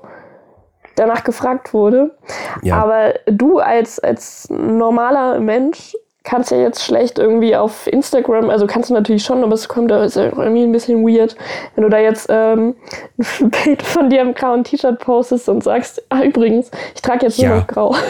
danach 0.97 1.24
gefragt 1.24 1.72
wurde. 1.72 2.16
Ja. 2.62 2.76
Aber 2.82 3.14
du 3.26 3.59
als, 3.59 4.01
als 4.01 4.49
normaler 4.51 5.39
Mensch 5.41 5.95
kannst 6.25 6.51
ja 6.51 6.57
jetzt 6.57 6.83
schlecht 6.83 7.18
irgendwie 7.18 7.55
auf 7.55 7.87
Instagram, 7.87 8.49
also 8.51 8.66
kannst 8.66 8.89
du 8.91 8.95
natürlich 8.95 9.22
schon, 9.22 9.45
aber 9.45 9.53
es 9.53 9.68
kommt 9.68 9.91
da 9.91 10.03
ist 10.03 10.16
irgendwie 10.16 10.62
ein 10.62 10.72
bisschen 10.72 11.03
weird, 11.07 11.37
wenn 11.75 11.85
du 11.85 11.91
da 11.91 11.99
jetzt 11.99 12.27
ähm, 12.31 12.75
ein 13.41 13.51
Bild 13.51 13.83
von 13.83 14.09
dir 14.11 14.22
im 14.22 14.35
grauen 14.35 14.64
T-Shirt 14.64 14.99
postest 14.99 15.49
und 15.49 15.62
sagst, 15.62 16.03
ah 16.09 16.22
übrigens, 16.22 16.70
ich 16.95 17.03
trage 17.03 17.27
jetzt 17.27 17.39
nur 17.39 17.49
Ja. 17.49 17.57
noch 17.59 17.66
grau. 17.66 17.95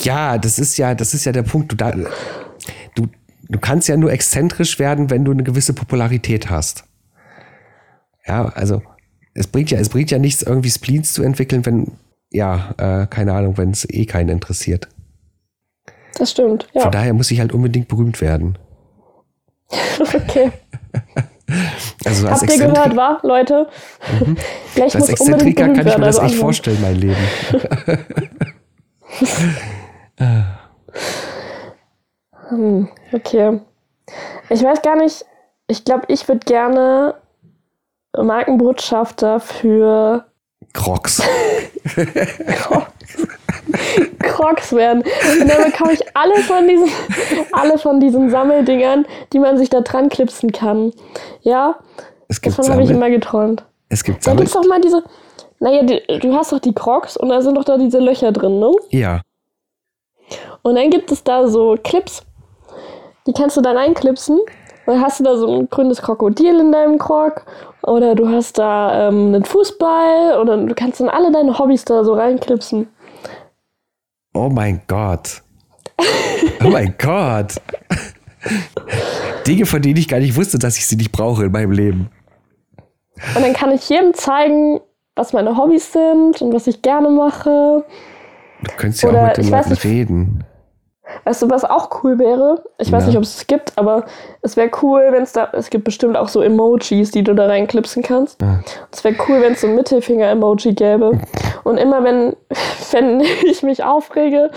Ja, 0.00 0.38
das 0.38 0.58
ist 0.58 0.78
ja, 0.78 0.94
das 0.94 1.12
ist 1.12 1.26
ja 1.26 1.32
der 1.32 1.42
Punkt. 1.42 1.70
Du, 1.70 1.76
da, 1.76 1.90
du, 1.92 3.06
du 3.48 3.58
kannst 3.60 3.88
ja 3.88 3.96
nur 3.98 4.10
exzentrisch 4.10 4.78
werden, 4.78 5.10
wenn 5.10 5.22
du 5.22 5.32
eine 5.32 5.42
gewisse 5.42 5.74
Popularität 5.74 6.48
hast. 6.48 6.84
Ja, 8.26 8.46
also 8.54 8.82
es 9.34 9.46
bringt 9.46 9.70
ja, 9.70 9.78
es 9.78 9.90
bringt 9.90 10.10
ja 10.10 10.18
nichts, 10.18 10.42
irgendwie 10.42 10.70
Spleens 10.70 11.12
zu 11.12 11.22
entwickeln, 11.22 11.66
wenn, 11.66 11.92
ja, 12.30 12.74
äh, 12.78 13.06
keine 13.06 13.34
Ahnung, 13.34 13.58
wenn 13.58 13.70
es 13.70 13.86
eh 13.88 14.06
keinen 14.06 14.30
interessiert. 14.30 14.88
Das 16.18 16.30
stimmt, 16.30 16.68
ja. 16.72 16.82
Von 16.82 16.92
daher 16.92 17.14
muss 17.14 17.30
ich 17.30 17.40
halt 17.40 17.52
unbedingt 17.52 17.88
berühmt 17.88 18.20
werden. 18.20 18.58
okay. 20.00 20.52
Also 22.06 22.28
als 22.28 22.40
Habt 22.40 22.50
ihr 22.50 22.58
gehört, 22.58 22.96
wa, 22.96 23.18
Leute? 23.22 23.68
Gleich 24.74 24.94
als 24.94 25.00
muss 25.00 25.08
Exzentriker 25.10 25.68
kann 25.68 25.86
ich 25.86 25.98
mir 25.98 26.06
das 26.06 26.18
echt 26.18 26.36
vorstellen, 26.36 26.78
mein 26.80 26.96
Leben. 26.96 27.16
Hm, 32.48 32.88
okay. 33.12 33.60
Ich 34.48 34.62
weiß 34.62 34.80
gar 34.80 34.96
nicht, 34.96 35.26
ich 35.66 35.84
glaube, 35.84 36.04
ich 36.08 36.26
würde 36.28 36.40
gerne 36.46 37.14
Markenbotschafter 38.16 39.40
für 39.40 40.24
Crocs. 40.72 41.22
Crocs 41.94 42.86
werden. 44.72 45.02
Und 45.40 45.48
dann 45.48 45.64
bekomme 45.64 45.92
ich 45.92 46.16
alle 46.16 46.36
von 46.42 46.66
diesen, 46.66 46.88
alle 47.52 47.78
von 47.78 48.00
diesen 48.00 48.30
Sammeldingern, 48.30 49.06
die 49.32 49.38
man 49.38 49.58
sich 49.58 49.70
da 49.70 49.80
dran 49.80 50.08
klipsen 50.08 50.52
kann. 50.52 50.92
Ja, 51.42 51.76
Es 52.28 52.40
davon 52.40 52.68
habe 52.70 52.82
ich 52.82 52.90
immer 52.90 53.10
geträumt. 53.10 53.64
es 53.88 54.02
gibt 54.04 54.18
Da 54.18 54.30
Sammel, 54.30 54.38
gibt's 54.44 54.52
doch 54.52 54.66
mal 54.66 54.80
diese, 54.80 55.02
naja, 55.60 55.82
die, 55.82 56.02
du 56.20 56.34
hast 56.34 56.52
doch 56.52 56.58
die 56.58 56.72
Crocs 56.74 57.16
und 57.16 57.28
da 57.28 57.40
sind 57.42 57.56
doch 57.56 57.64
da 57.64 57.76
diese 57.78 57.98
Löcher 57.98 58.32
drin, 58.32 58.58
ne? 58.58 58.72
ja, 58.90 59.20
Und 60.62 60.76
dann 60.76 60.90
gibt 60.90 61.12
es 61.12 61.22
da 61.22 61.46
so 61.48 61.76
Clips, 61.82 62.22
die 63.26 63.32
kannst 63.32 63.56
du 63.56 63.60
dann 63.60 63.76
einklipsen. 63.76 64.38
Und 64.84 64.94
dann 64.94 65.00
hast 65.00 65.20
du 65.20 65.24
da 65.24 65.36
so 65.36 65.46
ein 65.46 65.70
grünes 65.70 66.02
Krokodil 66.02 66.58
in 66.58 66.72
deinem 66.72 66.98
Krog. 66.98 67.44
Oder 67.84 68.16
du 68.16 68.28
hast 68.28 68.58
da 68.58 69.08
ähm, 69.08 69.28
einen 69.32 69.44
Fußball. 69.44 70.40
Oder 70.40 70.56
du 70.56 70.74
kannst 70.74 70.98
dann 71.00 71.08
alle 71.08 71.30
deine 71.30 71.56
Hobbys 71.56 71.84
da 71.84 72.02
so 72.02 72.14
reinklipsen. 72.14 72.88
Oh 74.34 74.48
mein 74.48 74.80
Gott. 74.86 75.42
Oh 76.64 76.68
mein 76.68 76.94
Gott. 76.98 77.54
Dinge, 79.46 79.66
von 79.66 79.82
denen 79.82 79.96
ich 79.96 80.08
gar 80.08 80.20
nicht 80.20 80.36
wusste, 80.36 80.58
dass 80.58 80.76
ich 80.76 80.86
sie 80.86 80.96
nicht 80.96 81.12
brauche 81.12 81.44
in 81.44 81.52
meinem 81.52 81.72
Leben. 81.72 82.10
Und 83.36 83.42
dann 83.42 83.52
kann 83.52 83.70
ich 83.72 83.88
jedem 83.88 84.14
zeigen, 84.14 84.80
was 85.14 85.32
meine 85.32 85.56
Hobbys 85.56 85.92
sind 85.92 86.40
und 86.42 86.52
was 86.52 86.66
ich 86.66 86.82
gerne 86.82 87.08
mache. 87.10 87.84
Du 88.62 88.72
könntest 88.76 89.02
ja 89.02 89.08
Oder 89.10 89.22
auch 89.22 89.26
mit 89.28 89.36
den 89.38 89.50
Leuten 89.50 89.70
nicht- 89.70 89.84
reden. 89.84 90.41
Weißt 91.24 91.42
du, 91.42 91.50
was 91.50 91.64
auch 91.64 92.02
cool 92.02 92.18
wäre? 92.18 92.64
Ich 92.78 92.90
weiß 92.90 93.02
Na? 93.02 93.08
nicht, 93.08 93.16
ob 93.16 93.22
es 93.22 93.36
es 93.36 93.46
gibt, 93.46 93.78
aber 93.78 94.06
es 94.42 94.56
wäre 94.56 94.70
cool, 94.82 95.08
wenn 95.10 95.22
es 95.22 95.32
da. 95.32 95.48
Es 95.52 95.70
gibt 95.70 95.84
bestimmt 95.84 96.16
auch 96.16 96.28
so 96.28 96.42
Emojis, 96.42 97.10
die 97.10 97.22
du 97.22 97.34
da 97.34 97.46
reinklipsen 97.46 98.02
kannst. 98.02 98.40
Ja. 98.40 98.60
Es 98.90 99.04
wäre 99.04 99.14
cool, 99.28 99.40
wenn 99.40 99.52
es 99.52 99.60
so 99.60 99.68
ein 99.68 99.74
Mittelfinger-Emoji 99.74 100.74
gäbe. 100.74 101.20
Und 101.64 101.78
immer 101.78 102.02
wenn, 102.02 102.34
wenn 102.90 103.20
ich 103.20 103.62
mich 103.62 103.84
aufrege, 103.84 104.50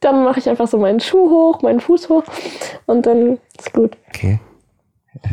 dann 0.00 0.24
mache 0.24 0.38
ich 0.38 0.48
einfach 0.48 0.68
so 0.68 0.78
meinen 0.78 1.00
Schuh 1.00 1.30
hoch, 1.30 1.62
meinen 1.62 1.80
Fuß 1.80 2.08
hoch 2.08 2.24
und 2.86 3.06
dann 3.06 3.38
ist 3.58 3.72
gut. 3.72 3.96
Okay. 4.08 4.40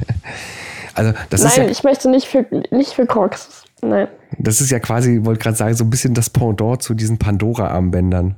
Also, 0.96 1.14
das 1.30 1.42
ist 1.46 1.56
Nein, 1.58 1.68
ja, 1.68 1.72
ich 1.72 1.84
möchte 1.86 2.10
nicht 2.10 2.28
für, 2.28 2.46
nicht 2.72 2.92
für 2.92 3.06
Crocs. 3.06 3.64
Nein. 3.82 4.10
das 4.38 4.60
ist 4.60 4.70
ja 4.70 4.80
quasi, 4.80 5.22
wollte 5.24 5.42
gerade 5.42 5.56
sagen, 5.56 5.74
so 5.74 5.86
ein 5.86 5.90
bisschen 5.90 6.14
das 6.14 6.30
Pendant 6.30 6.82
zu 6.82 6.94
diesen 6.94 7.18
Pandora-Armbändern. 7.18 8.36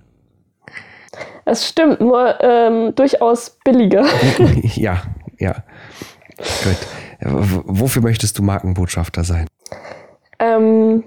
Es 1.46 1.68
stimmt, 1.68 2.00
nur 2.02 2.42
ähm, 2.42 2.94
durchaus 2.96 3.58
billiger. 3.64 4.06
ja, 4.76 5.02
ja. 5.40 5.56
Gut. 6.38 6.78
W- 7.20 7.62
Wofür 7.66 8.02
möchtest 8.02 8.38
du 8.40 8.44
Markenbotschafter 8.44 9.24
sein? 9.24 9.48
Ähm, 10.40 11.04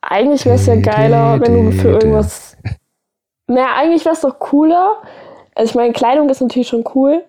eigentlich 0.00 0.44
wäre 0.46 0.56
es 0.56 0.66
ja 0.66 0.76
geiler, 0.76 1.40
wenn 1.40 1.66
du 1.66 1.72
für 1.72 1.88
irgendwas. 1.88 2.56
Naja, 3.48 3.68
eigentlich 3.76 4.04
wäre 4.04 4.14
es 4.14 4.20
doch 4.20 4.38
cooler. 4.38 4.96
Also 5.54 5.70
ich 5.70 5.74
meine, 5.76 5.92
Kleidung 5.92 6.28
ist 6.28 6.40
natürlich 6.40 6.68
schon 6.68 6.84
cool, 6.94 7.24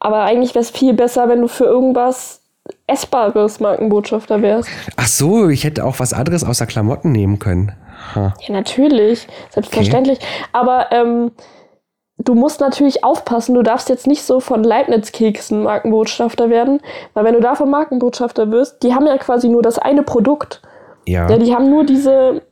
aber 0.00 0.22
eigentlich 0.22 0.54
wäre 0.54 0.62
es 0.62 0.70
viel 0.70 0.94
besser, 0.94 1.28
wenn 1.28 1.40
du 1.40 1.48
für 1.48 1.64
irgendwas 1.64 2.42
Essbares 2.88 3.60
Markenbotschafter 3.60 4.42
wärst. 4.42 4.68
Ach 4.96 5.06
so, 5.06 5.48
ich 5.48 5.62
hätte 5.64 5.84
auch 5.84 6.00
was 6.00 6.12
anderes 6.12 6.42
außer 6.42 6.66
Klamotten 6.66 7.12
nehmen 7.12 7.38
können. 7.38 7.72
Ha. 8.14 8.34
Ja, 8.40 8.54
natürlich, 8.54 9.26
selbstverständlich. 9.50 10.18
Aber 10.52 10.92
ähm, 10.92 11.32
du 12.18 12.34
musst 12.34 12.60
natürlich 12.60 13.04
aufpassen, 13.04 13.54
du 13.54 13.62
darfst 13.62 13.88
jetzt 13.88 14.06
nicht 14.06 14.22
so 14.22 14.40
von 14.40 14.62
Leibniz-Keksen 14.64 15.62
Markenbotschafter 15.64 16.50
werden, 16.50 16.80
weil 17.14 17.24
wenn 17.24 17.34
du 17.34 17.40
davon 17.40 17.70
Markenbotschafter 17.70 18.50
wirst, 18.50 18.82
die 18.82 18.94
haben 18.94 19.06
ja 19.06 19.16
quasi 19.18 19.48
nur 19.48 19.62
das 19.62 19.78
eine 19.78 20.02
Produkt. 20.02 20.62
Ja. 21.06 21.28
Ja, 21.28 21.38
die 21.38 21.54
haben 21.54 21.70
nur 21.70 21.84
diese, 21.84 22.42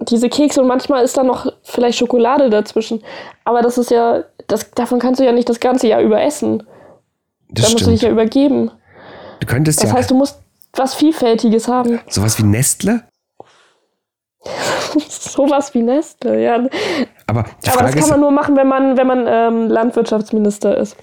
diese 0.00 0.28
Kekse 0.28 0.60
und 0.60 0.66
manchmal 0.66 1.04
ist 1.04 1.16
da 1.16 1.22
noch 1.22 1.46
vielleicht 1.62 1.98
Schokolade 1.98 2.50
dazwischen. 2.50 3.02
Aber 3.44 3.62
das 3.62 3.78
ist 3.78 3.90
ja, 3.90 4.24
das, 4.46 4.70
davon 4.72 4.98
kannst 4.98 5.20
du 5.20 5.24
ja 5.24 5.32
nicht 5.32 5.48
das 5.48 5.60
ganze 5.60 5.88
Jahr 5.88 6.00
über 6.02 6.20
essen. 6.22 6.62
das 7.50 7.66
da 7.66 7.72
musst 7.72 7.86
du 7.86 7.90
dich 7.90 8.02
ja 8.02 8.10
übergeben. 8.10 8.70
Du 9.40 9.46
könntest 9.46 9.82
Das 9.82 9.90
ja 9.90 9.96
heißt, 9.96 10.10
du 10.10 10.14
musst 10.14 10.38
was 10.74 10.94
Vielfältiges 10.94 11.68
haben. 11.68 12.00
sowas 12.08 12.38
wie 12.38 12.44
Nestle, 12.44 13.02
Sowas 15.08 15.72
wie 15.74 15.82
Nestle, 15.82 16.42
ja. 16.42 16.54
aber 17.26 17.44
Aber 17.70 17.82
das 17.82 17.94
kann 17.94 18.08
man 18.08 18.20
nur 18.20 18.30
machen, 18.30 18.56
wenn 18.56 18.68
man, 18.68 18.96
wenn 18.96 19.06
man 19.06 19.26
ähm, 19.26 19.68
Landwirtschaftsminister 19.68 20.76
ist. 20.76 20.96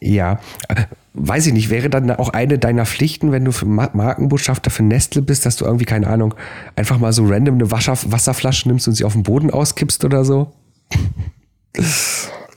ja, 0.00 0.38
äh, 0.68 0.84
weiß 1.16 1.46
ich 1.46 1.52
nicht, 1.52 1.70
wäre 1.70 1.88
dann 1.88 2.10
auch 2.10 2.28
eine 2.30 2.58
deiner 2.58 2.84
Pflichten, 2.84 3.32
wenn 3.32 3.44
du 3.44 3.52
für 3.52 3.66
Ma 3.66 3.88
Markenbotschafter 3.92 4.70
für 4.70 4.82
Nestle 4.82 5.22
bist, 5.22 5.46
dass 5.46 5.56
du 5.56 5.64
irgendwie, 5.64 5.86
keine 5.86 6.06
Ahnung, 6.08 6.34
einfach 6.76 6.98
mal 6.98 7.12
so 7.12 7.24
random 7.24 7.54
eine 7.54 7.70
Wasser 7.70 7.96
Wasserflasche 8.12 8.68
nimmst 8.68 8.86
und 8.86 8.94
sie 8.94 9.04
auf 9.04 9.14
den 9.14 9.22
Boden 9.22 9.50
auskippst 9.50 10.04
oder 10.04 10.24
so? 10.24 10.52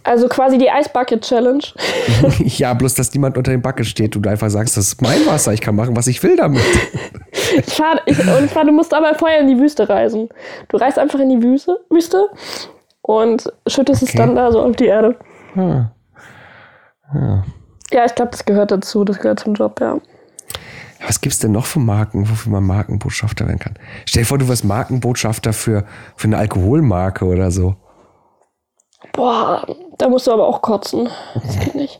Also 0.03 0.27
quasi 0.27 0.57
die 0.57 0.69
Eisbucket 0.69 1.21
Challenge. 1.21 1.63
ja, 2.43 2.73
bloß, 2.73 2.95
dass 2.95 3.13
niemand 3.13 3.37
unter 3.37 3.51
dem 3.51 3.61
Backe 3.61 3.85
steht 3.85 4.15
und 4.15 4.23
du 4.23 4.29
einfach 4.29 4.49
sagst, 4.49 4.75
das 4.75 4.87
ist 4.87 5.01
mein 5.01 5.25
Wasser, 5.25 5.53
ich 5.53 5.61
kann 5.61 5.75
machen, 5.75 5.95
was 5.95 6.07
ich 6.07 6.21
will 6.23 6.35
damit. 6.35 6.61
Fahr, 7.67 8.01
ich, 8.05 8.17
und 8.19 8.49
zwar, 8.49 8.65
du 8.65 8.71
musst 8.71 8.93
aber 8.93 9.13
vorher 9.15 9.39
in 9.39 9.47
die 9.47 9.57
Wüste 9.59 9.87
reisen. 9.87 10.29
Du 10.67 10.77
reist 10.77 10.99
einfach 10.99 11.19
in 11.19 11.29
die 11.29 11.41
Wüste, 11.43 11.79
Wüste 11.89 12.29
und 13.01 13.51
schüttest 13.67 14.03
es 14.03 14.09
Okay. 14.09 14.17
dann 14.17 14.35
da 14.35 14.51
so 14.51 14.61
auf 14.61 14.75
die 14.75 14.85
Erde. 14.85 15.15
Hm. 15.53 15.89
Ja, 17.91 18.05
ich 18.05 18.13
glaube, 18.15 18.31
das 18.31 18.45
gehört 18.45 18.71
dazu. 18.71 19.03
Das 19.03 19.19
gehört 19.19 19.39
zum 19.39 19.55
Job, 19.55 19.79
ja. 19.81 19.97
Was 21.05 21.21
gibt's 21.21 21.39
denn 21.39 21.53
noch 21.53 21.65
für 21.65 21.79
Marken, 21.79 22.29
wofür 22.29 22.51
man 22.51 22.63
Markenbotschafter 22.65 23.47
werden 23.47 23.59
kann? 23.59 23.75
Stell 24.05 24.23
dir 24.23 24.27
vor, 24.27 24.37
du 24.37 24.47
wirst 24.47 24.65
Markenbotschafter 24.65 25.53
für, 25.53 25.85
für 26.17 26.27
eine 26.27 26.37
Alkoholmarke 26.37 27.25
oder 27.25 27.51
so. 27.51 27.75
Boah, 29.13 29.65
da 29.97 30.09
musst 30.09 30.27
du 30.27 30.31
aber 30.31 30.45
auch 30.45 30.61
kotzen. 30.61 31.09
Das 31.33 31.59
geht 31.59 31.75
nicht. 31.75 31.99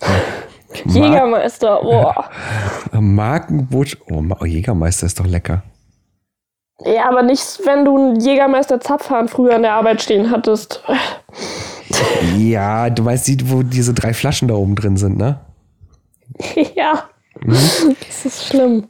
Jägermeister, 0.86 1.80
boah. 1.82 2.30
Markenbotschafter. 3.00 4.12
Oh, 4.12 4.24
oh, 4.40 4.44
Jägermeister 4.44 5.06
ist 5.06 5.20
doch 5.20 5.26
lecker. 5.26 5.62
Ja, 6.84 7.08
aber 7.08 7.22
nicht, 7.22 7.60
wenn 7.64 7.84
du 7.84 7.96
einen 7.96 8.20
Jägermeister 8.20 8.80
Zapfhahn 8.80 9.28
früher 9.28 9.56
in 9.56 9.62
der 9.62 9.74
Arbeit 9.74 10.02
stehen 10.02 10.30
hattest. 10.30 10.82
Ja, 12.36 12.90
du 12.90 13.04
meinst 13.04 13.28
die, 13.28 13.38
wo 13.50 13.62
diese 13.62 13.94
drei 13.94 14.12
Flaschen 14.12 14.48
da 14.48 14.54
oben 14.54 14.74
drin 14.74 14.96
sind, 14.96 15.16
ne? 15.16 15.40
ja. 16.74 17.04
Mhm. 17.40 17.96
Das 18.06 18.26
ist 18.26 18.46
schlimm. 18.48 18.88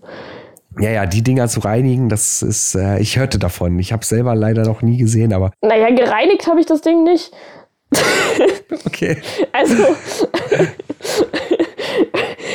Ja, 0.81 0.91
ja, 0.91 1.07
die 1.07 1.23
Dinger 1.23 1.49
zu 1.49 1.61
reinigen, 1.61 2.09
das 2.09 2.43
ist, 2.43 2.75
äh, 2.75 2.99
ich 2.99 3.19
hörte 3.19 3.39
davon. 3.39 3.79
Ich 3.79 3.93
habe 3.93 4.05
selber 4.05 4.35
leider 4.35 4.65
noch 4.65 4.83
nie 4.83 4.99
gesehen, 4.99 5.33
aber 5.33 5.53
Naja, 5.63 5.91
gereinigt 5.91 6.47
habe 6.47 6.61
ich 6.61 6.67
das 6.67 6.81
Ding 6.81 7.05
nicht. 7.05 7.33
okay. 8.87 9.19
Also, 9.53 9.97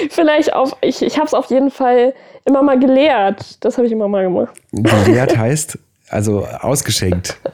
vielleicht 0.09 0.53
auf, 0.53 0.75
ich, 0.81 1.01
ich 1.01 1.17
habe 1.17 1.27
es 1.27 1.33
auf 1.33 1.47
jeden 1.47 1.71
Fall 1.71 2.13
immer 2.45 2.63
mal 2.63 2.79
geleert. 2.79 3.63
Das 3.63 3.77
habe 3.77 3.87
ich 3.87 3.93
immer 3.93 4.07
mal 4.07 4.23
gemacht. 4.23 4.53
Geleert 4.71 5.37
heißt, 5.37 5.77
also 6.09 6.45
ausgeschenkt. 6.45 7.37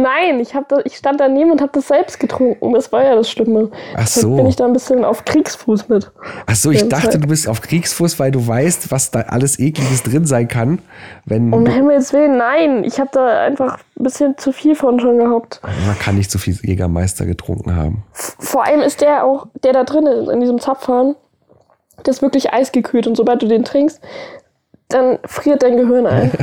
Nein, 0.00 0.40
ich, 0.40 0.54
das, 0.68 0.80
ich 0.84 0.96
stand 0.96 1.20
daneben 1.20 1.50
und 1.50 1.60
habe 1.60 1.72
das 1.74 1.88
selbst 1.88 2.18
getrunken. 2.18 2.72
Das 2.72 2.90
war 2.92 3.04
ja 3.04 3.14
das 3.14 3.30
Schlimme. 3.30 3.70
Ach 3.94 4.00
Deshalb 4.00 4.22
so. 4.22 4.36
bin 4.36 4.46
ich 4.46 4.56
da 4.56 4.64
ein 4.64 4.72
bisschen 4.72 5.04
auf 5.04 5.24
Kriegsfuß 5.24 5.88
mit. 5.88 6.10
Ach 6.46 6.54
so, 6.54 6.70
ich 6.70 6.88
dachte, 6.88 7.10
Zeit. 7.10 7.22
du 7.22 7.28
bist 7.28 7.48
auf 7.48 7.60
Kriegsfuß, 7.60 8.18
weil 8.18 8.30
du 8.30 8.46
weißt, 8.46 8.90
was 8.90 9.10
da 9.10 9.20
alles 9.20 9.58
Ekliges 9.58 10.02
drin 10.02 10.24
sein 10.24 10.48
kann, 10.48 10.80
wenn 11.26 11.52
Um 11.52 11.66
Himmels 11.66 12.12
Willen, 12.12 12.38
nein. 12.38 12.84
Ich 12.84 12.98
habe 12.98 13.10
da 13.12 13.40
einfach 13.40 13.78
ein 13.98 14.04
bisschen 14.04 14.38
zu 14.38 14.52
viel 14.52 14.74
von 14.74 15.00
schon 15.00 15.18
gehabt. 15.18 15.60
man 15.86 15.98
kann 15.98 16.16
nicht 16.16 16.30
so 16.30 16.38
viel 16.38 16.56
Jägermeister 16.62 17.26
getrunken 17.26 17.76
haben. 17.76 18.04
Vor 18.12 18.64
allem 18.64 18.80
ist 18.80 19.00
der 19.00 19.24
auch, 19.24 19.48
der 19.62 19.72
da 19.72 19.84
drin 19.84 20.06
ist, 20.06 20.28
in 20.28 20.40
diesem 20.40 20.60
Zapfhahn, 20.60 21.14
der 22.06 22.12
ist 22.12 22.22
wirklich 22.22 22.52
eisgekühlt. 22.52 23.06
Und 23.06 23.16
sobald 23.16 23.42
du 23.42 23.46
den 23.46 23.64
trinkst, 23.64 24.00
dann 24.88 25.18
friert 25.24 25.62
dein 25.62 25.76
Gehirn 25.76 26.06
ein. 26.06 26.32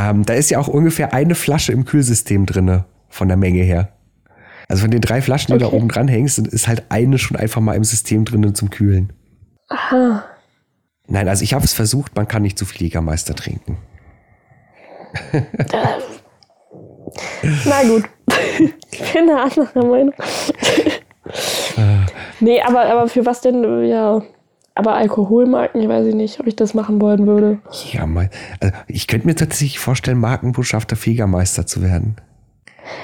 Ähm, 0.00 0.24
da 0.24 0.32
ist 0.34 0.50
ja 0.50 0.58
auch 0.58 0.68
ungefähr 0.68 1.12
eine 1.12 1.34
Flasche 1.34 1.72
im 1.72 1.84
Kühlsystem 1.84 2.46
drinne, 2.46 2.86
von 3.08 3.28
der 3.28 3.36
Menge 3.36 3.62
her. 3.62 3.92
Also 4.68 4.82
von 4.82 4.90
den 4.90 5.00
drei 5.00 5.20
Flaschen, 5.20 5.48
die 5.48 5.54
Okay. 5.54 5.70
da 5.70 5.76
oben 5.76 5.88
dran 5.88 6.08
hängst, 6.08 6.38
ist 6.38 6.68
halt 6.68 6.84
eine 6.90 7.18
schon 7.18 7.36
einfach 7.36 7.60
mal 7.60 7.74
im 7.74 7.84
System 7.84 8.24
drin 8.24 8.54
zum 8.54 8.70
Kühlen. 8.70 9.12
Aha. 9.68 10.24
Nein, 11.08 11.28
also 11.28 11.42
ich 11.42 11.52
habe 11.54 11.64
es 11.64 11.72
versucht, 11.72 12.14
man 12.16 12.28
kann 12.28 12.42
nicht 12.42 12.56
zu 12.56 12.64
viel 12.64 12.82
Jägermeister 12.82 13.34
trinken. 13.34 13.76
Na 17.64 17.82
gut. 17.82 18.04
ich 18.92 19.12
bin 19.12 19.28
eine 19.28 19.42
andere 19.42 19.86
Meinung. 19.86 20.14
nee, 22.38 22.60
aber, 22.62 22.84
aber 22.86 23.08
für 23.08 23.26
was 23.26 23.40
denn, 23.40 23.84
ja. 23.84 24.22
Aber 24.74 24.94
Alkoholmarken, 24.94 25.80
ich 25.82 25.88
weiß 25.88 26.06
ich 26.06 26.14
nicht, 26.14 26.40
ob 26.40 26.46
ich 26.46 26.56
das 26.56 26.74
machen 26.74 27.00
wollen 27.00 27.26
würde. 27.26 27.58
Jägermeister. 27.70 28.36
Also 28.60 28.76
ich 28.86 29.06
könnte 29.08 29.26
mir 29.26 29.34
tatsächlich 29.34 29.78
vorstellen, 29.78 30.18
Markenbotschafter 30.18 30.96
für 30.96 31.10
Jägermeister 31.10 31.66
zu 31.66 31.82
werden. 31.82 32.16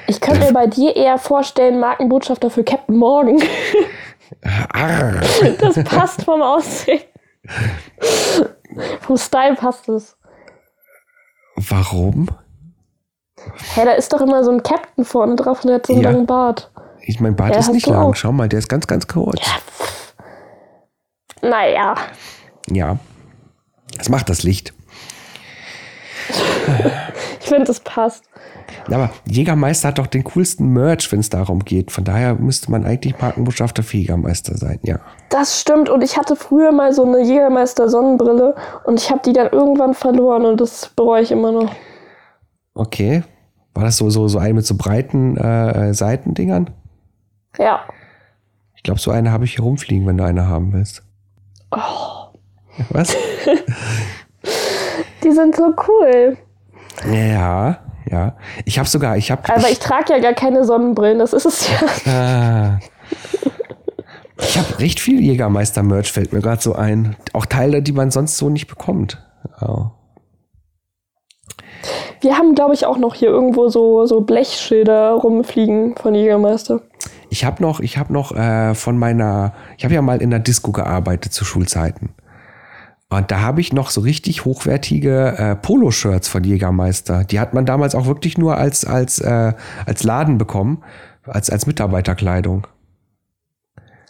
Ich 0.06 0.20
könnte 0.20 0.40
mir 0.46 0.52
bei 0.52 0.66
dir 0.66 0.96
eher 0.96 1.18
vorstellen, 1.18 1.78
Markenbotschafter 1.80 2.50
für 2.50 2.64
Captain 2.64 2.96
Morgan. 2.96 3.40
Arr. 4.72 5.20
Das 5.60 5.82
passt 5.84 6.22
vom 6.24 6.40
Aussehen. 6.42 7.00
vom 9.00 9.16
Style 9.16 9.54
passt 9.54 9.88
es. 9.88 10.16
Warum? 11.56 12.28
Hä, 13.74 13.84
da 13.84 13.92
ist 13.92 14.12
doch 14.12 14.20
immer 14.20 14.42
so 14.44 14.50
ein 14.50 14.62
Captain 14.62 15.04
vorne 15.04 15.36
drauf 15.36 15.62
und 15.62 15.68
der 15.68 15.76
hat 15.76 15.86
so 15.86 15.92
einen 15.92 16.02
Ja. 16.02 16.10
langen 16.10 16.26
Bart. 16.26 16.70
Ich 17.02 17.20
mein 17.20 17.36
Bart 17.36 17.52
Ja, 17.52 17.58
ist 17.60 17.72
nicht 17.72 17.86
lang. 17.86 18.02
auch. 18.02 18.14
Schau 18.16 18.32
mal, 18.32 18.48
der 18.48 18.58
ist 18.58 18.68
ganz, 18.68 18.86
ganz 18.86 19.06
kurz. 19.06 19.40
Naja. 21.48 21.94
Ja. 22.68 22.98
Das 23.96 24.08
macht 24.08 24.28
das 24.28 24.42
Licht. 24.42 24.72
Ich 27.40 27.50
finde, 27.50 27.66
das 27.66 27.78
passt. 27.78 28.24
Aber 28.90 29.10
Jägermeister 29.24 29.86
hat 29.86 29.98
doch 29.98 30.08
den 30.08 30.24
coolsten 30.24 30.72
Merch, 30.72 31.12
wenn 31.12 31.20
es 31.20 31.30
darum 31.30 31.64
geht. 31.64 31.92
Von 31.92 32.02
daher 32.02 32.34
müsste 32.34 32.72
man 32.72 32.84
eigentlich 32.84 33.16
Markenbotschafter 33.20 33.84
für 33.84 33.98
Jägermeister 33.98 34.56
sein, 34.56 34.80
ja. 34.82 34.98
Das 35.28 35.60
stimmt. 35.60 35.88
Und 35.88 36.02
ich 36.02 36.16
hatte 36.16 36.34
früher 36.34 36.72
mal 36.72 36.92
so 36.92 37.04
eine 37.04 37.22
Jägermeister 37.22 37.88
Sonnenbrille 37.88 38.56
und 38.82 39.00
ich 39.00 39.12
habe 39.12 39.20
die 39.24 39.32
dann 39.32 39.50
irgendwann 39.52 39.94
verloren 39.94 40.44
und 40.44 40.60
das 40.60 40.88
bereue 40.96 41.22
ich 41.22 41.30
immer 41.30 41.52
noch. 41.52 41.72
Okay. 42.74 43.22
War 43.74 43.84
das 43.84 43.96
so, 43.98 44.10
so, 44.10 44.26
so 44.26 44.38
eine 44.38 44.54
mit 44.54 44.66
so 44.66 44.74
breiten 44.76 45.36
äh, 45.36 45.94
Seitendingern? 45.94 46.70
Ja. 47.58 47.84
Ich 48.74 48.82
glaube, 48.82 48.98
so 48.98 49.12
eine 49.12 49.30
habe 49.30 49.44
ich 49.44 49.54
hier 49.54 49.62
rumfliegen, 49.62 50.04
wenn 50.08 50.16
du 50.16 50.24
eine 50.24 50.48
haben 50.48 50.72
willst. 50.72 51.05
Oh, 51.70 52.28
Was? 52.90 53.14
die 55.22 55.32
sind 55.32 55.56
so 55.56 55.74
cool. 55.88 56.36
ja, 57.10 57.78
ja. 58.10 58.36
Ich 58.64 58.78
habe 58.78 58.88
sogar, 58.88 59.16
ich 59.16 59.30
habe. 59.30 59.42
Aber 59.52 59.68
ich 59.68 59.78
trage 59.78 60.12
ja 60.12 60.18
gar 60.20 60.34
keine 60.34 60.64
Sonnenbrillen, 60.64 61.18
das 61.18 61.32
ist 61.32 61.46
es 61.46 61.68
ja. 61.68 62.12
Ah. 62.12 62.78
Ich 64.38 64.58
habe 64.58 64.78
recht 64.78 65.00
viel 65.00 65.20
Jägermeister-Merch, 65.20 66.12
fällt 66.12 66.32
mir 66.32 66.40
gerade 66.40 66.60
so 66.60 66.74
ein. 66.74 67.16
Auch 67.32 67.46
Teile, 67.46 67.82
die 67.82 67.92
man 67.92 68.10
sonst 68.10 68.36
so 68.36 68.50
nicht 68.50 68.66
bekommt. 68.66 69.22
Ja. 69.60 69.92
Wir 72.20 72.36
haben, 72.36 72.54
glaube 72.54 72.74
ich, 72.74 72.86
auch 72.86 72.98
noch 72.98 73.14
hier 73.14 73.28
irgendwo 73.28 73.68
so, 73.68 74.06
so 74.06 74.20
Blechschilder 74.20 75.12
rumfliegen 75.12 75.96
von 75.96 76.14
Jägermeister. 76.14 76.80
Ich 77.28 77.44
habe 77.44 77.62
noch, 77.62 77.80
ich 77.80 77.98
habe 77.98 78.12
noch 78.12 78.34
äh, 78.34 78.74
von 78.74 78.98
meiner, 78.98 79.52
ich 79.76 79.84
habe 79.84 79.94
ja 79.94 80.02
mal 80.02 80.22
in 80.22 80.30
der 80.30 80.38
Disco 80.38 80.72
gearbeitet 80.72 81.32
zu 81.32 81.44
Schulzeiten. 81.44 82.10
Und 83.08 83.30
da 83.30 83.40
habe 83.40 83.60
ich 83.60 83.72
noch 83.72 83.90
so 83.90 84.00
richtig 84.00 84.44
hochwertige 84.44 85.38
äh, 85.38 85.56
Poloshirts 85.56 86.28
von 86.28 86.42
Jägermeister. 86.42 87.24
Die 87.24 87.38
hat 87.38 87.54
man 87.54 87.64
damals 87.64 87.94
auch 87.94 88.06
wirklich 88.06 88.36
nur 88.36 88.56
als 88.56 88.84
als 88.84 89.20
äh, 89.20 89.52
als 89.86 90.02
Laden 90.02 90.38
bekommen, 90.38 90.82
als 91.24 91.48
als 91.48 91.66
Mitarbeiterkleidung. 91.66 92.66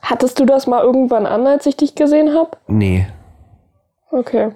Hattest 0.00 0.38
du 0.38 0.46
das 0.46 0.66
mal 0.66 0.82
irgendwann 0.82 1.26
an, 1.26 1.46
als 1.46 1.66
ich 1.66 1.76
dich 1.76 1.94
gesehen 1.94 2.34
habe? 2.34 2.52
Nee, 2.68 3.06
Okay. 4.10 4.50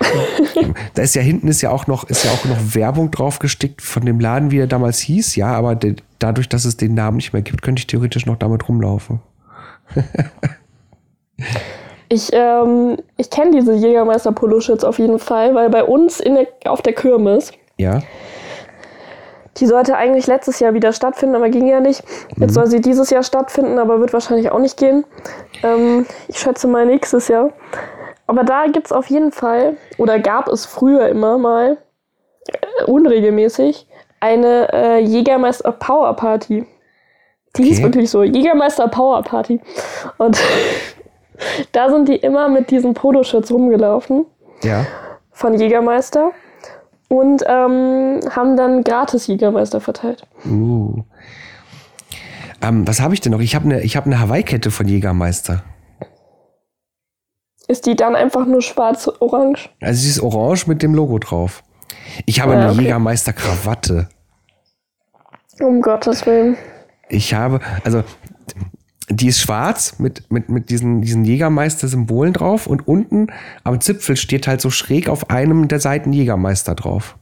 da 0.94 1.02
ist 1.02 1.14
ja 1.14 1.22
hinten 1.22 1.48
ist 1.48 1.62
ja 1.62 1.70
auch 1.70 1.86
noch 1.86 2.04
ist 2.04 2.24
ja 2.24 2.30
auch 2.30 2.44
noch 2.44 2.74
Werbung 2.74 3.10
drauf 3.10 3.38
gestickt 3.38 3.82
von 3.82 4.04
dem 4.04 4.20
Laden, 4.20 4.50
wie 4.50 4.58
er 4.58 4.66
damals 4.66 4.98
hieß. 5.00 5.36
Ja, 5.36 5.52
aber 5.54 5.74
de, 5.74 5.96
dadurch, 6.18 6.48
dass 6.48 6.64
es 6.64 6.76
den 6.76 6.94
Namen 6.94 7.16
nicht 7.16 7.32
mehr 7.32 7.42
gibt, 7.42 7.62
könnte 7.62 7.80
ich 7.80 7.86
theoretisch 7.86 8.26
noch 8.26 8.36
damit 8.36 8.68
rumlaufen. 8.68 9.20
Ich, 12.12 12.30
ähm, 12.32 12.96
ich 13.18 13.30
kenne 13.30 13.52
diese 13.52 13.72
Jägermeister-Poloshirts 13.72 14.82
auf 14.82 14.98
jeden 14.98 15.20
Fall, 15.20 15.54
weil 15.54 15.70
bei 15.70 15.84
uns 15.84 16.18
in 16.18 16.34
der, 16.34 16.48
auf 16.64 16.82
der 16.82 16.92
Kirmes, 16.92 17.52
Ja, 17.78 18.02
die 19.56 19.66
sollte 19.66 19.96
eigentlich 19.96 20.26
letztes 20.26 20.60
Jahr 20.60 20.74
wieder 20.74 20.92
stattfinden, 20.92 21.34
aber 21.34 21.50
ging 21.50 21.66
ja 21.66 21.80
nicht. 21.80 22.02
Jetzt 22.36 22.54
soll 22.54 22.66
sie 22.66 22.80
dieses 22.80 23.10
Jahr 23.10 23.22
stattfinden, 23.22 23.78
aber 23.78 24.00
wird 24.00 24.12
wahrscheinlich 24.12 24.50
auch 24.50 24.58
nicht 24.58 24.76
gehen. 24.76 25.04
Ähm, 25.62 26.06
ich 26.28 26.38
schätze 26.38 26.66
mal 26.66 26.86
nächstes 26.86 27.28
Jahr. 27.28 27.50
Aber 28.30 28.44
da 28.44 28.66
gibt 28.68 28.86
es 28.86 28.92
auf 28.92 29.10
jeden 29.10 29.32
Fall, 29.32 29.76
oder 29.98 30.20
gab 30.20 30.46
es 30.46 30.64
früher 30.64 31.08
immer 31.08 31.36
mal, 31.36 31.78
äh, 32.46 32.84
unregelmäßig, 32.84 33.88
eine 34.20 34.72
äh, 34.72 34.98
Jägermeister 35.00 35.72
Power 35.72 36.14
Party. 36.14 36.64
Die 37.56 37.64
hieß 37.64 37.78
Okay. 37.78 37.86
wirklich 37.86 38.08
so, 38.08 38.22
Jägermeister 38.22 38.86
Power 38.86 39.20
Party. 39.22 39.60
Und 40.18 40.40
da 41.72 41.90
sind 41.90 42.08
die 42.08 42.14
immer 42.14 42.48
mit 42.48 42.70
diesen 42.70 42.94
Poloshirts 42.94 43.50
rumgelaufen 43.50 44.26
ja. 44.62 44.86
von 45.32 45.54
Jägermeister 45.54 46.30
und 47.08 47.42
ähm, 47.48 48.20
haben 48.30 48.56
dann 48.56 48.84
gratis 48.84 49.26
Jägermeister 49.26 49.80
verteilt. 49.80 50.22
Uh. 50.48 51.02
Ähm, 52.62 52.86
was 52.86 53.00
habe 53.00 53.12
ich 53.12 53.20
denn 53.20 53.32
noch? 53.32 53.40
Ich 53.40 53.56
habe 53.56 53.64
eine 53.64 53.82
hab 53.82 54.06
ne 54.06 54.20
Hawaii-Kette 54.20 54.70
von 54.70 54.86
Jägermeister. 54.86 55.64
Ist 57.70 57.86
die 57.86 57.94
dann 57.94 58.16
einfach 58.16 58.46
nur 58.46 58.62
schwarz-orange? 58.62 59.70
Also 59.80 60.00
sie 60.02 60.08
ist 60.08 60.20
orange 60.20 60.66
mit 60.66 60.82
dem 60.82 60.92
Logo 60.92 61.20
drauf. 61.20 61.62
Ich 62.26 62.40
habe 62.40 62.54
Ah, 62.54 62.62
eine 62.62 62.72
okay. 62.72 62.80
Jägermeister-Krawatte. 62.82 64.08
Um 65.60 65.80
Gottes 65.80 66.26
Willen. 66.26 66.56
Ich 67.08 67.32
habe, 67.32 67.60
also 67.84 68.02
die 69.08 69.28
ist 69.28 69.38
schwarz 69.40 70.00
mit, 70.00 70.28
mit, 70.32 70.48
mit 70.48 70.68
diesen, 70.68 71.00
diesen 71.00 71.24
Jägermeister-Symbolen 71.24 72.32
drauf 72.32 72.66
und 72.66 72.88
unten 72.88 73.28
am 73.62 73.80
Zipfel 73.80 74.16
steht 74.16 74.48
halt 74.48 74.60
so 74.60 74.70
schräg 74.70 75.08
auf 75.08 75.30
einem 75.30 75.68
der 75.68 75.78
Seiten 75.78 76.12
Jägermeister 76.12 76.74
drauf. 76.74 77.16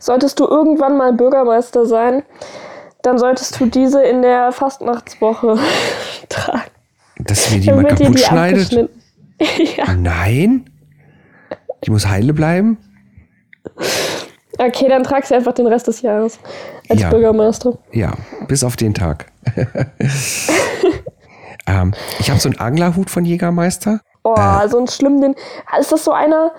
Solltest 0.00 0.40
du 0.40 0.48
irgendwann 0.48 0.96
mal 0.96 1.12
Bürgermeister 1.12 1.86
sein, 1.86 2.24
dann 3.02 3.16
solltest 3.16 3.60
du 3.60 3.66
diese 3.66 4.02
in 4.02 4.22
der 4.22 4.50
Fastnachtswoche 4.50 5.56
tragen. 6.28 6.70
Dass 7.18 7.48
mir 7.52 7.60
die 7.60 7.70
mal 7.70 7.84
kaputt 7.84 8.08
die 8.08 8.18
schneidet? 8.18 8.90
ja. 9.76 9.92
Nein. 9.94 10.70
Die 11.84 11.90
muss 11.90 12.06
heile 12.06 12.32
bleiben. 12.34 12.78
Okay, 14.58 14.88
dann 14.88 15.02
trag 15.02 15.24
sie 15.24 15.34
einfach 15.34 15.52
den 15.54 15.66
Rest 15.66 15.86
des 15.86 16.02
Jahres 16.02 16.38
als 16.88 17.00
Ja. 17.00 17.08
Bürgermeister. 17.10 17.78
Ja, 17.92 18.12
bis 18.48 18.62
auf 18.64 18.76
den 18.76 18.92
Tag. 18.94 19.26
ähm, 21.66 21.94
ich 22.18 22.30
habe 22.30 22.40
so 22.40 22.48
einen 22.48 22.58
Anglerhut 22.58 23.10
von 23.10 23.24
Jägermeister. 23.24 24.00
Oh, 24.22 24.34
Äh. 24.36 24.68
so 24.68 24.78
ein 24.78 24.88
schlimm, 24.88 25.20
den. 25.20 25.34
Ist 25.78 25.92
das 25.92 26.04
so 26.04 26.12
einer, 26.12 26.52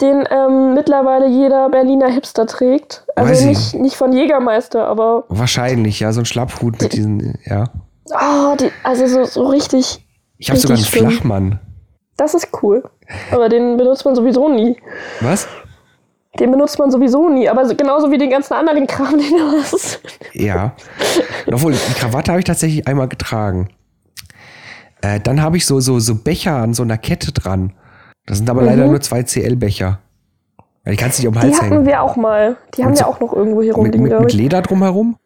den 0.00 0.24
ähm, 0.30 0.74
mittlerweile 0.74 1.28
jeder 1.28 1.68
Berliner 1.70 2.08
Hipster 2.08 2.46
trägt? 2.46 3.04
Also 3.16 3.30
Weiß 3.32 3.40
ich 3.40 3.46
nicht, 3.46 3.74
nicht 3.74 3.96
von 3.96 4.12
Jägermeister, 4.12 4.86
aber. 4.86 5.24
Wahrscheinlich, 5.28 6.00
ja, 6.00 6.12
so 6.12 6.20
ein 6.20 6.26
Schlapphut 6.26 6.80
mit 6.80 6.92
diesen, 6.92 7.38
ja. 7.44 7.64
Oh, 8.12 8.54
die, 8.58 8.70
also 8.84 9.06
so, 9.06 9.24
so 9.24 9.46
richtig. 9.48 10.06
Ich 10.38 10.50
habe 10.50 10.58
sogar 10.60 10.76
einen 10.76 10.86
schlimm. 10.86 11.10
Flachmann. 11.10 11.60
Das 12.20 12.34
ist 12.34 12.48
cool. 12.62 12.82
Aber 13.32 13.48
den 13.48 13.78
benutzt 13.78 14.04
man 14.04 14.14
sowieso 14.14 14.48
nie. 14.50 14.76
Was? 15.22 15.48
Den 16.38 16.50
benutzt 16.50 16.78
man 16.78 16.90
sowieso 16.90 17.30
nie. 17.30 17.48
Aber 17.48 17.66
so- 17.66 17.74
genauso 17.74 18.10
wie 18.10 18.18
den 18.18 18.28
ganzen 18.28 18.52
anderen 18.52 18.86
Kram, 18.86 19.12
den 19.18 19.30
du 19.38 19.52
hast. 19.58 20.00
Ja. 20.34 20.72
Obwohl, 21.50 21.72
die 21.72 21.94
Krawatte 21.94 22.30
habe 22.32 22.40
ich 22.40 22.44
tatsächlich 22.44 22.86
einmal 22.86 23.08
getragen. 23.08 23.70
Äh, 25.00 25.18
dann 25.20 25.40
habe 25.40 25.56
ich 25.56 25.64
so, 25.64 25.80
so, 25.80 25.98
so 25.98 26.14
Becher 26.14 26.56
an 26.56 26.74
so 26.74 26.82
einer 26.82 26.98
Kette 26.98 27.32
dran. 27.32 27.72
Das 28.26 28.36
sind 28.36 28.50
aber 28.50 28.62
leider 28.62 28.86
nur 28.86 29.00
zwei 29.00 29.22
CL-Becher. 29.22 29.98
Die 30.86 30.96
kannst 30.96 31.18
du 31.18 31.22
nicht 31.22 31.28
um 31.28 31.34
den 31.34 31.40
Mhm. 31.40 31.46
Die 31.46 31.52
Hals 31.54 31.62
hatten 31.62 31.72
hängen. 31.72 31.86
wir 31.86 32.02
auch 32.02 32.16
mal. 32.16 32.56
Die 32.74 32.82
haben 32.82 32.90
Und 32.90 32.98
wir 32.98 33.04
so- 33.04 33.10
auch 33.10 33.20
noch 33.20 33.32
irgendwo 33.32 33.62
hier 33.62 33.70
Mit, 33.70 33.76
rumliegen, 33.94 34.02
mit, 34.02 34.20
mit 34.20 34.28
ich. 34.32 34.34
Leder 34.38 34.60
drumherum. 34.60 35.16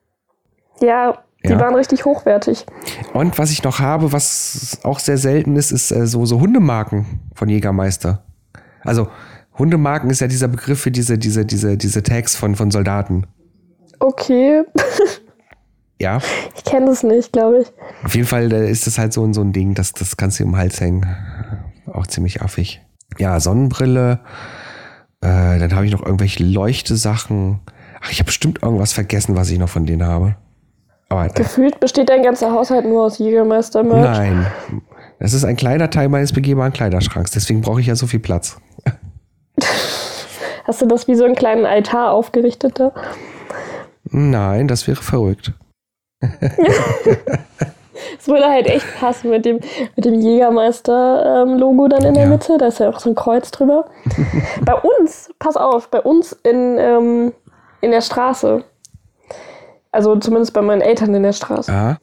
Ja, 0.81 1.19
die 1.45 1.51
Ja. 1.51 1.61
waren 1.61 1.75
richtig 1.75 2.05
hochwertig. 2.05 2.65
Und 3.13 3.39
was 3.39 3.51
ich 3.51 3.63
noch 3.63 3.79
habe, 3.81 4.13
was 4.13 4.79
auch 4.83 4.99
sehr 4.99 5.19
selten 5.19 5.57
ist, 5.57 5.71
ist 5.73 5.91
äh, 5.93 6.07
so, 6.07 6.25
so 6.27 6.41
Hundemarken 6.41 7.21
von 7.35 7.49
Jägermeister. 7.49 8.25
Also 8.83 9.09
Hundemarken 9.59 10.11
ist 10.11 10.21
ja 10.21 10.27
dieser 10.27 10.49
Begriff 10.49 10.81
für 10.81 10.91
diese, 10.91 11.17
diese, 11.19 11.45
diese, 11.45 11.77
diese 11.77 12.03
Tags 12.03 12.35
von, 12.37 12.55
von 12.55 12.71
Soldaten. 12.71 13.27
Okay. 14.01 14.63
Ja, 16.01 16.19
ich 16.57 16.65
kenne 16.65 16.87
das 16.87 17.05
nicht, 17.05 17.33
glaube 17.33 17.61
ich. 17.61 17.73
auf 18.05 18.15
jeden 18.17 18.27
Fall 18.27 18.53
äh, 18.53 18.69
ist 18.69 18.87
das 18.89 18.99
halt 18.99 19.13
so, 19.13 19.25
ein- 19.25 19.33
so 19.33 19.43
ein 19.43 19.53
Ding, 19.53 19.75
das, 19.75 19.93
das 19.93 20.17
kannst 20.17 20.41
du 20.41 20.43
im 20.43 20.57
Hals 20.57 20.81
hängen. 20.81 21.07
Auch 21.87 22.09
ziemlich 22.09 22.43
affig. 22.43 22.83
Ja, 23.17 23.39
Sonnenbrille. 23.39 24.19
Äh, 25.21 25.59
dann 25.61 25.73
habe 25.75 25.87
ich 25.87 25.93
noch 25.93 26.03
irgendwelche 26.05 26.43
Leuchtesachen. 26.43 27.61
Ach, 28.03 28.11
ich 28.11 28.19
habe 28.19 28.27
bestimmt 28.27 28.61
irgendwas 28.61 28.93
vergessen, 28.93 29.37
was 29.37 29.51
ich 29.51 29.59
noch 29.59 29.69
von 29.69 29.87
denen 29.87 30.05
habe. 30.05 30.35
Aber 31.09 31.29
Gefühlt 31.29 31.81
besteht 31.81 32.09
dein 32.09 32.23
ganzer 32.23 32.51
Haushalt 32.53 32.85
nur 32.87 33.05
aus 33.05 33.19
Jägermeister-Merch. 33.19 34.19
nein, 34.19 34.47
das 35.21 35.33
ist 35.33 35.45
ein 35.45 35.57
kleiner 35.57 35.91
Teil 35.91 36.09
meines 36.09 36.33
begehbaren 36.33 36.73
Kleiderschranks. 36.73 37.31
Deswegen 37.31 37.61
brauche 37.61 37.81
ich 37.81 37.87
ja 37.87 37.95
so 37.95 38.07
viel 38.07 38.21
Platz. 38.21 38.57
Hast 40.65 40.81
du 40.83 40.87
das 40.87 41.07
wie 41.09 41.15
so 41.15 41.25
einen 41.25 41.35
kleinen 41.35 41.67
Altar 41.67 42.13
aufgerichtet 42.13 42.81
da? 42.81 42.93
Nein, 44.05 44.67
das 44.69 44.87
wäre 44.89 45.03
verrückt. 45.03 45.53
Es 48.19 48.29
würde 48.29 48.47
halt 48.49 48.67
echt 48.67 48.87
passen 48.99 49.31
mit 49.31 49.45
dem, 49.45 49.61
mit 49.97 50.05
dem 50.05 50.15
Jägermeister-Logo 50.21 51.89
dann 51.89 52.05
in 52.05 52.15
der 52.15 52.25
Ja. 52.25 52.29
Mitte. 52.31 52.59
Da 52.59 52.67
ist 52.67 52.81
ja 52.81 52.89
auch 52.89 52.99
so 52.99 53.11
ein 53.11 53.15
Kreuz 53.15 53.51
drüber. 53.51 53.87
bei 54.65 54.75
uns, 54.75 55.31
pass 55.39 55.57
auf, 55.57 55.89
bei 55.91 56.01
uns 56.01 56.33
in, 56.33 56.77
ähm, 56.79 57.33
in 57.81 57.91
der 57.91 58.01
Straße, 58.01 58.65
also 59.95 60.17
zumindest 60.17 60.53
bei 60.53 60.63
meinen 60.63 60.81
Eltern 60.81 61.15
in 61.15 61.23
der 61.23 61.33
Straße, 61.33 61.99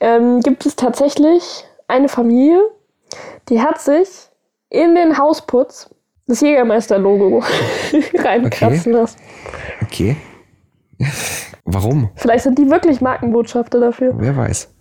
ähm, 0.00 0.40
gibt 0.40 0.66
es 0.66 0.76
tatsächlich 0.76 1.64
eine 1.88 2.08
Familie, 2.08 2.60
die 3.48 3.62
hat 3.62 3.80
sich 3.80 4.08
in 4.70 4.94
den 4.94 5.18
Hausputz 5.18 5.90
das 6.26 6.40
Jägermeister-Logo 6.42 7.42
reinkratzen 8.18 8.92
lassen. 8.92 9.18
okay. 9.82 10.16
Warum? 11.64 12.10
Vielleicht 12.16 12.44
sind 12.44 12.58
die 12.58 12.70
wirklich 12.70 13.00
Markenbotschafter 13.00 13.80
dafür. 13.80 14.14
Wer 14.16 14.36
weiß. 14.36 14.74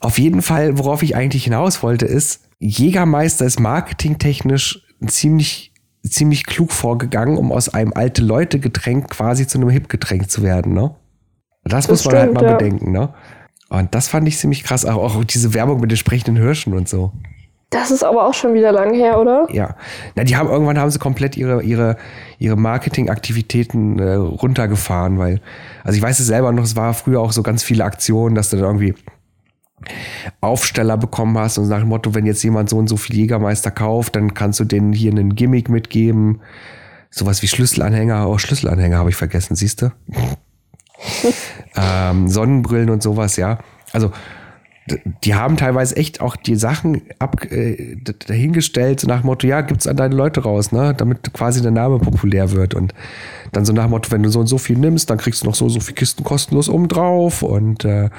Auf 0.00 0.18
jeden 0.18 0.42
Fall, 0.42 0.78
worauf 0.78 1.02
ich 1.02 1.16
eigentlich 1.16 1.44
hinaus 1.44 1.82
wollte, 1.82 2.06
ist, 2.06 2.48
Jägermeister 2.58 3.44
ist 3.44 3.60
marketingtechnisch 3.60 4.86
ziemlich, 5.06 5.72
ziemlich 6.02 6.46
klug 6.46 6.72
vorgegangen, 6.72 7.36
um 7.36 7.52
aus 7.52 7.68
einem 7.68 7.92
alte 7.94 8.22
Leute-Getränk 8.22 9.10
quasi 9.10 9.46
zu 9.46 9.58
einem 9.58 9.70
Hip-Getränk 9.70 10.30
zu 10.30 10.42
werden, 10.42 10.72
ne? 10.72 10.94
Das, 11.64 11.86
Das 11.86 11.88
muss 11.88 12.04
man 12.06 12.14
halt 12.14 12.30
stimmt, 12.30 12.40
mal 12.40 12.50
ja. 12.50 12.56
bedenken, 12.56 12.92
ne? 12.92 13.14
Und 13.68 13.94
das 13.94 14.08
fand 14.08 14.26
ich 14.26 14.38
ziemlich 14.38 14.64
krass. 14.64 14.86
Auch, 14.86 15.16
auch 15.16 15.24
diese 15.24 15.52
Werbung 15.52 15.80
mit 15.80 15.90
den 15.90 15.98
sprechenden 15.98 16.36
Hirschen 16.36 16.74
und 16.74 16.88
so. 16.88 17.12
Das 17.70 17.90
ist 17.90 18.02
aber 18.02 18.26
auch 18.26 18.32
schon 18.32 18.54
wieder 18.54 18.72
lang 18.72 18.94
her, 18.94 19.20
oder? 19.20 19.46
Ja. 19.52 19.76
Na, 20.14 20.24
die 20.24 20.36
haben 20.36 20.48
irgendwann 20.48 20.78
haben 20.78 20.90
sie 20.90 20.98
komplett 20.98 21.36
ihre, 21.36 21.62
ihre, 21.62 21.98
ihre 22.38 22.56
Marketingaktivitäten 22.56 23.98
äh, 23.98 24.14
runtergefahren, 24.14 25.18
weil, 25.18 25.42
also 25.84 25.94
ich 25.94 26.02
weiß 26.02 26.18
es 26.18 26.26
selber 26.26 26.50
noch, 26.52 26.64
es 26.64 26.76
war 26.76 26.94
früher 26.94 27.20
auch 27.20 27.32
so 27.32 27.42
ganz 27.42 27.62
viele 27.62 27.84
Aktionen, 27.84 28.34
dass 28.34 28.48
du 28.48 28.56
dann 28.56 28.64
irgendwie 28.64 28.94
Aufsteller 30.40 30.96
bekommen 30.96 31.36
hast 31.38 31.58
und 31.58 31.68
nach 31.68 31.80
dem 31.80 31.88
Motto, 31.88 32.14
wenn 32.14 32.26
jetzt 32.26 32.42
jemand 32.42 32.68
so 32.68 32.78
und 32.78 32.88
so 32.88 32.96
viel 32.96 33.16
Jägermeister 33.16 33.70
kauft, 33.70 34.16
dann 34.16 34.34
kannst 34.34 34.60
du 34.60 34.64
denen 34.64 34.92
hier 34.92 35.10
einen 35.10 35.34
Gimmick 35.34 35.68
mitgeben. 35.68 36.40
Sowas 37.10 37.42
wie 37.42 37.48
Schlüsselanhänger, 37.48 38.28
oh, 38.28 38.38
Schlüsselanhänger 38.38 38.98
habe 38.98 39.10
ich 39.10 39.16
vergessen, 39.16 39.56
siehst 39.56 39.82
du? 39.82 39.92
ähm, 41.76 42.28
Sonnenbrillen 42.28 42.90
und 42.90 43.02
sowas, 43.02 43.36
ja. 43.36 43.58
Also 43.92 44.12
die 45.24 45.34
haben 45.34 45.56
teilweise 45.56 45.96
echt 45.96 46.20
auch 46.20 46.36
die 46.36 46.56
Sachen 46.56 47.02
ab, 47.18 47.50
äh, 47.50 47.96
dahingestellt, 48.26 49.00
so 49.00 49.06
nach 49.06 49.20
dem 49.20 49.26
Motto, 49.26 49.46
ja, 49.46 49.60
gibt's 49.60 49.86
an 49.86 49.96
deine 49.96 50.14
Leute 50.14 50.42
raus, 50.42 50.72
ne, 50.72 50.94
damit 50.96 51.32
quasi 51.34 51.62
der 51.62 51.70
Name 51.70 51.98
populär 51.98 52.52
wird 52.52 52.74
und 52.74 52.94
dann 53.52 53.64
so 53.64 53.72
nach 53.72 53.84
dem 53.84 53.90
Motto, 53.90 54.10
wenn 54.10 54.22
du 54.22 54.30
so 54.30 54.40
und 54.40 54.46
so 54.46 54.58
viel 54.58 54.78
nimmst, 54.78 55.10
dann 55.10 55.18
kriegst 55.18 55.42
du 55.42 55.46
noch 55.46 55.54
so 55.54 55.66
und 55.66 55.70
so 55.70 55.80
viel 55.80 55.94
Kisten 55.94 56.24
kostenlos 56.24 56.68
obendrauf 56.68 57.42
und 57.42 57.84
äh, 57.84 58.10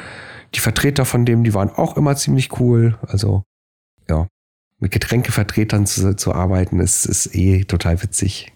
die 0.55 0.59
Vertreter 0.59 1.05
von 1.05 1.25
dem, 1.25 1.43
die 1.43 1.53
waren 1.53 1.69
auch 1.69 1.97
immer 1.97 2.15
ziemlich 2.15 2.59
cool, 2.59 2.97
also 3.07 3.43
ja, 4.09 4.27
mit 4.79 4.91
Getränkevertretern 4.91 5.85
zu, 5.85 6.15
zu 6.15 6.33
arbeiten, 6.33 6.79
ist, 6.79 7.05
ist 7.05 7.35
eh 7.35 7.63
total 7.65 8.01
witzig. 8.01 8.51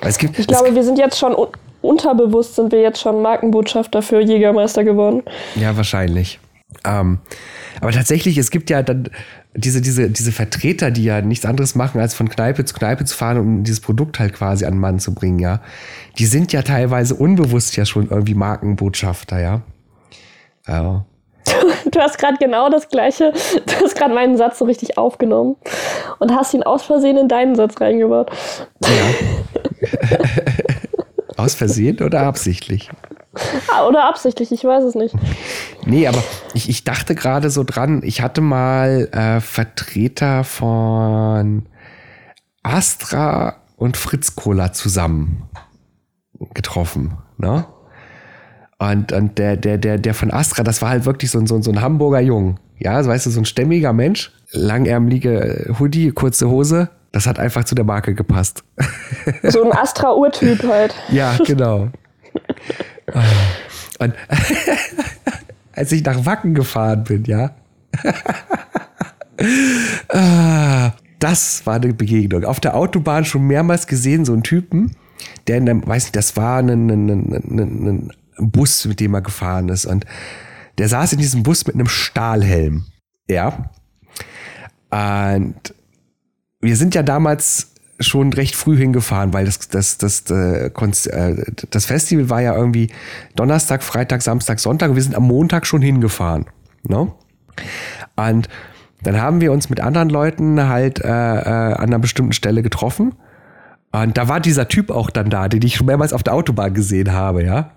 Es 0.00 0.18
gibt, 0.18 0.38
Ich 0.38 0.46
glaube, 0.46 0.74
wir 0.74 0.82
sind 0.82 0.98
jetzt 0.98 1.18
schon 1.18 1.34
un 1.34 1.48
unterbewusst 1.82 2.54
sind 2.54 2.72
wir 2.72 2.80
jetzt 2.80 2.98
schon 2.98 3.20
Markenbotschafter 3.20 4.00
für 4.00 4.18
Jägermeister 4.18 4.84
geworden. 4.84 5.22
Ja, 5.54 5.76
wahrscheinlich. 5.76 6.40
Ähm, 6.82 7.18
aber 7.80 7.92
tatsächlich, 7.92 8.38
es 8.38 8.50
gibt 8.50 8.70
ja 8.70 8.82
dann 8.82 9.10
diese, 9.54 9.82
diese, 9.82 10.08
diese 10.10 10.32
Vertreter, 10.32 10.90
die 10.90 11.04
ja 11.04 11.20
nichts 11.20 11.44
anderes 11.44 11.74
machen, 11.74 12.00
als 12.00 12.14
von 12.14 12.30
Kneipe 12.30 12.64
zu 12.64 12.74
Kneipe 12.74 13.04
zu 13.04 13.14
fahren, 13.14 13.38
um 13.38 13.64
dieses 13.64 13.80
Produkt 13.80 14.18
halt 14.18 14.32
quasi 14.32 14.64
an 14.64 14.74
den 14.74 14.80
Mann 14.80 14.98
zu 14.98 15.14
bringen, 15.14 15.38
ja. 15.38 15.60
Die 16.18 16.24
sind 16.24 16.54
ja 16.54 16.62
teilweise 16.62 17.14
unbewusst 17.14 17.76
ja 17.76 17.84
schon 17.84 18.08
irgendwie 18.08 18.34
Markenbotschafter, 18.34 19.38
ja. 19.38 19.62
Ja. 20.66 21.04
Du 21.90 22.00
hast 22.00 22.18
gerade 22.18 22.36
genau 22.38 22.68
das 22.70 22.88
gleiche, 22.88 23.32
du 23.66 23.74
hast 23.82 23.94
gerade 23.94 24.14
meinen 24.14 24.36
Satz 24.36 24.58
so 24.58 24.64
richtig 24.64 24.98
aufgenommen 24.98 25.56
und 26.18 26.34
hast 26.34 26.54
ihn 26.54 26.62
aus 26.62 26.82
Versehen 26.82 27.16
in 27.16 27.28
deinen 27.28 27.54
Satz 27.54 27.80
reingebaut. 27.80 28.30
ja. 28.82 30.18
Aus 31.36 31.56
Versehen 31.56 32.00
oder 32.00 32.20
absichtlich? 32.20 32.90
Ah, 33.72 33.86
oder 33.88 34.04
absichtlich, 34.04 34.52
ich 34.52 34.62
weiß 34.64 34.84
es 34.84 34.94
nicht. 34.94 35.14
Nee, 35.84 36.06
aber 36.06 36.22
ich, 36.54 36.68
ich 36.68 36.84
dachte 36.84 37.16
gerade 37.16 37.50
so 37.50 37.64
dran, 37.64 38.02
ich 38.04 38.20
hatte 38.22 38.40
mal 38.40 39.08
äh, 39.10 39.40
Vertreter 39.40 40.44
von 40.44 41.66
Astra 42.62 43.56
und 43.76 43.96
Fritz 43.96 44.36
Cola 44.36 44.72
zusammen 44.72 45.48
getroffen, 46.54 47.18
ne? 47.36 47.66
Und, 48.78 49.12
und 49.12 49.38
der, 49.38 49.56
der, 49.56 49.78
der, 49.78 49.98
der 49.98 50.14
von 50.14 50.30
Astra, 50.30 50.62
das 50.62 50.82
war 50.82 50.90
halt 50.90 51.06
wirklich 51.06 51.30
so 51.30 51.38
ein, 51.38 51.46
so 51.46 51.54
ein, 51.54 51.62
so 51.62 51.70
ein 51.70 51.80
Hamburger 51.80 52.20
Jung. 52.20 52.58
Ja, 52.78 53.02
so 53.02 53.10
weißt 53.10 53.26
du, 53.26 53.30
so 53.30 53.40
ein 53.40 53.44
stämmiger 53.44 53.92
Mensch, 53.92 54.32
langärmelige 54.50 55.74
Hoodie, 55.78 56.10
kurze 56.10 56.48
Hose. 56.48 56.90
Das 57.12 57.26
hat 57.26 57.38
einfach 57.38 57.64
zu 57.64 57.74
der 57.76 57.84
Marke 57.84 58.14
gepasst. 58.14 58.64
So 59.42 59.64
ein 59.64 59.72
Astra-Urtyp 59.72 60.64
halt. 60.64 60.94
Ja, 61.10 61.36
genau. 61.46 61.88
Und 63.98 64.14
als 65.72 65.92
ich 65.92 66.04
nach 66.04 66.26
Wacken 66.26 66.54
gefahren 66.54 67.04
bin, 67.04 67.24
ja. 67.24 67.52
Ah, 70.08 70.92
das 71.20 71.64
war 71.66 71.76
eine 71.76 71.94
Begegnung. 71.94 72.44
Auf 72.44 72.60
der 72.60 72.76
Autobahn 72.76 73.24
schon 73.24 73.46
mehrmals 73.46 73.86
gesehen, 73.86 74.24
so 74.24 74.32
einen 74.32 74.42
Typen, 74.42 74.96
der 75.46 75.58
in 75.58 75.68
einem, 75.68 75.86
weiß 75.86 76.04
nicht, 76.04 76.16
das 76.16 76.36
war 76.36 76.58
ein, 76.58 76.68
ein, 76.68 76.90
ein, 76.90 77.32
ein, 77.32 77.88
ein 77.88 78.12
Bus, 78.38 78.84
mit 78.86 79.00
dem 79.00 79.14
er 79.14 79.22
gefahren 79.22 79.68
ist. 79.68 79.86
Und 79.86 80.04
der 80.78 80.88
saß 80.88 81.12
in 81.12 81.18
diesem 81.18 81.42
Bus 81.42 81.66
mit 81.66 81.74
einem 81.74 81.88
Stahlhelm. 81.88 82.86
Ja. 83.28 83.70
Und 84.90 85.74
wir 86.60 86.76
sind 86.76 86.94
ja 86.94 87.02
damals 87.02 87.72
schon 88.00 88.32
recht 88.32 88.56
früh 88.56 88.76
hingefahren, 88.76 89.32
weil 89.32 89.44
das, 89.44 89.68
das, 89.68 89.98
das, 89.98 90.30
äh, 90.30 90.70
Konz- 90.74 91.08
äh, 91.08 91.44
das 91.70 91.86
Festival 91.86 92.28
war 92.28 92.42
ja 92.42 92.54
irgendwie 92.54 92.90
Donnerstag, 93.36 93.82
Freitag, 93.82 94.22
Samstag, 94.22 94.58
Sonntag 94.58 94.94
wir 94.94 95.02
sind 95.02 95.14
am 95.14 95.24
Montag 95.24 95.66
schon 95.66 95.80
hingefahren. 95.80 96.46
Ne? 96.88 97.12
Und 98.16 98.48
dann 99.02 99.20
haben 99.20 99.40
wir 99.40 99.52
uns 99.52 99.70
mit 99.70 99.80
anderen 99.80 100.08
Leuten 100.08 100.68
halt 100.68 101.00
äh, 101.00 101.08
äh, 101.08 101.74
an 101.74 101.84
einer 101.84 101.98
bestimmten 101.98 102.32
Stelle 102.32 102.62
getroffen. 102.62 103.14
Und 103.92 104.18
da 104.18 104.28
war 104.28 104.40
dieser 104.40 104.66
Typ 104.66 104.90
auch 104.90 105.10
dann 105.10 105.30
da, 105.30 105.48
den 105.48 105.62
ich 105.62 105.76
schon 105.76 105.86
mehrmals 105.86 106.12
auf 106.12 106.24
der 106.24 106.34
Autobahn 106.34 106.74
gesehen 106.74 107.12
habe, 107.12 107.44
ja. 107.44 107.70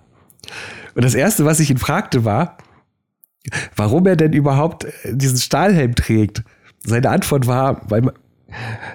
Und 0.95 1.03
das 1.03 1.15
erste, 1.15 1.45
was 1.45 1.59
ich 1.59 1.69
ihn 1.69 1.77
fragte, 1.77 2.25
war, 2.25 2.57
warum 3.75 4.05
er 4.05 4.15
denn 4.15 4.33
überhaupt 4.33 4.85
äh, 4.85 5.15
diesen 5.15 5.37
Stahlhelm 5.37 5.95
trägt. 5.95 6.43
Seine 6.83 7.09
Antwort 7.09 7.47
war, 7.47 7.81
weil 7.89 8.11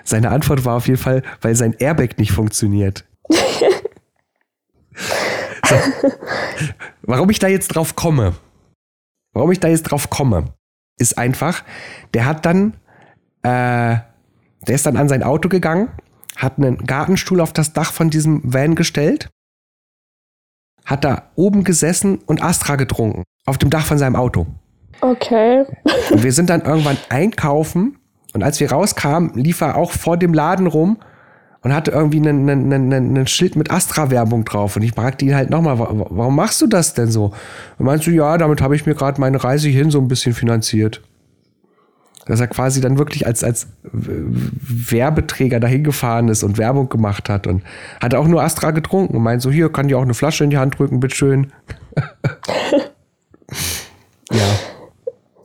seine 0.05 0.31
Antwort 0.31 0.65
war 0.65 0.77
auf 0.77 0.87
jeden 0.87 0.99
Fall, 0.99 1.23
weil 1.41 1.55
sein 1.55 1.75
Airbag 1.79 2.19
nicht 2.19 2.33
funktioniert. 2.33 3.05
so. 5.69 5.77
Warum 7.03 7.31
ich 7.31 7.39
da 7.39 7.49
jetzt 7.49 7.69
drauf 7.69 7.97
komme, 7.97 8.35
warum 9.33 9.51
ich 9.53 9.61
da 9.61 9.69
jetzt 9.69 9.85
drauf 9.85 10.11
komme, 10.11 10.55
ist 10.99 11.19
einfach, 11.19 11.65
der 12.15 12.27
hat 12.27 12.47
dann, 12.47 12.75
äh, 13.43 13.97
der 14.67 14.75
ist 14.75 14.87
dann 14.87 14.97
an 14.97 15.09
sein 15.09 15.23
Auto 15.23 15.49
gegangen, 15.49 15.91
hat 16.37 16.59
einen 16.59 16.79
Gartenstuhl 16.87 17.41
auf 17.41 17.53
das 17.53 17.73
Dach 17.73 17.93
von 17.93 18.11
diesem 18.11 18.41
Van 18.45 18.75
gestellt, 18.75 19.29
hat 20.85 21.05
da 21.05 21.25
oben 21.37 21.65
gesessen 21.65 22.19
und 22.27 22.43
Astra 22.43 22.77
getrunken, 22.77 23.23
auf 23.47 23.59
dem 23.59 23.71
Dach 23.71 23.85
von 23.87 23.99
seinem 23.99 24.17
Auto. 24.17 24.47
Okay. 25.01 25.65
Und 26.11 26.23
wir 26.23 26.33
sind 26.33 26.51
dann 26.51 26.63
irgendwann 26.63 26.97
einkaufen 27.09 27.99
und 28.35 28.43
als 28.43 28.61
wir 28.61 28.71
rauskamen, 28.71 29.33
lief 29.35 29.61
er 29.61 29.77
auch 29.77 29.91
vor 29.93 30.17
dem 30.17 30.33
Laden 30.33 30.67
rum 30.67 30.99
und 31.63 31.73
hatte 31.75 31.91
irgendwie 31.93 32.19
einen, 32.19 32.49
einen, 32.49 32.73
einen, 32.73 32.93
einen 32.93 33.27
Schild 33.27 33.55
mit 33.57 33.71
Astra-Werbung 33.71 34.45
drauf. 34.45 34.75
Und 34.77 34.83
ich 34.83 34.93
fragte 34.93 35.25
ihn 35.25 35.35
halt 35.35 35.51
nochmal, 35.51 35.79
wa- 35.79 35.89
wa- 35.91 36.07
warum 36.11 36.35
machst 36.37 36.61
du 36.61 36.67
das 36.67 36.95
denn 36.95 37.09
so? 37.09 37.33
Und 37.79 37.87
meinst 37.87 38.07
du, 38.07 38.11
ja, 38.11 38.37
damit 38.39 38.61
habe 38.61 38.75
ich 38.75 38.85
mir 38.87 38.95
gerade 38.95 39.21
meine 39.21 39.43
Reise 39.43 39.69
hin 39.69 39.91
so 39.91 40.01
ein 40.01 40.09
bisschen 40.09 40.35
finanziert. 40.35 41.03
Dass 42.27 42.41
er 42.41 42.47
quasi 42.47 42.81
dann 42.81 42.99
wirklich 42.99 43.27
als, 43.27 43.43
als 43.43 43.67
Werbeträger 43.83 45.59
dahin 45.59 45.83
gefahren 45.83 46.29
ist 46.29 46.45
und 46.45 46.57
Werbung 46.57 46.89
gemacht 46.89 47.29
hat 47.29 47.47
und 47.47 47.63
hat 48.01 48.15
auch 48.15 48.29
nur 48.29 48.43
Astra 48.43 48.71
getrunken 48.71 49.17
und 49.17 49.23
meint 49.23 49.43
so, 49.43 49.51
hier 49.51 49.71
kann 49.73 49.89
dir 49.89 49.99
auch 49.99 50.03
eine 50.03 50.15
Flasche 50.15 50.45
in 50.45 50.51
die 50.51 50.59
Hand 50.59 50.79
drücken, 50.79 51.01
bitteschön. 51.01 51.53
ja. 54.31 54.45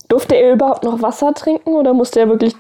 Durfte 0.08 0.36
er 0.36 0.54
überhaupt 0.54 0.84
noch 0.84 1.02
Wasser 1.02 1.34
trinken 1.34 1.72
oder 1.72 1.94
musste 1.94 2.20
er 2.20 2.28
wirklich 2.28 2.56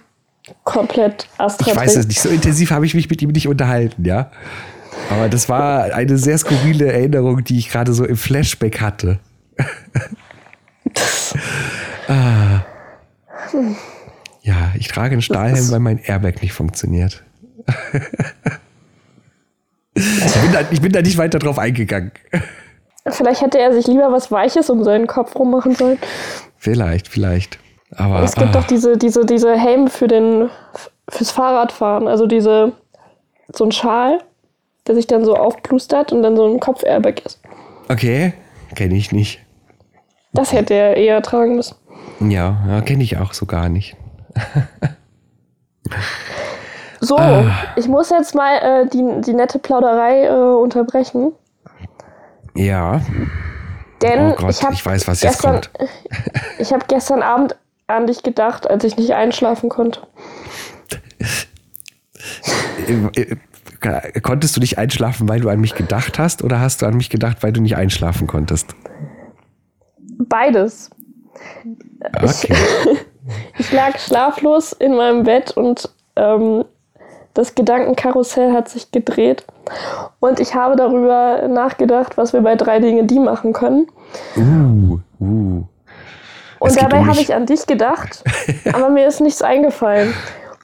komplett 0.63 1.28
Astra 1.38 1.72
Ich 1.72 1.78
weiß 1.78 1.93
trinken? 1.93 1.99
es 1.99 2.07
nicht. 2.07 2.22
So 2.22 2.30
intensiv 2.30 2.72
habe 2.72 2.86
ich 2.86 2.95
mich 2.95 3.09
mit 3.09 3.22
ihm 3.22 3.30
nicht 3.30 3.47
unterhalten, 3.47 4.03
ja. 4.03 4.32
Aber 5.09 5.30
das 5.30 5.47
war 5.47 5.93
eine 5.93 6.18
sehr 6.18 6.38
skurrile 6.38 6.91
Erinnerung, 6.91 7.43
die 7.43 7.57
ich 7.59 7.70
gerade 7.70 7.93
so 7.93 8.03
im 8.03 8.18
Flashback 8.18 8.82
hatte. 8.82 9.20
ah. 12.07 12.61
Ja, 13.53 13.61
ich 14.78 14.88
trage 14.88 15.14
einen 15.14 15.22
Stahlhelm, 15.22 15.72
weil 15.72 15.80
mein 15.80 16.00
Airbag 16.00 16.42
nicht 16.42 16.54
funktioniert. 16.54 17.24
ich, 19.94 20.42
bin 20.42 20.52
da, 20.54 20.62
ich 20.72 20.82
bin 20.82 20.92
da 20.92 21.02
nicht 21.02 21.18
weiter 21.18 21.40
drauf 21.40 21.60
eingegangen. 21.60 22.12
Vielleicht 23.10 23.42
hätte 23.42 23.60
er 23.60 23.74
sich 23.74 23.88
lieber 23.88 24.12
was 24.12 24.32
Weiches 24.32 24.70
um 24.70 24.84
seinen 24.84 25.08
Kopf 25.08 25.36
rummachen 25.36 25.76
sollen. 25.76 25.98
Vielleicht, 26.58 27.08
vielleicht. 27.08 27.60
Aber, 27.96 28.22
es 28.22 28.36
gibt 28.36 28.50
ah, 28.50 28.60
doch 28.60 28.68
diese, 28.68 28.98
diese, 28.98 29.26
diese 29.26 29.58
Helme 29.58 29.90
für 29.90 30.08
den, 30.08 30.50
fürs 31.10 31.32
Fahrradfahren. 31.32 32.08
Also 32.08 32.28
diese, 32.28 32.74
so 33.54 33.64
ein 33.66 33.72
Schal, 33.72 34.20
der 34.88 34.96
sich 34.96 35.08
dann 35.08 35.24
so 35.24 35.36
aufplustert 35.36 36.12
und 36.12 36.22
dann 36.22 36.36
so 36.36 36.46
ein 36.46 36.60
Kopf-Airbag 36.60 37.26
ist. 37.26 37.40
Okay, 37.90 38.34
kenne 38.76 38.96
ich 38.96 39.12
nicht. 39.12 39.40
Das 40.34 40.52
hätte 40.52 40.74
er 40.74 40.98
eher 40.98 41.22
tragen 41.22 41.56
müssen. 41.56 41.76
Ja, 42.20 42.58
ja 42.68 42.82
kenne 42.82 43.04
ich 43.04 43.18
auch 43.18 43.34
so 43.34 43.46
gar 43.46 43.70
nicht. 43.70 43.96
So, 47.00 47.18
Ah. 47.18 47.52
ich 47.76 47.88
muss 47.88 48.10
jetzt 48.10 48.34
mal 48.36 48.58
äh, 48.58 48.88
die, 48.90 49.22
die 49.22 49.34
nette 49.34 49.60
Plauderei 49.60 50.26
äh, 50.26 50.32
unterbrechen. 50.32 51.32
Ja, 52.56 53.02
Denn 54.02 54.32
oh 54.32 54.36
Gott, 54.36 54.50
ich 54.62 54.68
ich 54.70 54.86
weiß, 54.86 55.08
was 55.08 55.22
jetzt 55.22 55.34
gestern, 55.42 55.62
kommt. 55.62 55.72
ich 56.60 56.74
habe 56.74 56.86
gestern 56.88 57.22
Abend 57.22 57.56
an 57.86 58.08
dich 58.08 58.24
gedacht, 58.24 58.70
als 58.70 58.84
ich 58.84 58.98
nicht 58.98 59.14
einschlafen 59.14 59.70
konnte. 59.70 60.02
Äh, 62.88 63.22
äh, 63.22 63.36
Konntest 64.22 64.56
du 64.58 64.60
nicht 64.60 64.80
einschlafen, 64.80 65.30
weil 65.30 65.40
du 65.40 65.50
an 65.50 65.60
mich 65.62 65.76
gedacht 65.76 66.18
hast, 66.18 66.44
oder 66.44 66.60
hast 66.60 66.82
du 66.82 66.88
an 66.88 66.98
mich 66.98 67.10
gedacht, 67.12 67.44
weil 67.44 67.54
du 67.54 67.62
nicht 67.62 67.76
einschlafen 67.78 68.26
konntest? 68.26 68.76
Beides. 70.18 70.90
Okay. 72.16 72.54
Ich 72.92 73.06
lag 73.72 73.98
schlaflos 73.98 74.74
in 74.74 74.96
meinem 74.96 75.24
Bett 75.24 75.52
und 75.52 75.90
ähm, 76.16 76.66
das 77.34 77.54
Gedankenkarussell 77.56 78.52
hat 78.54 78.70
sich 78.70 78.92
gedreht. 78.92 79.46
Und 80.20 80.40
ich 80.40 80.56
habe 80.56 80.76
darüber 80.76 81.48
nachgedacht, 81.48 82.18
was 82.18 82.34
wir 82.34 82.42
bei 82.42 82.56
drei 82.56 82.80
Dinge 82.80 83.04
die 83.04 83.20
machen 83.20 83.54
können. 83.54 83.88
Uh, 84.36 85.00
uh. 85.20 85.64
Und 86.60 86.70
Es 86.70 86.76
dabei 86.76 87.02
um 87.02 87.08
habe 87.08 87.22
ich 87.22 87.36
an 87.36 87.46
dich 87.46 87.68
gedacht, 87.68 88.24
aber 88.74 88.90
mir 88.90 89.08
ist 89.08 89.22
nichts 89.22 89.42
eingefallen. 89.42 90.14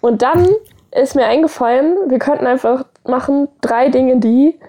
Und 0.02 0.22
dann 0.22 0.48
ist 0.92 1.16
mir 1.16 1.26
eingefallen, 1.26 1.96
wir 2.08 2.20
könnten 2.20 2.48
einfach 2.48 2.86
machen 3.06 3.48
drei 3.62 3.90
Dinge, 3.90 4.18
die 4.18 4.60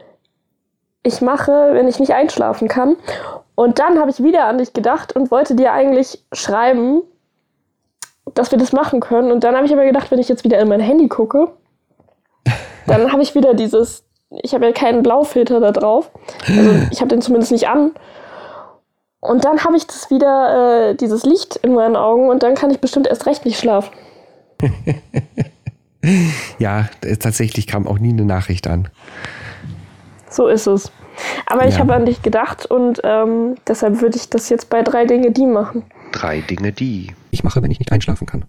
ich 1.02 1.20
mache, 1.20 1.70
wenn 1.72 1.88
ich 1.88 1.98
nicht 1.98 2.12
einschlafen 2.12 2.68
kann. 2.68 2.96
Und 3.54 3.78
dann 3.78 3.98
habe 3.98 4.10
ich 4.10 4.22
wieder 4.22 4.46
an 4.46 4.58
dich 4.58 4.72
gedacht 4.72 5.14
und 5.14 5.30
wollte 5.30 5.54
dir 5.54 5.72
eigentlich 5.72 6.24
schreiben, 6.32 7.02
dass 8.32 8.50
wir 8.50 8.58
das 8.58 8.72
machen 8.72 9.00
können. 9.00 9.30
Und 9.32 9.44
dann 9.44 9.54
habe 9.54 9.66
ich 9.66 9.72
aber 9.72 9.84
gedacht, 9.84 10.10
wenn 10.10 10.18
ich 10.18 10.28
jetzt 10.28 10.44
wieder 10.44 10.58
in 10.58 10.68
mein 10.68 10.80
Handy 10.80 11.08
gucke, 11.08 11.48
dann 12.86 13.12
habe 13.12 13.22
ich 13.22 13.34
wieder 13.34 13.54
dieses, 13.54 14.04
ich 14.42 14.54
habe 14.54 14.66
ja 14.66 14.72
keinen 14.72 15.02
Blaufilter 15.02 15.60
da 15.60 15.72
drauf. 15.72 16.10
Also 16.48 16.70
ich 16.90 17.00
habe 17.00 17.08
den 17.08 17.20
zumindest 17.22 17.52
nicht 17.52 17.68
an. 17.68 17.92
Und 19.20 19.44
dann 19.44 19.64
habe 19.64 19.76
ich 19.76 19.86
das 19.86 20.10
wieder, 20.10 20.90
äh, 20.90 20.94
dieses 20.94 21.24
Licht 21.24 21.56
in 21.56 21.74
meinen 21.74 21.96
Augen 21.96 22.28
und 22.28 22.42
dann 22.42 22.54
kann 22.54 22.70
ich 22.70 22.80
bestimmt 22.80 23.06
erst 23.06 23.26
recht 23.26 23.44
nicht 23.44 23.58
schlafen. 23.58 23.90
Ja, 26.58 26.88
tatsächlich 27.18 27.66
kam 27.66 27.86
auch 27.86 27.98
nie 27.98 28.10
eine 28.10 28.26
Nachricht 28.26 28.66
an. 28.66 28.88
So 30.28 30.48
ist 30.48 30.66
es. 30.66 30.92
Aber 31.46 31.66
ich 31.66 31.74
Ja. 31.74 31.80
habe 31.80 31.94
an 31.94 32.04
dich 32.04 32.20
gedacht 32.22 32.66
und 32.66 33.00
ähm, 33.04 33.54
deshalb 33.66 34.02
würde 34.02 34.16
ich 34.16 34.28
das 34.28 34.48
jetzt 34.50 34.68
bei 34.68 34.82
drei 34.82 35.06
Dinge 35.06 35.30
die 35.30 35.46
machen. 35.46 35.84
Drei 36.14 36.40
Dinge, 36.42 36.70
die 36.72 37.12
ich 37.32 37.42
mache, 37.42 37.60
wenn 37.60 37.72
ich 37.72 37.80
nicht 37.80 37.90
einschlafen 37.90 38.24
kann. 38.26 38.44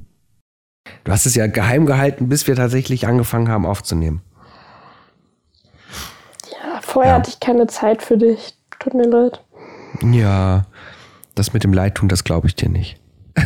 Du 1.03 1.11
hast 1.11 1.25
es 1.25 1.33
ja 1.33 1.47
geheim 1.47 1.87
gehalten, 1.87 2.29
bis 2.29 2.45
wir 2.45 2.55
tatsächlich 2.55 3.07
angefangen 3.07 3.49
haben 3.49 3.65
aufzunehmen. 3.65 4.21
Ja, 6.51 6.79
vorher 6.81 7.13
Ja. 7.13 7.17
hatte 7.17 7.31
ich 7.31 7.39
keine 7.39 7.65
Zeit 7.65 8.03
für 8.03 8.17
dich. 8.17 8.53
Tut 8.79 8.93
mir 8.93 9.07
leid. 9.07 9.43
Ja, 10.11 10.65
das 11.33 11.53
mit 11.53 11.63
dem 11.63 11.73
Leidtun, 11.73 12.07
das 12.07 12.23
glaube 12.23 12.45
ich 12.47 12.55
dir 12.55 12.69
nicht. 12.69 12.99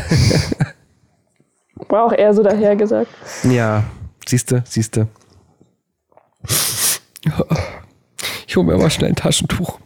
War 1.87 2.03
auch 2.03 2.11
eher 2.13 2.33
so 2.33 2.43
dahergesagt. 2.43 3.09
Ja, 3.43 3.85
siehste, 4.27 4.63
siehste. 4.67 5.07
Ich 8.47 8.57
hole 8.57 8.65
mir 8.67 8.73
aber 8.73 8.89
schnell 8.89 9.11
ein 9.11 9.15
Taschentuch. 9.15 9.79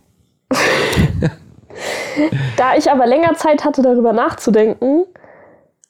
Da 2.57 2.75
ich 2.75 2.89
aber 2.91 3.05
länger 3.07 3.33
Zeit 3.35 3.63
hatte, 3.65 3.81
darüber 3.81 4.13
nachzudenken 4.13 5.05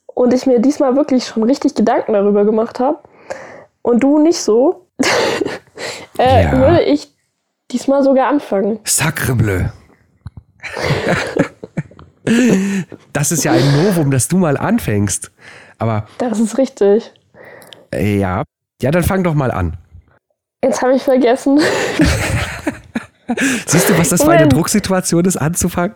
und 0.06 0.34
ich 0.34 0.46
mir 0.46 0.60
diesmal 0.60 0.96
wirklich 0.96 1.26
schon 1.26 1.44
richtig 1.44 1.76
Gedanken 1.76 2.14
darüber 2.14 2.46
gemacht 2.46 2.80
habe 2.80 3.00
und 3.82 4.02
du 4.04 4.20
nicht 4.20 4.40
so, 4.40 4.88
äh, 6.18 6.44
Ja. 6.44 6.58
würde 6.58 6.82
ich 6.84 7.14
diesmal 7.72 8.04
sogar 8.04 8.28
anfangen. 8.28 8.80
Sacre 8.86 9.36
bleu. 9.36 9.62
Das 13.12 13.32
ist 13.34 13.44
ja 13.44 13.52
ein 13.52 13.84
Novum, 13.84 14.10
dass 14.10 14.30
du 14.30 14.38
mal 14.38 14.56
anfängst. 14.58 15.30
Aber 15.78 16.08
Das 16.20 16.40
ist 16.40 16.58
richtig. 16.58 17.12
äh, 17.94 18.18
ja, 18.18 18.44
ja, 18.82 18.92
dann 18.92 19.04
fang 19.04 19.24
doch 19.24 19.34
mal 19.34 19.52
an. 19.52 19.76
Jetzt 20.64 20.82
habe 20.82 20.96
ich 20.96 21.04
vergessen. 21.04 21.60
Siehst 23.68 23.90
du, 23.90 23.98
was 23.98 24.10
das 24.10 24.22
für 24.22 24.30
eine 24.30 24.36
Moment. 24.40 24.54
Drucksituation 24.54 25.26
ist, 25.26 25.36
anzufangen? 25.38 25.96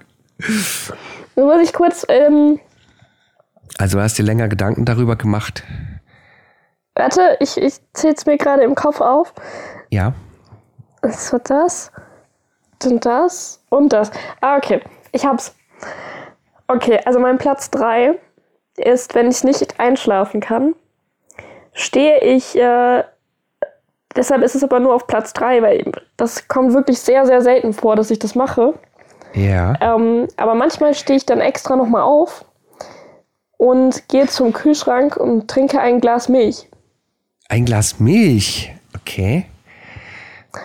Nun 1.36 1.48
muss 1.48 1.62
ich 1.64 1.74
kurz, 1.74 2.06
ähm, 2.10 2.60
Also 3.78 3.98
du 3.98 4.04
hast 4.04 4.18
dir 4.18 4.24
länger 4.24 4.48
Gedanken 4.48 4.86
darüber 4.86 5.16
gemacht. 5.16 5.64
warte, 6.96 7.38
ich, 7.40 7.58
ich 7.58 7.76
zähle 7.94 8.14
es 8.16 8.26
mir 8.26 8.38
gerade 8.38 8.64
im 8.64 8.76
Kopf 8.76 9.02
auf. 9.02 9.34
Ja. 9.90 10.14
Es 11.02 11.32
war 11.32 11.40
das, 11.40 11.92
dann 12.80 13.00
das 13.00 13.64
und 13.70 13.94
das. 13.94 14.12
Ah, 14.42 14.58
okay. 14.58 14.82
Ich 15.12 15.26
hab's. 15.26 15.56
Okay, 16.68 17.00
also 17.06 17.20
mein 17.20 17.38
Platz 17.38 17.70
3 17.72 18.16
ist, 18.78 19.16
wenn 19.16 19.30
ich 19.30 19.44
nicht 19.44 19.80
einschlafen 19.80 20.42
kann, 20.42 20.76
stehe 21.74 22.20
ich, 22.20 22.58
äh, 22.58 23.04
deshalb 24.16 24.42
ist 24.44 24.56
es 24.56 24.64
aber 24.64 24.80
nur 24.80 24.94
auf 24.94 25.08
Platz 25.08 25.32
3, 25.34 25.62
weil 25.62 25.92
das 26.18 26.48
kommt 26.48 26.74
wirklich 26.74 27.00
sehr, 27.00 27.26
sehr 27.26 27.42
selten 27.42 27.74
vor, 27.74 27.96
dass 27.96 28.12
ich 28.12 28.20
das 28.20 28.36
mache. 28.36 28.74
Ja. 29.38 29.76
Ähm, 29.82 30.28
aber 30.36 30.56
manchmal 30.56 30.96
stehe 30.96 31.18
ich 31.18 31.26
dann 31.26 31.40
extra 31.40 31.76
nochmal 31.76 32.02
auf 32.02 32.46
und 33.58 34.10
gehe 34.10 34.28
zum 34.28 34.52
Kühlschrank 34.52 35.16
und 35.16 35.48
trinke 35.48 35.80
ein 35.80 36.02
Glas 36.02 36.28
Milch. 36.28 36.68
Ein 37.48 37.66
Glas 37.66 38.00
Milch. 38.00 38.74
Okay. 38.96 39.46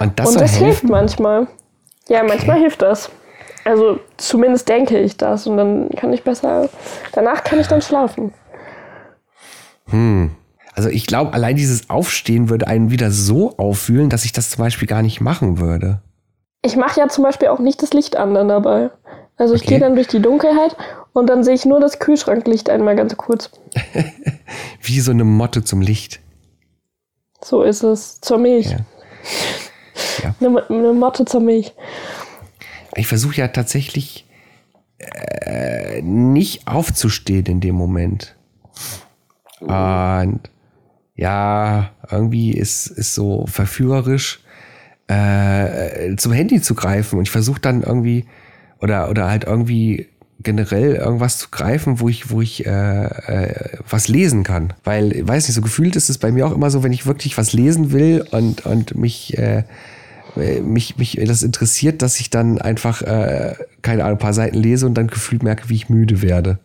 Und 0.01 0.19
das 0.19 0.31
und 0.31 0.41
das 0.41 0.55
hilft 0.55 0.85
manchmal. 0.85 1.47
Ja, 2.09 2.23
manchmal 2.23 2.59
hilft 2.59 2.81
das. 2.83 3.11
Also 3.65 4.01
zumindest 4.17 4.69
denke 4.69 4.99
ich 4.99 5.17
das 5.17 5.47
und 5.47 5.57
dann 5.59 5.91
kann 5.91 6.13
ich 6.13 6.25
besser. 6.25 6.69
Danach 7.13 7.45
kann 7.45 7.61
ich 7.61 7.69
dann 7.69 7.83
schlafen. 7.83 8.33
Also 10.75 10.89
ich 10.89 11.07
glaube, 11.07 11.35
allein 11.35 11.57
dieses 11.57 11.91
Aufstehen 11.91 12.49
würde 12.49 12.67
einen 12.67 12.91
wieder 12.91 13.11
so 13.11 13.57
auffühlen, 13.59 14.09
dass 14.09 14.25
ich 14.25 14.33
das 14.33 14.51
zum 14.51 14.65
Beispiel 14.65 14.89
gar 14.89 15.03
nicht 15.03 15.21
machen 15.21 15.61
würde. 15.61 16.01
Ich 16.63 16.77
mache 16.77 17.01
ja 17.01 17.09
zum 17.09 17.25
Beispiel 17.25 17.49
auch 17.49 17.59
nicht 17.59 17.83
das 17.83 17.93
Licht 17.93 18.17
an 18.17 18.35
dann 18.35 18.49
dabei. 18.49 18.91
Also 19.37 19.55
ich 19.55 19.63
Okay. 19.63 19.71
gehe 19.71 19.81
dann 19.81 19.95
durch 19.97 20.07
die 20.09 20.21
Dunkelheit 20.23 20.77
und 21.13 21.27
dann 21.29 21.43
sehe 21.43 21.55
ich 21.55 21.65
nur 21.65 21.81
das 21.81 21.99
Kühlschranklicht 21.99 22.71
einmal 22.71 22.95
ganz 22.97 23.17
kurz. 23.17 23.51
Wie 24.81 25.01
so 25.01 25.11
eine 25.11 25.25
Motte 25.25 25.65
zum 25.65 25.81
Licht. 25.81 26.21
So 27.43 27.63
ist 27.63 27.83
es. 27.83 28.21
Zur 28.21 28.39
Milch. 28.39 28.71
Ja. 28.71 28.79
Ja. 30.23 30.35
Eine, 30.41 30.69
eine 30.69 30.93
Motte 30.93 31.25
zur 31.25 31.41
Milch. 31.41 31.75
Ich 32.95 33.09
versuche 33.09 33.37
ja 33.37 33.49
tatsächlich 33.49 34.27
äh, 34.99 36.01
nicht 36.03 36.69
aufzustehen 36.69 37.47
in 37.47 37.61
dem 37.61 37.75
Moment. 37.75 38.37
Und 39.61 40.41
ja, 41.15 41.91
irgendwie 42.11 42.53
ist, 42.53 42.87
ist 42.87 43.15
so 43.15 43.47
verführerisch, 43.47 44.42
äh, 45.09 46.17
zum 46.17 46.33
Handy 46.33 46.61
zu 46.61 46.75
greifen. 46.75 47.19
Und 47.19 47.25
ich 47.25 47.31
versuche 47.31 47.61
dann 47.61 47.83
irgendwie, 47.83 48.27
oder, 48.81 49.11
oder 49.11 49.29
halt 49.29 49.45
irgendwie 49.45 50.09
generell 50.43 50.97
irgendwas 50.97 51.39
zu 51.39 51.49
greifen, 51.51 52.01
wo 52.01 52.09
ich, 52.09 52.31
wo 52.31 52.41
ich 52.41 52.67
äh, 52.67 53.05
äh, 53.05 53.79
was 53.89 54.09
lesen 54.09 54.43
kann. 54.43 54.73
Weil, 54.85 55.13
ich 55.13 55.29
weiß 55.29 55.47
nicht, 55.47 55.55
so 55.55 55.63
gefühlt 55.63 55.97
ist 55.97 56.11
es 56.11 56.19
bei 56.19 56.33
mir 56.33 56.47
auch 56.47 56.53
immer 56.53 56.71
so, 56.71 56.83
wenn 56.83 56.93
ich 56.93 57.07
wirklich 57.07 57.39
was 57.39 57.53
lesen 57.53 57.93
will 57.93 58.25
und, 58.31 58.67
und 58.67 58.97
mich, 58.97 59.39
äh, 59.39 59.65
mich, 60.63 60.97
mich 60.97 61.21
das 61.25 61.43
interessiert, 61.43 62.03
dass 62.03 62.19
ich 62.19 62.31
dann 62.31 62.61
einfach, 62.61 63.03
äh, 63.03 63.55
keine 63.83 64.05
Ahnung, 64.05 64.17
ein 64.17 64.23
paar 64.23 64.35
Seiten 64.35 64.57
lese 64.57 64.87
und 64.87 64.95
dann 64.95 65.07
gefühlt 65.07 65.43
merke, 65.43 65.69
wie 65.69 65.75
ich 65.75 65.89
müde 65.89 66.23
werde. 66.23 66.59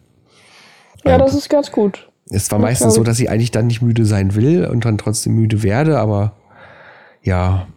Ja, 1.05 1.17
das 1.17 1.35
ist 1.35 1.49
ganz 1.49 1.71
gut. 1.71 2.09
Es 2.29 2.51
war 2.51 2.59
meistens 2.59 2.95
so, 2.95 3.03
dass 3.03 3.19
ich 3.19 3.29
eigentlich 3.29 3.51
dann 3.51 3.67
nicht 3.67 3.81
müde 3.81 4.05
sein 4.05 4.35
will 4.35 4.65
und 4.65 4.83
dann 4.83 4.97
trotzdem 4.97 5.35
müde 5.35 5.63
werde, 5.63 5.99
aber 5.99 6.33
ja, 7.21 7.67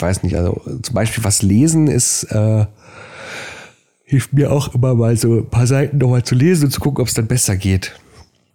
weiß 0.00 0.22
nicht, 0.22 0.36
also 0.36 0.60
zum 0.82 0.94
Beispiel 0.94 1.24
was 1.24 1.42
lesen 1.42 1.86
ist, 1.88 2.24
äh, 2.24 2.66
hilft 4.04 4.32
mir 4.32 4.52
auch 4.52 4.74
immer 4.74 4.94
mal 4.94 5.16
so 5.16 5.34
ein 5.34 5.50
paar 5.50 5.66
Seiten 5.66 5.98
nochmal 5.98 6.22
zu 6.22 6.34
lesen 6.34 6.66
und 6.66 6.70
zu 6.70 6.80
gucken, 6.80 7.02
ob 7.02 7.08
es 7.08 7.14
dann 7.14 7.26
besser 7.26 7.56
geht. 7.56 7.92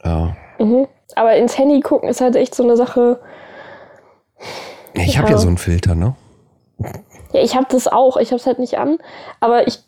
Ja. 0.03 0.35
Mhm. 0.59 0.87
Aber 1.15 1.35
ins 1.35 1.57
Handy 1.57 1.79
gucken 1.81 2.09
ist 2.09 2.21
halt 2.21 2.35
echt 2.35 2.55
so 2.55 2.63
eine 2.63 2.75
Sache. 2.77 3.19
Ich 4.93 5.17
habe 5.17 5.27
Ja. 5.27 5.33
ja 5.35 5.39
so 5.39 5.47
einen 5.47 5.57
Filter, 5.57 5.95
ne? 5.95 6.15
Ja, 7.33 7.41
ich 7.41 7.55
habe 7.55 7.67
das 7.69 7.87
auch. 7.87 8.17
Ich 8.17 8.29
habe 8.29 8.39
es 8.39 8.45
halt 8.47 8.59
nicht 8.59 8.77
an. 8.77 8.97
Aber 9.39 9.67
ich, 9.67 9.79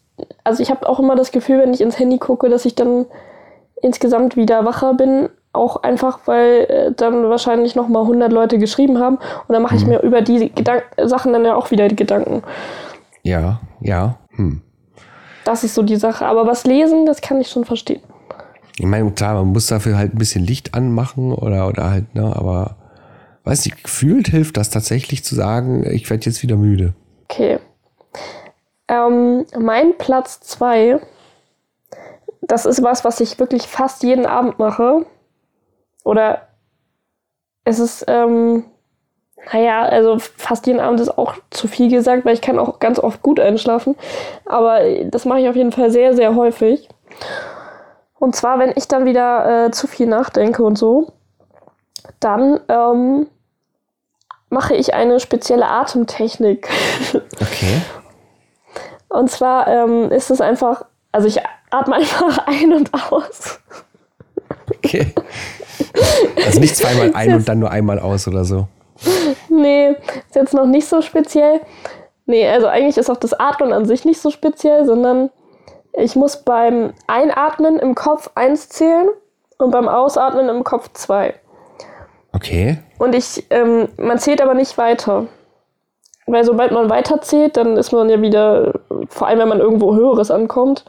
also 0.44 0.62
ich 0.62 0.70
habe 0.70 0.88
auch 0.88 1.00
immer 1.00 1.16
das 1.16 1.32
Gefühl, 1.32 1.60
wenn 1.60 1.74
ich 1.74 1.82
ins 1.82 2.00
Handy 2.00 2.18
gucke, 2.18 2.50
dass 2.50 2.66
ich 2.66 2.76
dann 2.76 3.06
insgesamt 3.82 4.36
wieder 4.36 4.66
wacher 4.66 4.94
bin. 4.94 5.30
Auch 5.56 5.84
einfach, 5.84 6.20
weil 6.26 6.66
äh, 6.70 6.92
dann 6.92 7.30
wahrscheinlich 7.30 7.76
noch 7.76 7.88
mal 7.88 8.02
100 8.02 8.32
Leute 8.32 8.58
geschrieben 8.58 9.00
haben. 9.00 9.16
Und 9.16 9.54
dann 9.54 9.62
mache 9.62 9.76
ich 9.76 9.86
mir 9.86 10.02
über 10.02 10.22
die 10.22 10.52
Gedank 10.54 10.84
Sachen 11.04 11.34
dann 11.34 11.46
ja 11.46 11.56
auch 11.56 11.72
wieder 11.72 11.88
die 11.88 11.96
Gedanken. 11.96 12.44
Ja, 13.24 13.60
ja. 13.80 14.18
Hm. 14.36 14.62
Das 15.46 15.64
ist 15.64 15.76
so 15.76 15.84
die 15.84 15.96
Sache. 15.96 16.26
Aber 16.26 16.46
was 16.46 16.66
lesen, 16.66 17.06
das 17.06 17.22
kann 17.22 17.40
ich 17.40 17.50
schon 17.50 17.66
verstehen. 17.66 18.02
Ich 18.78 18.86
meine, 18.86 19.10
klar, 19.12 19.36
man 19.36 19.48
muss 19.48 19.68
dafür 19.68 19.98
halt 19.98 20.14
ein 20.14 20.18
bisschen 20.18 20.46
Licht 20.46 20.74
anmachen 20.74 21.34
oder, 21.34 21.68
oder 21.68 21.92
halt, 21.92 22.14
ne, 22.14 22.36
aber 22.36 22.76
weiß 23.46 23.66
nicht, 23.66 23.84
gefühlt 23.84 24.28
hilft 24.28 24.58
das 24.58 24.70
tatsächlich 24.70 25.24
zu 25.24 25.36
sagen, 25.36 25.86
ich 25.90 26.10
werde 26.10 26.26
jetzt 26.26 26.44
wieder 26.44 26.58
müde. 26.58 26.94
Okay. 27.30 27.60
Ähm, 28.88 29.46
mein 29.58 29.98
Platz 29.98 30.42
zwei, 30.42 31.00
das 32.42 32.66
ist 32.66 32.84
was, 32.84 33.06
was 33.06 33.22
ich 33.22 33.40
wirklich 33.40 33.64
fast 33.64 34.04
jeden 34.04 34.26
Abend 34.26 34.60
mache. 34.60 35.06
Oder 36.06 36.48
es 37.66 37.80
ist, 37.80 38.06
ähm, 38.08 38.64
naja, 39.52 39.82
also 39.82 40.18
fast 40.20 40.66
jeden 40.68 40.80
Abend 40.80 41.02
ist 41.02 41.18
auch 41.18 41.34
zu 41.50 41.68
viel 41.68 41.90
gesagt, 41.90 42.24
weil 42.24 42.36
ich 42.36 42.42
kann 42.42 42.60
auch 42.60 42.80
ganz 42.80 43.00
oft 43.00 43.22
gut 43.22 43.40
einschlafen. 43.40 43.96
Aber 44.46 44.80
das 45.06 45.26
mache 45.26 45.42
ich 45.42 45.50
auf 45.50 45.56
jeden 45.56 45.74
Fall 45.74 45.92
sehr, 45.92 46.16
sehr 46.16 46.36
häufig. 46.36 46.88
Und 48.18 48.36
zwar, 48.36 48.60
wenn 48.60 48.72
ich 48.76 48.88
dann 48.88 49.06
wieder 49.06 49.66
äh, 49.66 49.72
zu 49.72 49.88
viel 49.88 50.08
nachdenke 50.08 50.64
und 50.64 50.78
so, 50.78 51.12
dann 52.20 52.60
ähm, 52.70 53.28
mache 54.50 54.76
ich 54.76 54.94
eine 54.94 55.20
spezielle 55.20 55.68
Atemtechnik. 55.68 56.70
Okay. 57.42 57.82
Und 59.10 59.32
zwar 59.32 59.68
ähm, 59.68 60.12
ist 60.12 60.30
es 60.30 60.42
einfach, 60.42 60.86
also 61.12 61.28
ich 61.28 61.40
atme 61.70 61.96
einfach 61.96 62.48
ein 62.48 62.74
und 62.74 62.92
aus. 62.94 63.60
Okay. 64.70 65.14
Also 66.46 66.60
nicht 66.60 66.76
zweimal 66.76 67.12
ein 67.14 67.34
und 67.34 67.48
dann 67.50 67.60
nur 67.60 67.72
einmal 67.72 68.00
aus 68.00 68.28
oder 68.28 68.46
so. 68.46 68.68
Nee, 69.50 69.90
ist 69.90 70.36
jetzt 70.36 70.54
noch 70.54 70.66
nicht 70.66 70.88
so 70.88 71.02
speziell. 71.02 71.62
Nee, 72.26 72.48
also 72.48 72.68
eigentlich 72.68 72.98
ist 72.98 73.10
auch 73.10 73.18
das 73.18 73.34
Atmen 73.34 73.74
an 73.74 73.86
sich 73.86 74.06
nicht 74.06 74.20
so 74.20 74.30
speziell, 74.32 74.86
sondern 74.86 75.30
ich 75.94 76.16
muss 76.16 76.38
beim 76.44 76.94
Einatmen 77.08 77.80
im 77.80 77.96
Kopf 77.96 78.30
eins 78.36 78.70
zählen 78.70 79.08
und 79.58 79.72
beim 79.72 79.88
Ausatmen 79.88 80.50
im 80.50 80.64
Kopf 80.64 80.90
zwei. 80.94 81.36
Okay. 82.34 82.80
Und 82.98 83.16
ich, 83.16 83.46
ähm, 83.50 83.88
man 83.98 84.20
zählt 84.20 84.42
aber 84.42 84.54
nicht 84.54 84.78
weiter. 84.78 85.28
Weil 86.28 86.44
sobald 86.44 86.72
man 86.72 86.90
weiterzählt, 86.90 87.56
dann 87.56 87.78
ist 87.78 87.92
man 87.92 88.10
ja 88.10 88.20
wieder, 88.22 88.74
vor 89.10 89.28
allem 89.28 89.40
wenn 89.40 89.48
man 89.48 89.60
irgendwo 89.60 89.96
Höheres 89.96 90.32
ankommt, 90.32 90.84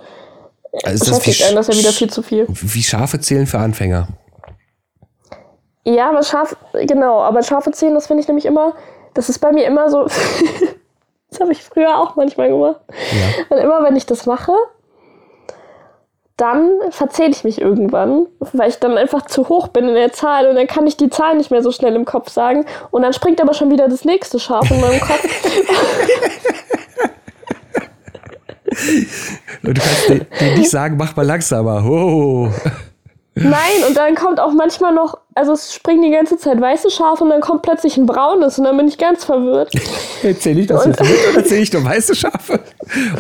Also 0.83 0.89
ist 0.95 1.01
das 1.11 1.19
beschäftigt 1.19 1.41
wie, 1.41 1.45
einen 1.45 1.57
das 1.57 1.67
ja 1.69 1.75
wieder 1.75 1.93
viel 1.93 2.11
zu 2.11 2.23
viel. 2.23 2.47
wie 2.49 2.83
Schafe 2.83 3.21
zählen 3.21 3.47
für 3.47 3.59
Anfänger. 3.59 4.09
Ja, 5.87 6.09
aber 6.09 6.25
scharf, 6.25 6.57
genau, 6.73 7.21
aber 7.21 7.45
scharfe 7.45 7.71
Zähne, 7.71 7.95
das 7.95 8.09
finde 8.09 8.21
ich 8.21 8.27
nämlich 8.27 8.45
immer, 8.45 8.75
das 9.15 9.29
ist 9.29 9.39
bei 9.39 9.53
mir 9.53 9.65
immer 9.67 9.89
so, 9.89 10.03
das 11.31 11.41
habe 11.41 11.53
ich 11.53 11.63
früher 11.63 11.97
auch 11.99 12.17
manchmal 12.17 12.49
gemacht. 12.49 12.81
Ja. 12.91 13.57
Und 13.57 13.63
immer 13.63 13.85
wenn 13.85 13.95
ich 13.95 14.05
das 14.05 14.27
mache, 14.27 14.53
dann 16.37 16.73
verzähle 16.91 17.31
ich 17.31 17.45
mich 17.45 17.61
irgendwann, 17.61 18.27
weil 18.41 18.69
ich 18.69 18.81
dann 18.81 18.99
einfach 18.99 19.27
zu 19.27 19.49
hoch 19.49 19.69
bin 19.69 19.89
in 19.89 19.95
der 19.95 20.13
Zahl 20.13 20.49
und 20.49 20.57
dann 20.57 20.67
kann 20.67 20.89
ich 20.89 20.97
die 20.97 21.09
Zahl 21.09 21.37
nicht 21.37 21.53
mehr 21.53 21.63
so 21.63 21.71
schnell 21.71 21.95
im 21.95 22.05
Kopf 22.05 22.31
sagen 22.31 22.67
und 22.91 23.03
dann 23.03 23.13
springt 23.13 23.41
aber 23.41 23.55
schon 23.55 23.71
wieder 23.71 23.89
das 23.89 24.05
nächste 24.05 24.41
Schaf 24.41 24.69
in 24.69 24.81
meinem 24.81 25.01
Kopf. 25.01 25.25
Und 29.63 29.79
du 29.79 29.81
kannst 29.81 30.09
dir, 30.09 30.27
dir 30.41 30.59
nicht 30.59 30.71
sagen, 30.71 30.97
mach 30.99 31.15
mal 31.15 31.25
langsamer. 31.25 31.85
Oh. 31.89 32.51
Nein, 33.39 33.85
und 33.87 33.95
dann 33.99 34.15
kommt 34.15 34.41
auch 34.41 34.53
manchmal 34.53 34.95
noch, 34.95 35.19
also 35.35 35.53
es 35.53 35.75
springen 35.75 36.01
die 36.03 36.11
ganze 36.11 36.39
Zeit 36.39 36.59
weiße 36.59 36.91
Schafe 36.91 37.23
und 37.23 37.29
dann 37.31 37.43
kommt 37.43 37.61
plötzlich 37.61 37.99
ein 37.99 38.07
braunes 38.07 38.59
und 38.59 38.65
dann 38.65 38.77
bin 38.79 38.89
ich 38.89 38.97
ganz 38.97 39.27
verwirrt. 39.27 39.71
Erzähl 40.23 40.59
ich 40.59 40.69
das 40.69 40.87
jetzt 40.87 41.01
mit 41.01 41.11
oder 41.29 41.37
erzähl 41.37 41.63
ich 41.63 41.71
nur 41.71 41.85
weiße 41.85 42.15
Schafe? 42.15 42.61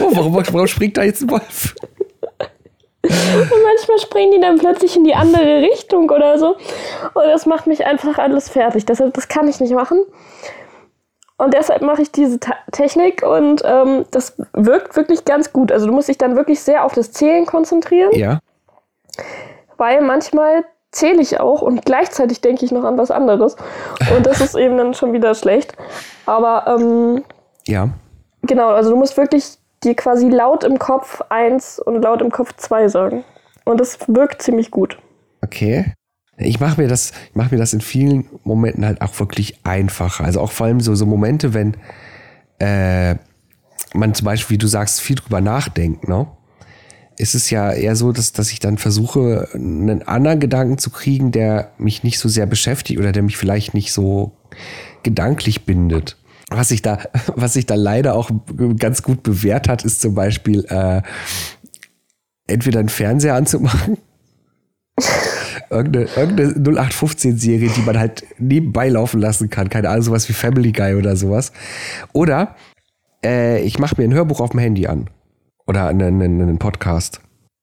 Oh, 0.01 0.09
warum, 0.15 0.35
warum 0.35 0.67
springt 0.67 0.97
da 0.97 1.03
jetzt 1.03 1.23
ein 1.23 1.31
Wolf? 1.31 1.75
Und 3.03 3.63
manchmal 3.63 3.99
springen 3.99 4.33
die 4.33 4.41
dann 4.41 4.59
plötzlich 4.59 4.97
in 4.97 5.05
die 5.05 5.15
andere 5.15 5.61
Richtung 5.61 6.09
oder 6.11 6.39
so. 6.39 6.57
Und 7.13 7.25
das 7.27 7.45
macht 7.45 7.67
mich 7.67 7.85
einfach 7.85 8.17
alles 8.19 8.49
fertig. 8.49 8.87
Deshalb, 8.87 9.13
das 9.13 9.29
kann 9.29 9.47
ich 9.49 9.61
nicht 9.61 9.75
machen. 9.75 10.01
Und 11.37 11.53
deshalb 11.53 11.83
mache 11.83 12.01
ich 12.01 12.11
diese 12.11 12.41
Ta 12.41 12.55
Technik 12.73 13.23
und 13.23 13.61
ähm, 13.67 14.07
das 14.11 14.35
wirkt 14.55 14.97
wirklich 14.97 15.27
ganz 15.27 15.53
gut. 15.53 15.71
Also 15.71 15.87
du 15.87 15.93
musst 15.93 16.09
dich 16.09 16.17
dann 16.17 16.37
wirklich 16.37 16.61
sehr 16.61 16.85
auf 16.85 16.95
das 16.95 17.13
Zählen 17.13 17.45
konzentrieren, 17.45 18.13
Ja. 18.15 18.41
Weil 19.77 20.01
manchmal 20.03 20.65
zähle 20.93 21.21
ich 21.21 21.41
auch 21.41 21.63
und 21.63 21.85
gleichzeitig 21.85 22.41
denke 22.41 22.65
ich 22.65 22.73
noch 22.73 22.85
an 22.85 22.97
was 22.97 23.11
anderes. 23.11 23.57
Und 24.17 24.25
das 24.27 24.41
ist 24.41 24.55
eben 24.55 24.77
dann 24.77 24.95
schon 24.95 25.13
wieder 25.13 25.35
schlecht. 25.35 25.75
Aber 26.25 26.67
ähm, 26.67 27.25
Ja. 27.67 27.91
genau, 28.43 28.69
also 28.69 28.91
du 28.91 28.97
musst 28.97 29.17
wirklich 29.17 29.59
dir 29.83 29.95
quasi 29.95 30.29
laut 30.29 30.65
im 30.65 30.79
Kopf 30.79 31.21
eins 31.29 31.79
und 31.79 32.03
laut 32.03 32.23
im 32.23 32.31
Kopf 32.31 32.55
zwei 32.57 32.89
sagen. 32.89 33.25
Und 33.65 33.81
das 33.81 33.99
wirkt 34.07 34.43
ziemlich 34.43 34.71
gut. 34.71 34.99
Okay. 35.43 35.93
Ich 36.39 36.61
mache 36.61 36.81
mir 36.81 36.89
das, 36.89 37.13
ich 37.31 37.35
mache 37.35 37.55
mir 37.55 37.59
das 37.59 37.73
in 37.73 37.81
vielen 37.81 38.29
Momenten 38.45 38.85
halt 38.85 39.01
auch 39.01 39.19
wirklich 39.19 39.59
einfacher. 39.65 40.25
Also 40.25 40.41
auch 40.41 40.53
vor 40.53 40.67
allem 40.67 40.81
so, 40.81 40.95
so 40.95 41.07
Momente, 41.07 41.55
wenn 41.55 41.77
äh, 42.59 43.17
man 43.95 44.15
zum 44.15 44.27
Beispiel, 44.27 44.55
wie 44.55 44.59
du 44.59 44.67
sagst, 44.67 45.01
viel 45.01 45.17
drüber 45.17 45.41
nachdenkt, 45.41 46.09
ne? 46.09 46.27
Ist 47.19 47.35
es 47.35 47.51
ja 47.51 47.73
eher 47.73 47.97
so, 47.97 48.13
dass, 48.13 48.33
dass 48.33 48.53
ich 48.53 48.61
dann 48.61 48.79
versuche, 48.79 49.49
einen 49.55 50.03
anderen 50.03 50.41
Gedanken 50.41 50.79
zu 50.79 50.91
kriegen, 50.91 51.33
der 51.33 51.73
mich 51.79 52.03
nicht 52.03 52.19
so 52.19 52.29
sehr 52.29 52.47
beschäftigt 52.47 52.99
oder 52.99 53.13
der 53.13 53.23
mich 53.23 53.37
vielleicht 53.37 53.75
nicht 53.75 53.93
so 53.93 54.33
gedanklich 55.03 55.65
bindet. 55.65 56.17
Was 56.51 56.69
sich 56.69 56.83
da, 56.83 56.99
was 57.35 57.55
sich 57.55 57.67
da 57.67 57.75
leider 57.75 58.15
auch 58.15 58.31
ganz 58.79 59.03
gut 59.03 59.23
bewährt 59.23 59.69
hat, 59.69 59.85
ist 59.85 60.01
zum 60.01 60.15
Beispiel 60.15 60.65
äh, 60.69 61.03
entweder 62.47 62.81
einen 62.81 62.89
Fernseher 62.89 63.35
anzumachen 63.35 63.99
irgendeine, 65.71 66.07
irgendeine 66.17 66.51
0815-Serie, 66.53 67.71
die 67.71 67.83
man 67.83 67.99
halt 67.99 68.25
nebenbei 68.39 68.89
laufen 68.89 69.21
lassen 69.21 69.51
kann. 69.51 69.69
Keine 69.69 69.89
Ahnung, 69.89 70.03
sowas 70.03 70.29
wie 70.29 70.33
Family 70.33 70.73
Guy 70.73 70.95
oder 70.95 71.17
sowas. 71.17 71.53
Oder 72.13 72.57
äh, 73.25 73.61
ich 73.63 73.79
mache 73.79 73.97
mir 73.99 74.05
ein 74.05 74.15
Hörbuch 74.15 74.41
auf 74.41 74.51
dem 74.51 74.61
Handy 74.61 74.87
an. 74.87 75.09
Oder 75.67 75.87
einen, 75.89 76.23
einen, 76.23 76.59
Podcast. 76.59 77.21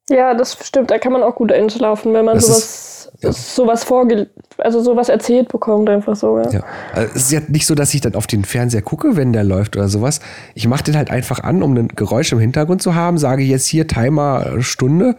Ja, 0.10 0.34
das 0.34 0.58
stimmt. 0.66 0.92
Da 0.92 0.98
kann 0.98 1.14
man 1.14 1.24
auch 1.24 1.36
gut 1.36 1.52
einschlafen, 1.52 2.14
wenn 2.14 2.26
man 2.26 2.36
Das 2.36 2.48
sowas, 2.48 3.12
ja. 3.22 3.32
sowas 3.32 3.84
vorge 3.86 4.30
also 4.58 4.82
sowas 4.82 5.10
erzählt 5.10 5.48
bekommt, 5.48 5.90
einfach 5.90 6.16
so. 6.16 6.38
Ja. 6.38 6.50
Ja. 6.50 6.64
Also 6.94 7.16
es 7.16 7.24
ist 7.24 7.32
ja 7.32 7.40
nicht 7.48 7.66
so, 7.66 7.76
dass 7.76 7.94
ich 7.94 8.02
dann 8.02 8.16
auf 8.16 8.28
den 8.28 8.44
Fernseher 8.44 8.82
gucke, 8.82 9.16
wenn 9.16 9.34
der 9.34 9.44
läuft 9.44 9.78
oder 9.78 9.88
sowas. 9.88 10.20
Ich 10.56 10.68
mache 10.68 10.84
den 10.84 10.98
halt 10.98 11.10
einfach 11.10 11.40
an, 11.40 11.64
um 11.64 11.76
ein 11.76 11.88
Geräusch 11.90 12.32
im 12.32 12.40
Hintergrund 12.40 12.82
zu 12.82 12.96
haben, 12.96 13.18
sage 13.18 13.44
jetzt 13.44 13.68
hier 13.68 13.88
Timer 13.88 14.46
äh, 14.46 14.62
Stunde 14.62 15.16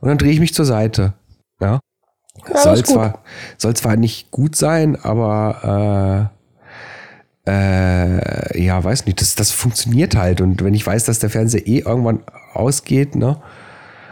und 0.00 0.08
dann 0.08 0.18
drehe 0.18 0.32
ich 0.32 0.40
mich 0.40 0.54
zur 0.54 0.64
Seite. 0.64 1.14
Ja. 1.60 1.80
das 2.50 2.62
soll, 2.62 2.84
zwar, 2.84 3.22
soll 3.58 3.74
zwar 3.74 3.96
nicht 3.96 4.30
gut 4.30 4.56
sein, 4.56 4.96
aber 5.02 6.30
äh, 6.32 6.39
äh, 7.46 8.62
ja, 8.62 8.82
weiß 8.82 9.06
nicht, 9.06 9.20
das, 9.20 9.34
das 9.34 9.50
funktioniert 9.50 10.16
halt. 10.16 10.40
Und 10.40 10.62
wenn 10.62 10.74
ich 10.74 10.86
weiß, 10.86 11.04
dass 11.04 11.18
der 11.18 11.30
Fernseher 11.30 11.66
eh 11.66 11.80
irgendwann 11.80 12.20
ausgeht, 12.52 13.14
ne? 13.16 13.40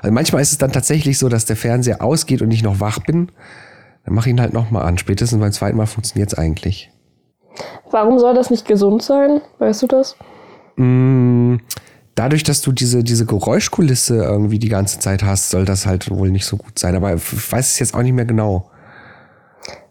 Also 0.00 0.12
manchmal 0.12 0.42
ist 0.42 0.52
es 0.52 0.58
dann 0.58 0.72
tatsächlich 0.72 1.18
so, 1.18 1.28
dass 1.28 1.44
der 1.44 1.56
Fernseher 1.56 2.02
ausgeht 2.02 2.40
und 2.40 2.50
ich 2.52 2.62
noch 2.62 2.80
wach 2.80 3.00
bin. 3.00 3.32
Dann 4.04 4.14
mache 4.14 4.28
ich 4.28 4.34
ihn 4.34 4.40
halt 4.40 4.52
nochmal 4.52 4.84
an. 4.84 4.96
Spätestens 4.96 5.40
beim 5.40 5.52
zweiten 5.52 5.76
Mal 5.76 5.86
funktioniert 5.86 6.32
es 6.32 6.38
eigentlich. 6.38 6.90
Warum 7.90 8.18
soll 8.18 8.34
das 8.34 8.50
nicht 8.50 8.66
gesund 8.66 9.02
sein? 9.02 9.40
Weißt 9.58 9.82
du 9.82 9.86
das? 9.88 10.16
Mm, 10.76 11.56
Dadurch, 12.18 12.42
dass 12.42 12.62
du 12.62 12.72
diese, 12.72 13.04
diese 13.04 13.26
Geräuschkulisse 13.26 14.16
irgendwie 14.16 14.58
die 14.58 14.68
ganze 14.68 14.98
Zeit 14.98 15.22
hast, 15.22 15.50
soll 15.50 15.64
das 15.64 15.86
halt 15.86 16.10
wohl 16.10 16.32
nicht 16.32 16.46
so 16.46 16.56
gut 16.56 16.76
sein. 16.76 16.96
Aber 16.96 17.14
ich 17.14 17.52
weiß 17.52 17.70
es 17.70 17.78
jetzt 17.78 17.94
auch 17.94 18.02
nicht 18.02 18.12
mehr 18.12 18.24
genau. 18.24 18.72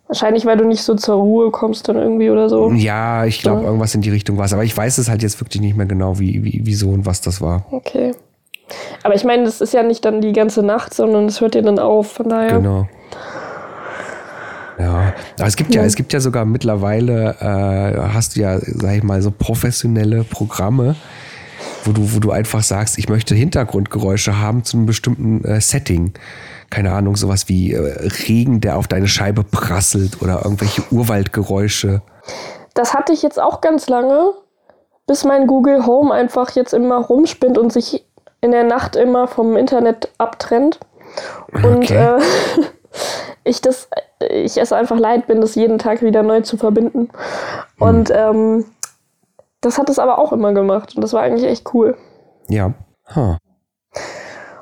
Wahrscheinlich, 0.07 0.45
weil 0.45 0.55
du 0.57 0.65
nicht 0.65 0.83
so 0.83 0.95
zur 0.95 1.15
Ruhe 1.17 1.51
kommst 1.51 1.89
dann 1.89 1.97
irgendwie 1.97 2.29
oder 2.29 2.47
so. 2.49 2.71
Ja, 2.71 3.25
ich 3.25 3.41
glaube, 3.41 3.61
Ja. 3.61 3.67
irgendwas 3.67 3.93
in 3.93 4.01
die 4.01 4.09
Richtung 4.09 4.37
war 4.37 4.45
es. 4.45 4.53
Aber 4.53 4.63
ich 4.63 4.75
weiß 4.75 4.97
es 4.99 5.09
halt 5.09 5.21
jetzt 5.21 5.39
wirklich 5.41 5.61
nicht 5.61 5.75
mehr 5.75 5.85
genau, 5.85 6.17
wie, 6.19 6.43
wie, 6.45 6.61
wieso 6.63 6.89
und 6.91 7.05
was 7.05 7.19
das 7.21 7.41
war. 7.41 7.65
Okay. 7.71 8.13
Aber 9.03 9.15
ich 9.15 9.23
meine, 9.25 9.43
das 9.43 9.59
ist 9.59 9.73
ja 9.73 9.83
nicht 9.83 10.05
dann 10.05 10.21
die 10.21 10.31
ganze 10.33 10.63
Nacht, 10.63 10.93
sondern 10.93 11.25
es 11.25 11.41
hört 11.41 11.55
ja 11.55 11.61
dann 11.61 11.77
auf. 11.79 12.11
Von 12.13 12.29
daher. 12.29 12.57
Genau. 12.57 12.87
Ja, 14.79 15.13
aber 15.39 15.47
es 15.47 15.55
gibt 15.55 15.73
ja, 15.73 15.83
es 15.83 15.95
gibt 15.95 16.13
ja 16.13 16.19
sogar 16.19 16.45
mittlerweile, 16.45 17.35
äh, 17.39 18.13
hast 18.13 18.35
du 18.35 18.41
ja, 18.41 18.59
sag 18.59 18.95
ich 18.95 19.03
mal, 19.03 19.21
so 19.23 19.31
professionelle 19.31 20.23
Programme, 20.23 20.95
wo 21.83 21.93
du, 21.93 22.13
wo 22.13 22.19
du 22.19 22.29
einfach 22.31 22.61
sagst, 22.61 22.99
ich 22.99 23.09
möchte 23.09 23.33
Hintergrundgeräusche 23.33 24.39
haben 24.39 24.63
zu 24.63 24.77
einem 24.77 24.85
bestimmten 24.85 25.43
äh, 25.45 25.59
Setting. 25.61 26.13
Keine 26.69 26.91
Ahnung, 26.93 27.15
sowas 27.15 27.47
wie 27.47 27.73
äh, 27.73 28.07
Regen, 28.27 28.59
der 28.61 28.77
auf 28.77 28.87
deine 28.87 29.07
Scheibe 29.07 29.43
prasselt 29.43 30.21
oder 30.21 30.43
irgendwelche 30.43 30.83
Urwaldgeräusche. 30.91 32.01
Das 32.73 32.93
hatte 32.93 33.13
ich 33.13 33.21
jetzt 33.21 33.39
auch 33.39 33.61
ganz 33.61 33.87
lange, 33.87 34.31
bis 35.07 35.23
mein 35.23 35.47
Google 35.47 35.85
Home 35.85 36.13
einfach 36.13 36.51
jetzt 36.51 36.73
immer 36.73 36.97
rumspinnt 36.97 37.57
und 37.57 37.71
sich 37.71 38.05
in 38.41 38.51
der 38.51 38.63
Nacht 38.63 38.95
immer 38.95 39.27
vom 39.27 39.55
Internet 39.57 40.09
abtrennt. 40.17 40.79
Und 41.51 41.63
Okay. 41.83 42.17
äh, 42.17 42.21
ich 43.43 43.61
das, 43.61 43.87
ich 44.29 44.57
es 44.57 44.73
einfach 44.73 44.97
leid 44.97 45.27
bin, 45.27 45.41
das 45.41 45.55
jeden 45.55 45.79
Tag 45.79 46.01
wieder 46.01 46.21
neu 46.23 46.41
zu 46.41 46.57
verbinden. 46.57 47.09
Und 47.79 48.11
ähm, 48.13 48.65
das 49.61 49.77
hat 49.77 49.89
es 49.89 49.97
aber 49.99 50.19
auch 50.19 50.33
immer 50.33 50.53
gemacht 50.53 50.95
und 50.95 51.01
das 51.01 51.13
war 51.13 51.21
eigentlich 51.21 51.49
echt 51.49 51.73
cool. 51.73 51.97
Ja. 52.49 52.73
Huh. 53.15 53.37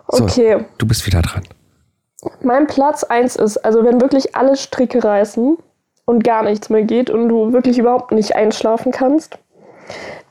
So. 0.10 0.24
Okay, 0.24 0.66
Du 0.78 0.88
bist 0.88 1.06
wieder 1.08 1.22
dran. 1.22 1.44
Mein 2.42 2.68
Platz 2.68 3.04
1 3.04 3.36
ist, 3.36 3.58
also 3.58 3.84
wenn 3.84 4.02
wirklich 4.02 4.36
alle 4.36 4.56
Stricke 4.56 5.04
reißen 5.04 5.58
und 6.06 6.24
gar 6.24 6.44
nichts 6.44 6.70
mehr 6.70 6.84
geht 6.84 7.10
und 7.10 7.30
du 7.30 7.54
wirklich 7.54 7.78
überhaupt 7.78 8.12
nicht 8.12 8.36
einschlafen 8.36 8.92
kannst, 8.92 9.38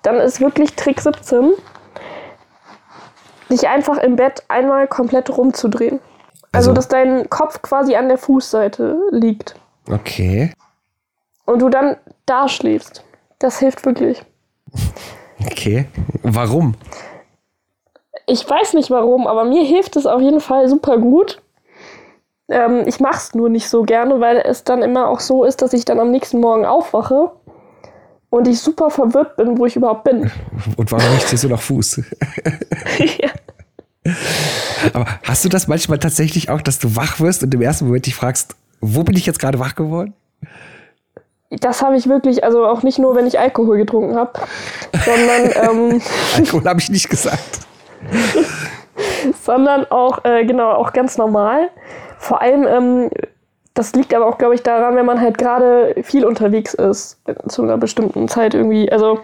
dann 0.02 0.16
ist 0.16 0.40
wirklich 0.40 0.74
Trick 0.74 1.00
17, 1.00 1.52
dich 3.50 3.68
einfach 3.68 3.98
im 3.98 4.16
Bett 4.16 4.42
einmal 4.48 4.86
komplett 4.86 5.30
rumzudrehen. 5.36 6.00
Also, 6.52 6.70
Also- 6.70 6.72
dass 6.72 6.88
dein 6.88 7.28
Kopf 7.30 7.62
quasi 7.62 7.96
an 7.96 8.08
der 8.08 8.18
Fußseite 8.18 8.96
liegt 9.10 9.54
Okay. 9.90 10.52
und 11.46 11.60
du 11.60 11.68
dann 11.68 11.96
da 12.26 12.48
schläfst. 12.48 13.04
Das 13.38 13.58
hilft 13.58 13.84
wirklich. 13.84 14.22
Okay. 15.46 15.86
Warum? 16.22 16.74
Ich 18.26 18.48
weiß 18.48 18.72
nicht 18.74 18.90
warum, 18.90 19.26
aber 19.26 19.44
mir 19.44 19.64
hilft 19.64 19.96
es 19.96 20.06
auf 20.06 20.20
jeden 20.22 20.40
Fall 20.40 20.68
super 20.68 20.96
gut. 20.98 21.42
Ähm, 22.48 22.84
ich 22.86 23.00
mache 23.00 23.16
es 23.16 23.34
nur 23.34 23.48
nicht 23.48 23.68
so 23.68 23.82
gerne, 23.82 24.20
weil 24.20 24.36
es 24.38 24.64
dann 24.64 24.82
immer 24.82 25.08
auch 25.08 25.20
so 25.20 25.44
ist, 25.44 25.62
dass 25.62 25.72
ich 25.72 25.84
dann 25.84 25.98
am 25.98 26.10
nächsten 26.10 26.40
Morgen 26.40 26.66
aufwache 26.66 27.30
und 28.30 28.48
ich 28.48 28.60
super 28.60 28.90
verwirrt 28.90 29.36
bin, 29.36 29.56
wo 29.58 29.66
ich 29.66 29.76
überhaupt 29.76 30.04
bin. 30.04 30.30
Und 30.76 30.90
warum 30.90 31.14
nicht 31.14 31.30
dir 31.30 31.38
so 31.38 31.48
nach 31.48 31.60
Fuß? 31.60 32.02
ja. 32.98 33.30
Aber 34.92 35.06
hast 35.22 35.44
du 35.44 35.48
das 35.48 35.68
manchmal 35.68 35.98
tatsächlich 35.98 36.50
auch, 36.50 36.60
dass 36.60 36.78
du 36.78 36.96
wach 36.96 37.20
wirst 37.20 37.42
und 37.42 37.54
im 37.54 37.62
ersten 37.62 37.86
Moment 37.86 38.04
dich 38.04 38.14
fragst, 38.14 38.54
wo 38.80 39.02
bin 39.02 39.16
ich 39.16 39.24
jetzt 39.24 39.38
gerade 39.38 39.58
wach 39.58 39.74
geworden? 39.76 40.12
Das 41.50 41.80
habe 41.80 41.96
ich 41.96 42.08
wirklich, 42.08 42.44
also 42.44 42.66
auch 42.66 42.82
nicht 42.82 42.98
nur, 42.98 43.14
wenn 43.14 43.26
ich 43.26 43.38
Alkohol 43.38 43.78
getrunken 43.78 44.16
habe, 44.16 44.32
sondern, 45.04 45.92
ähm, 45.94 46.02
Alkohol 46.36 46.64
habe 46.64 46.80
ich 46.80 46.90
nicht 46.90 47.08
gesagt. 47.08 47.60
sondern 49.42 49.86
auch, 49.86 50.24
äh, 50.24 50.44
genau, 50.44 50.72
auch 50.72 50.92
ganz 50.92 51.16
normal. 51.16 51.70
Vor 52.24 52.40
allem, 52.40 52.66
ähm, 52.66 53.10
das 53.74 53.92
liegt 53.92 54.14
aber 54.14 54.24
auch, 54.24 54.38
glaube 54.38 54.54
ich, 54.54 54.62
daran, 54.62 54.96
wenn 54.96 55.04
man 55.04 55.20
halt 55.20 55.36
gerade 55.36 55.94
viel 56.04 56.24
unterwegs 56.24 56.72
ist, 56.72 57.18
zu 57.48 57.62
einer 57.62 57.76
bestimmten 57.76 58.28
Zeit 58.28 58.54
irgendwie. 58.54 58.90
Also 58.90 59.20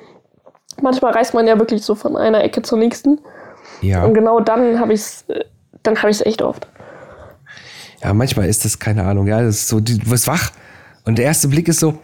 manchmal 0.83 1.13
reist 1.15 1.33
man 1.33 1.47
ja 1.47 1.59
wirklich 1.59 1.83
so 1.83 1.95
von 1.95 2.15
einer 2.19 2.45
Ecke 2.45 2.61
zur 2.61 2.77
nächsten. 2.77 3.19
Ja. 3.81 4.05
Und 4.05 4.13
genau 4.13 4.41
dann 4.41 4.79
habe 4.79 4.93
ich 4.93 5.01
es, 5.01 5.25
dann 5.83 5.97
habe 5.97 6.11
ich 6.11 6.21
es 6.21 6.27
echt 6.27 6.43
oft. 6.43 6.69
Ja, 8.03 8.13
manchmal 8.13 8.51
ist 8.51 8.67
das 8.67 8.79
keine 8.79 9.05
Ahnung. 9.05 9.27
Ja, 9.27 9.41
das 9.41 9.57
ist 9.57 9.69
so, 9.69 9.81
du 9.81 9.95
wirst 10.05 10.27
wach 10.27 10.51
und 11.07 11.17
der 11.17 11.25
erste 11.25 11.49
Blick 11.49 11.69
ist 11.69 11.81
so, 11.81 11.99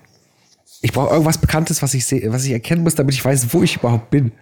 ich 0.81 0.93
brauche 0.93 1.11
irgendwas 1.11 1.37
Bekanntes, 1.37 1.83
was 1.83 1.93
ich 1.93 2.07
sehe, 2.07 2.33
was 2.33 2.47
ich 2.47 2.53
erkennen 2.53 2.83
muss, 2.83 2.95
damit 2.95 3.15
ich 3.15 3.23
weiß, 3.23 3.53
wo 3.53 3.63
ich 3.63 3.77
überhaupt 3.77 4.09
bin. 4.09 4.33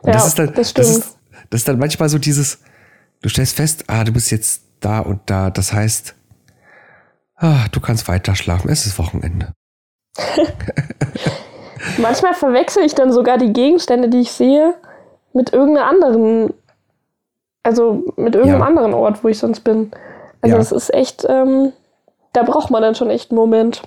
Und 0.00 0.08
Ja, 0.08 0.12
das 0.14 0.28
ist 0.28 0.38
dann, 0.38 0.54
das 0.54 0.72
das, 0.72 0.88
ist, 0.88 1.18
das 1.50 1.60
ist 1.60 1.68
dann 1.68 1.78
manchmal 1.78 2.08
so 2.08 2.16
dieses, 2.16 2.60
du 3.20 3.28
stellst 3.28 3.56
fest, 3.56 3.84
ah, 3.88 4.04
du 4.04 4.12
bist 4.12 4.30
jetzt 4.30 4.62
da 4.84 5.00
und 5.00 5.20
da. 5.26 5.50
Das 5.50 5.72
heißt, 5.72 6.14
ah, 7.36 7.66
du 7.72 7.80
kannst 7.80 8.08
weiter 8.08 8.34
schlafen. 8.34 8.68
Es 8.70 8.86
ist 8.86 8.98
Wochenende. 8.98 9.52
Manchmal 11.98 12.34
verwechsel 12.34 12.84
ich 12.84 12.94
dann 12.94 13.12
sogar 13.12 13.38
die 13.38 13.52
Gegenstände, 13.52 14.08
die 14.08 14.20
ich 14.20 14.32
sehe, 14.32 14.74
mit 15.32 15.52
irgendeiner 15.52 15.88
anderen, 15.88 16.52
also 17.62 18.04
mit 18.16 18.34
irgendeinem 18.34 18.60
Ja. 18.60 18.66
anderen 18.66 18.94
Ort, 18.94 19.24
wo 19.24 19.28
ich 19.28 19.38
sonst 19.38 19.60
bin. 19.60 19.90
Also 20.42 20.56
Ja. 20.56 20.62
es 20.62 20.72
ist 20.72 20.92
echt, 20.94 21.26
ähm, 21.28 21.72
da 22.32 22.42
braucht 22.42 22.70
man 22.70 22.82
dann 22.82 22.94
schon 22.94 23.10
echt 23.10 23.30
einen 23.30 23.38
Moment. 23.38 23.82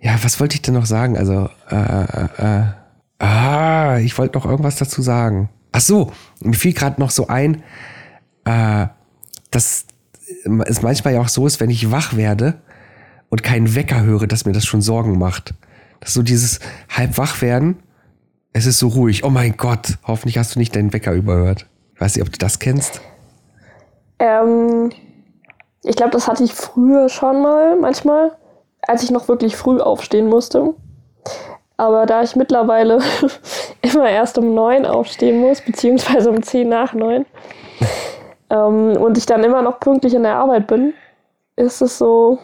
Ja, 0.00 0.12
was 0.22 0.40
wollte 0.40 0.54
ich 0.56 0.62
denn 0.62 0.74
noch 0.74 0.86
sagen? 0.86 1.16
Also, 1.18 1.48
äh, 1.70 1.76
äh, 1.76 2.28
äh, 2.38 3.24
ah, 3.24 3.98
ich 3.98 4.16
wollte 4.18 4.38
noch 4.38 4.46
irgendwas 4.46 4.76
dazu 4.76 5.02
sagen. 5.02 5.50
Ach 5.72 5.80
so, 5.80 6.10
mir 6.40 6.54
fiel 6.54 6.72
gerade 6.72 7.00
noch 7.00 7.10
so 7.10 7.28
ein, 7.28 7.62
äh, 8.44 8.86
dass 9.50 9.86
es 10.66 10.82
manchmal 10.82 11.14
ja 11.14 11.20
auch 11.20 11.28
so 11.28 11.46
ist, 11.46 11.60
wenn 11.60 11.70
ich 11.70 11.90
wach 11.90 12.16
werde 12.16 12.60
und 13.28 13.42
keinen 13.42 13.74
Wecker 13.74 14.02
höre, 14.02 14.26
dass 14.26 14.44
mir 14.44 14.52
das 14.52 14.64
schon 14.64 14.82
Sorgen 14.82 15.18
macht. 15.18 15.54
Dass 16.00 16.14
so 16.14 16.22
dieses 16.22 16.60
halb 16.88 17.18
wach 17.18 17.42
werden, 17.42 17.82
es 18.52 18.66
ist 18.66 18.78
so 18.78 18.88
ruhig. 18.88 19.24
Oh 19.24 19.30
mein 19.30 19.56
Gott, 19.56 19.98
hoffentlich 20.06 20.38
hast 20.38 20.54
du 20.54 20.58
nicht 20.58 20.74
deinen 20.74 20.92
Wecker 20.92 21.12
überhört. 21.12 21.66
Ich 21.94 22.00
weiß 22.00 22.16
nicht, 22.16 22.26
ob 22.26 22.32
du 22.32 22.38
das 22.38 22.58
kennst. 22.58 23.00
Ähm, 24.18 24.90
ich 25.82 25.96
glaube, 25.96 26.12
das 26.12 26.28
hatte 26.28 26.44
ich 26.44 26.52
früher 26.52 27.08
schon 27.08 27.42
mal, 27.42 27.76
manchmal, 27.78 28.32
als 28.82 29.02
ich 29.02 29.10
noch 29.10 29.28
wirklich 29.28 29.56
früh 29.56 29.80
aufstehen 29.80 30.28
musste. 30.28 30.74
Aber 31.76 32.04
da 32.06 32.22
ich 32.22 32.36
mittlerweile 32.36 32.98
immer 33.82 34.10
erst 34.10 34.36
um 34.36 34.54
neun 34.54 34.84
aufstehen 34.84 35.40
muss, 35.40 35.60
beziehungsweise 35.60 36.30
um 36.30 36.42
zehn 36.42 36.68
nach 36.68 36.92
neun, 36.92 37.24
ähm, 38.50 38.96
und 38.96 39.16
ich 39.18 39.26
dann 39.26 39.42
immer 39.44 39.62
noch 39.62 39.80
pünktlich 39.80 40.14
in 40.14 40.22
der 40.22 40.36
Arbeit 40.36 40.66
bin, 40.66 40.92
ist 41.56 41.80
es 41.80 41.98
so, 41.98 42.38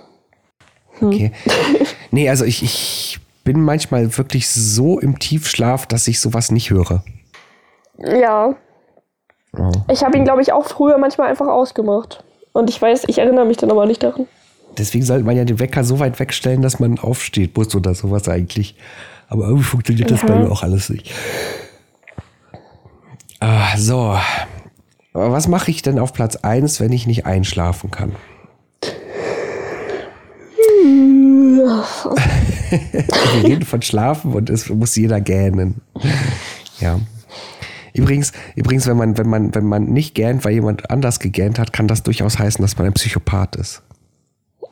Okay. 1.01 1.31
Nee, 2.11 2.31
also 2.31 2.45
ich, 2.47 2.63
ich 2.63 3.19
bin 3.45 3.61
manchmal 3.61 4.17
wirklich 4.17 4.49
so 4.49 4.99
im 4.99 5.19
Tiefschlaf, 5.19 5.87
dass 5.87 6.09
ich 6.09 6.21
sowas 6.21 6.51
nicht 6.51 6.71
höre. 6.71 7.03
ja. 7.99 8.55
Oh. 9.59 9.73
Ich 9.91 10.05
habe 10.05 10.19
ihn, 10.19 10.25
glaube 10.25 10.43
ich, 10.43 10.53
auch 10.53 10.67
früher 10.67 10.99
manchmal 10.99 11.29
einfach 11.29 11.47
ausgemacht. 11.47 12.23
Und 12.53 12.69
ich 12.69 12.81
weiß, 12.81 13.05
ich 13.07 13.19
erinnere 13.19 13.47
mich 13.47 13.57
dann 13.57 13.71
aber 13.71 13.87
nicht 13.87 14.03
daran. 14.03 14.27
Deswegen 14.77 15.03
sollte 15.05 15.25
man 15.25 15.35
ja 15.37 15.45
den 15.47 15.59
Wecker 15.59 15.83
so 15.85 15.99
weit 15.99 16.19
wegstellen, 16.21 16.61
dass 16.61 16.79
man 16.79 16.99
aufsteht 16.99 17.57
muss 17.57 17.75
oder 17.75 17.95
sowas 17.95 18.29
eigentlich. 18.29 18.77
Aber 19.29 19.45
irgendwie 19.45 19.65
funktioniert 19.65 20.11
das 20.11 20.21
Ja. 20.23 20.29
bei 20.29 20.39
mir 20.41 20.51
auch 20.51 20.63
alles 20.63 20.91
nicht. 20.91 21.11
Ah, 23.41 23.77
so. 23.77 24.17
Aber 25.17 25.33
was 25.33 25.49
mache 25.49 25.71
ich 25.71 25.81
denn 25.81 25.99
auf 25.99 26.13
Platz 26.13 26.37
1, 26.37 26.79
wenn 26.79 26.93
ich 26.93 27.07
nicht 27.07 27.25
einschlafen 27.25 27.91
kann? 27.91 28.15
Wir 32.71 33.45
reden 33.45 33.65
von 33.65 33.81
Schlafen 33.81 34.35
und 34.35 34.51
es 34.51 34.69
muss 34.69 34.95
jeder 34.95 35.23
gähnen. 35.23 35.81
Ja. 36.81 37.01
Übrigens, 37.95 38.33
übrigens, 38.57 38.87
wenn 38.87 38.99
man, 38.99 39.17
wenn 39.17 39.27
man, 39.27 39.55
wenn 39.55 39.65
man 39.65 39.85
nicht 39.85 40.15
gähnt, 40.15 40.45
weil 40.45 40.53
jemand 40.53 40.91
anders 40.91 41.19
gegähnt 41.19 41.59
hat, 41.59 41.73
kann 41.73 41.89
das 41.89 42.03
durchaus 42.03 42.39
heißen, 42.39 42.61
dass 42.61 42.77
man 42.77 42.87
ein 42.87 42.93
Psychopath 42.93 43.57
ist. 43.57 43.83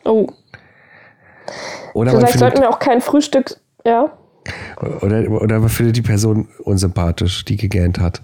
Oh, 0.04 0.26
Oder 1.94 2.10
vielleicht 2.10 2.38
sollten 2.38 2.60
wir 2.60 2.68
auch 2.68 2.80
kein 2.80 3.00
Frühstück, 3.00 3.58
ja. 3.86 4.12
oder, 5.00 5.26
oder 5.30 5.60
man 5.60 5.70
findet 5.70 5.96
die 5.96 6.02
Person 6.02 6.48
unsympathisch, 6.64 7.46
die 7.46 7.56
gegähnt 7.56 7.98
hat. 7.98 8.20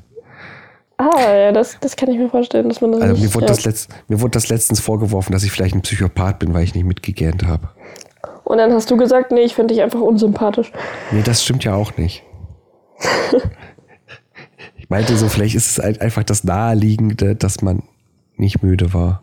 Ah, 1.00 1.34
ja, 1.34 1.52
das, 1.52 1.78
das 1.80 1.96
kann 1.96 2.10
ich 2.10 2.18
mir 2.18 2.28
vorstellen, 2.28 2.68
dass 2.68 2.82
man 2.82 2.92
das 2.92 3.00
Also 3.00 3.14
nicht, 3.14 3.22
mir 3.22 3.34
wurde, 3.34 3.46
ja. 3.46 3.52
das 3.52 3.64
letzt, 3.64 3.88
mir 4.08 4.20
wurde 4.20 4.32
das 4.32 4.50
letztens 4.50 4.80
vorgeworfen, 4.80 5.32
dass 5.32 5.42
ich 5.44 5.50
vielleicht 5.50 5.74
ein 5.74 5.80
Psychopath 5.80 6.38
bin, 6.40 6.52
weil 6.52 6.62
ich 6.64 6.74
nicht 6.74 6.84
mitgegähnt 6.84 7.46
habe. 7.46 7.68
Und 8.44 8.58
dann 8.58 8.70
hast 8.74 8.90
du 8.90 8.98
gesagt, 8.98 9.32
nee, 9.32 9.40
ich 9.40 9.54
finde 9.54 9.72
dich 9.72 9.82
einfach 9.82 10.00
unsympathisch. 10.00 10.70
Nee, 11.10 11.22
das 11.22 11.42
stimmt 11.42 11.64
ja 11.64 11.74
auch 11.74 11.96
nicht. 11.96 12.22
ich 14.76 14.90
meinte 14.90 15.16
so, 15.16 15.28
vielleicht 15.28 15.54
ist 15.54 15.70
es 15.78 15.82
halt 15.82 16.02
einfach 16.02 16.24
das 16.24 16.44
Naheliegende, 16.44 17.34
dass 17.34 17.62
man 17.62 17.82
nicht 18.36 18.62
müde 18.62 18.92
war. 18.92 19.22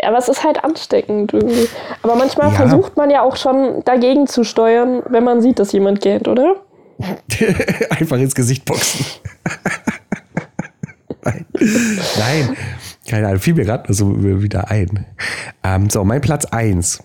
Ja, 0.00 0.08
aber 0.08 0.18
es 0.18 0.28
ist 0.28 0.42
halt 0.44 0.64
ansteckend 0.64 1.32
irgendwie. 1.34 1.68
Aber 2.02 2.14
manchmal 2.16 2.48
Ja. 2.52 2.54
versucht 2.56 2.96
man 2.96 3.10
ja 3.10 3.22
auch 3.22 3.36
schon 3.36 3.82
dagegen 3.84 4.26
zu 4.26 4.44
steuern, 4.44 5.02
wenn 5.08 5.24
man 5.24 5.42
sieht, 5.42 5.58
dass 5.58 5.72
jemand 5.72 6.00
gähnt, 6.00 6.28
oder? 6.28 6.56
Einfach 7.90 8.16
ins 8.18 8.34
Gesicht 8.34 8.64
boxen. 8.64 9.04
Nein. 11.24 11.46
Nein. 12.18 12.56
Keine 13.08 13.28
Ahnung, 13.28 13.40
fiel 13.40 13.54
mir 13.54 13.64
gerade 13.64 13.92
so 13.92 14.22
wieder 14.42 14.70
ein. 14.70 15.06
Ähm, 15.62 15.90
so, 15.90 16.04
mein 16.04 16.20
Platz 16.20 16.44
1. 16.44 17.02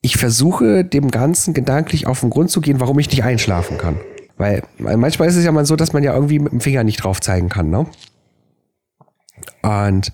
Ich 0.00 0.16
versuche 0.16 0.84
dem 0.84 1.10
Ganzen 1.10 1.54
gedanklich 1.54 2.06
auf 2.06 2.20
den 2.20 2.30
Grund 2.30 2.50
zu 2.50 2.60
gehen, 2.60 2.80
warum 2.80 2.98
ich 2.98 3.10
nicht 3.10 3.24
einschlafen 3.24 3.78
kann. 3.78 3.96
Weil 4.36 4.62
manchmal 4.78 5.28
ist 5.28 5.36
es 5.36 5.44
ja 5.44 5.52
mal 5.52 5.66
so, 5.66 5.74
dass 5.74 5.92
man 5.92 6.04
ja 6.04 6.14
irgendwie 6.14 6.38
mit 6.38 6.52
dem 6.52 6.60
Finger 6.60 6.84
nicht 6.84 7.02
drauf 7.02 7.20
zeigen 7.20 7.48
kann, 7.48 7.70
ne? 7.70 7.86
Und 9.62 10.12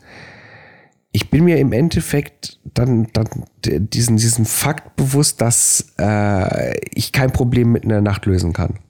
ich 1.12 1.30
bin 1.30 1.44
mir 1.44 1.58
im 1.58 1.72
Endeffekt 1.72 2.58
dann, 2.64 3.08
dann 3.12 3.28
diesen, 3.64 4.16
diesen 4.16 4.46
Fakt 4.46 4.96
bewusst, 4.96 5.40
dass 5.40 5.92
äh, 6.00 6.76
ich 6.92 7.12
kein 7.12 7.32
Problem 7.32 7.70
mit 7.70 7.84
einer 7.84 8.00
Nacht 8.00 8.26
lösen 8.26 8.52
kann. 8.52 8.80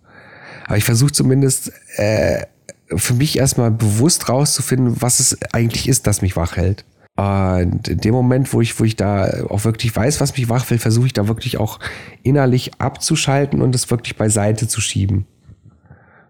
Aber 0.66 0.78
ich 0.78 0.84
versuche 0.84 1.12
zumindest 1.12 1.72
äh, 1.96 2.44
für 2.96 3.14
mich 3.14 3.38
erstmal 3.38 3.70
bewusst 3.70 4.28
rauszufinden, 4.28 5.00
was 5.00 5.20
es 5.20 5.38
eigentlich 5.52 5.88
ist, 5.88 6.06
das 6.06 6.22
mich 6.22 6.36
wach 6.36 6.56
hält. 6.56 6.84
Und 7.16 7.86
in 7.86 7.98
dem 7.98 8.12
Moment, 8.12 8.52
wo 8.52 8.60
ich, 8.60 8.78
wo 8.80 8.84
ich 8.84 8.96
da 8.96 9.44
auch 9.48 9.64
wirklich 9.64 9.94
weiß, 9.94 10.20
was 10.20 10.36
mich 10.36 10.48
wach 10.48 10.68
will, 10.70 10.78
versuche 10.78 11.06
ich 11.06 11.12
da 11.12 11.28
wirklich 11.28 11.58
auch 11.58 11.78
innerlich 12.22 12.72
abzuschalten 12.80 13.62
und 13.62 13.74
es 13.74 13.90
wirklich 13.90 14.16
beiseite 14.16 14.66
zu 14.66 14.80
schieben. 14.80 15.26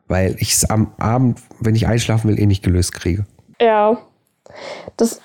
Weil 0.08 0.36
ich 0.38 0.52
es 0.52 0.68
am 0.68 0.92
Abend, 0.98 1.40
wenn 1.60 1.74
ich 1.74 1.86
einschlafen 1.86 2.28
will, 2.28 2.38
eh 2.38 2.44
nicht 2.44 2.62
gelöst 2.62 2.92
kriege. 2.92 3.24
Ja. 3.58 3.96
Das, 4.98 5.22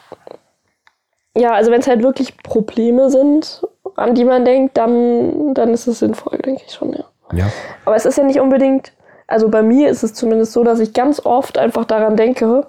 ja, 1.36 1.52
also 1.52 1.72
wenn 1.72 1.82
es 1.82 1.88
halt 1.88 2.04
wirklich 2.04 2.38
Probleme 2.38 3.10
sind, 3.10 3.62
an 3.98 4.16
die 4.16 4.24
man 4.24 4.46
denkt, 4.46 4.78
dann, 4.78 5.54
dann 5.54 5.74
ist 5.74 5.88
es 5.88 6.00
sinnvoll, 6.00 6.38
denke 6.38 6.64
ich 6.66 6.74
schon, 6.74 6.94
ja. 6.94 7.04
Ja. 7.34 7.52
Aber 7.86 7.96
es 7.96 8.06
ist 8.06 8.18
ja 8.18 8.24
nicht 8.24 8.40
unbedingt, 8.40 8.94
also 9.30 9.50
bei 9.50 9.62
mir 9.62 9.90
ist 9.90 10.04
es 10.04 10.14
zumindest 10.14 10.54
so, 10.54 10.64
dass 10.64 10.80
ich 10.80 10.94
ganz 10.94 11.26
oft 11.26 11.58
einfach 11.58 11.86
daran 11.86 12.16
denke, 12.18 12.68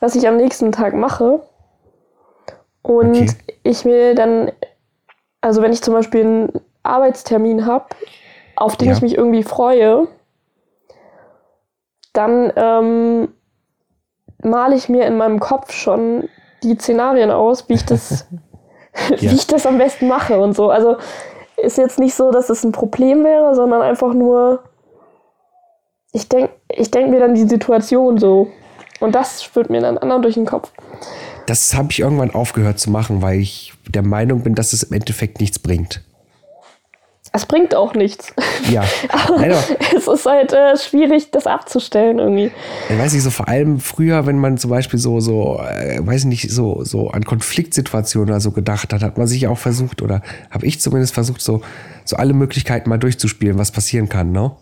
was 0.00 0.14
ich 0.16 0.26
am 0.26 0.36
nächsten 0.36 0.72
Tag 0.72 0.94
mache. 0.94 1.40
Und 2.82 3.16
Okay. 3.16 3.28
ich 3.62 3.84
mir 3.84 4.14
dann, 4.14 4.50
also 5.40 5.62
wenn 5.62 5.72
ich 5.72 5.82
zum 5.82 5.94
Beispiel 5.94 6.20
einen 6.20 6.52
Arbeitstermin 6.82 7.66
habe, 7.66 7.86
auf 8.56 8.76
den 8.76 8.88
Ja. 8.88 8.94
ich 8.94 9.02
mich 9.02 9.16
irgendwie 9.16 9.42
freue, 9.42 10.08
dann 12.12 12.52
ähm, 12.56 13.28
male 14.42 14.76
ich 14.76 14.88
mir 14.88 15.06
in 15.06 15.16
meinem 15.16 15.40
Kopf 15.40 15.72
schon 15.72 16.28
die 16.62 16.76
Szenarien 16.76 17.30
aus, 17.30 17.68
wie 17.68 17.74
ich 17.74 17.84
das, 17.84 18.26
Ja. 19.18 19.30
wie 19.30 19.34
ich 19.34 19.46
das 19.46 19.66
am 19.66 19.78
besten 19.78 20.08
mache 20.08 20.38
und 20.38 20.54
so. 20.54 20.70
Also 20.70 20.96
ist 21.56 21.78
jetzt 21.78 21.98
nicht 21.98 22.14
so, 22.14 22.30
dass 22.30 22.50
es 22.50 22.64
ein 22.64 22.72
Problem 22.72 23.24
wäre, 23.24 23.54
sondern 23.54 23.82
einfach 23.82 24.12
nur, 24.12 24.62
ich 26.14 26.28
denke 26.28 26.52
ich 26.70 26.90
denk 26.90 27.10
mir 27.10 27.20
dann 27.20 27.34
die 27.34 27.46
Situation 27.46 28.18
so. 28.18 28.50
Und 29.00 29.14
das 29.14 29.42
spürt 29.42 29.68
mir 29.68 29.80
dann 29.80 29.98
anderen 29.98 30.22
durch 30.22 30.34
den 30.34 30.46
Kopf. 30.46 30.70
Das 31.46 31.74
habe 31.74 31.88
ich 31.90 32.00
irgendwann 32.00 32.30
aufgehört 32.30 32.78
zu 32.78 32.90
machen, 32.90 33.20
weil 33.20 33.40
ich 33.40 33.74
der 33.86 34.02
Meinung 34.02 34.42
bin, 34.42 34.54
dass 34.54 34.72
es 34.72 34.84
im 34.84 34.94
Endeffekt 34.94 35.40
nichts 35.40 35.58
bringt. 35.58 36.00
Es 37.32 37.46
bringt 37.46 37.74
auch 37.74 37.94
nichts. 37.94 38.32
Ja, 38.70 38.84
Nein, 39.36 39.50
aber 39.50 39.64
es 39.96 40.06
ist 40.06 40.24
halt 40.24 40.52
äh, 40.52 40.76
schwierig, 40.78 41.32
das 41.32 41.48
abzustellen 41.48 42.20
irgendwie. 42.20 42.52
ich 42.88 42.96
weiß 42.96 43.12
nicht, 43.12 43.24
so 43.24 43.30
vor 43.30 43.48
allem 43.48 43.80
früher, 43.80 44.24
wenn 44.24 44.38
man 44.38 44.56
zum 44.56 44.70
Beispiel 44.70 45.00
so, 45.00 45.18
so, 45.18 45.58
äh, 45.58 45.98
weiß 46.00 46.20
ich 46.20 46.26
nicht, 46.26 46.50
so, 46.52 46.84
so 46.84 47.10
an 47.10 47.24
Konfliktsituationen 47.24 48.30
oder 48.30 48.40
so 48.40 48.52
gedacht 48.52 48.92
hat, 48.92 49.02
hat 49.02 49.18
man 49.18 49.26
sich 49.26 49.48
auch 49.48 49.58
versucht, 49.58 50.00
oder 50.00 50.22
habe 50.50 50.64
ich 50.64 50.80
zumindest 50.80 51.12
versucht, 51.12 51.42
so, 51.42 51.62
so 52.04 52.14
alle 52.16 52.34
Möglichkeiten 52.34 52.88
mal 52.88 52.98
durchzuspielen, 52.98 53.58
was 53.58 53.72
passieren 53.72 54.08
kann, 54.08 54.30
ne? 54.30 54.52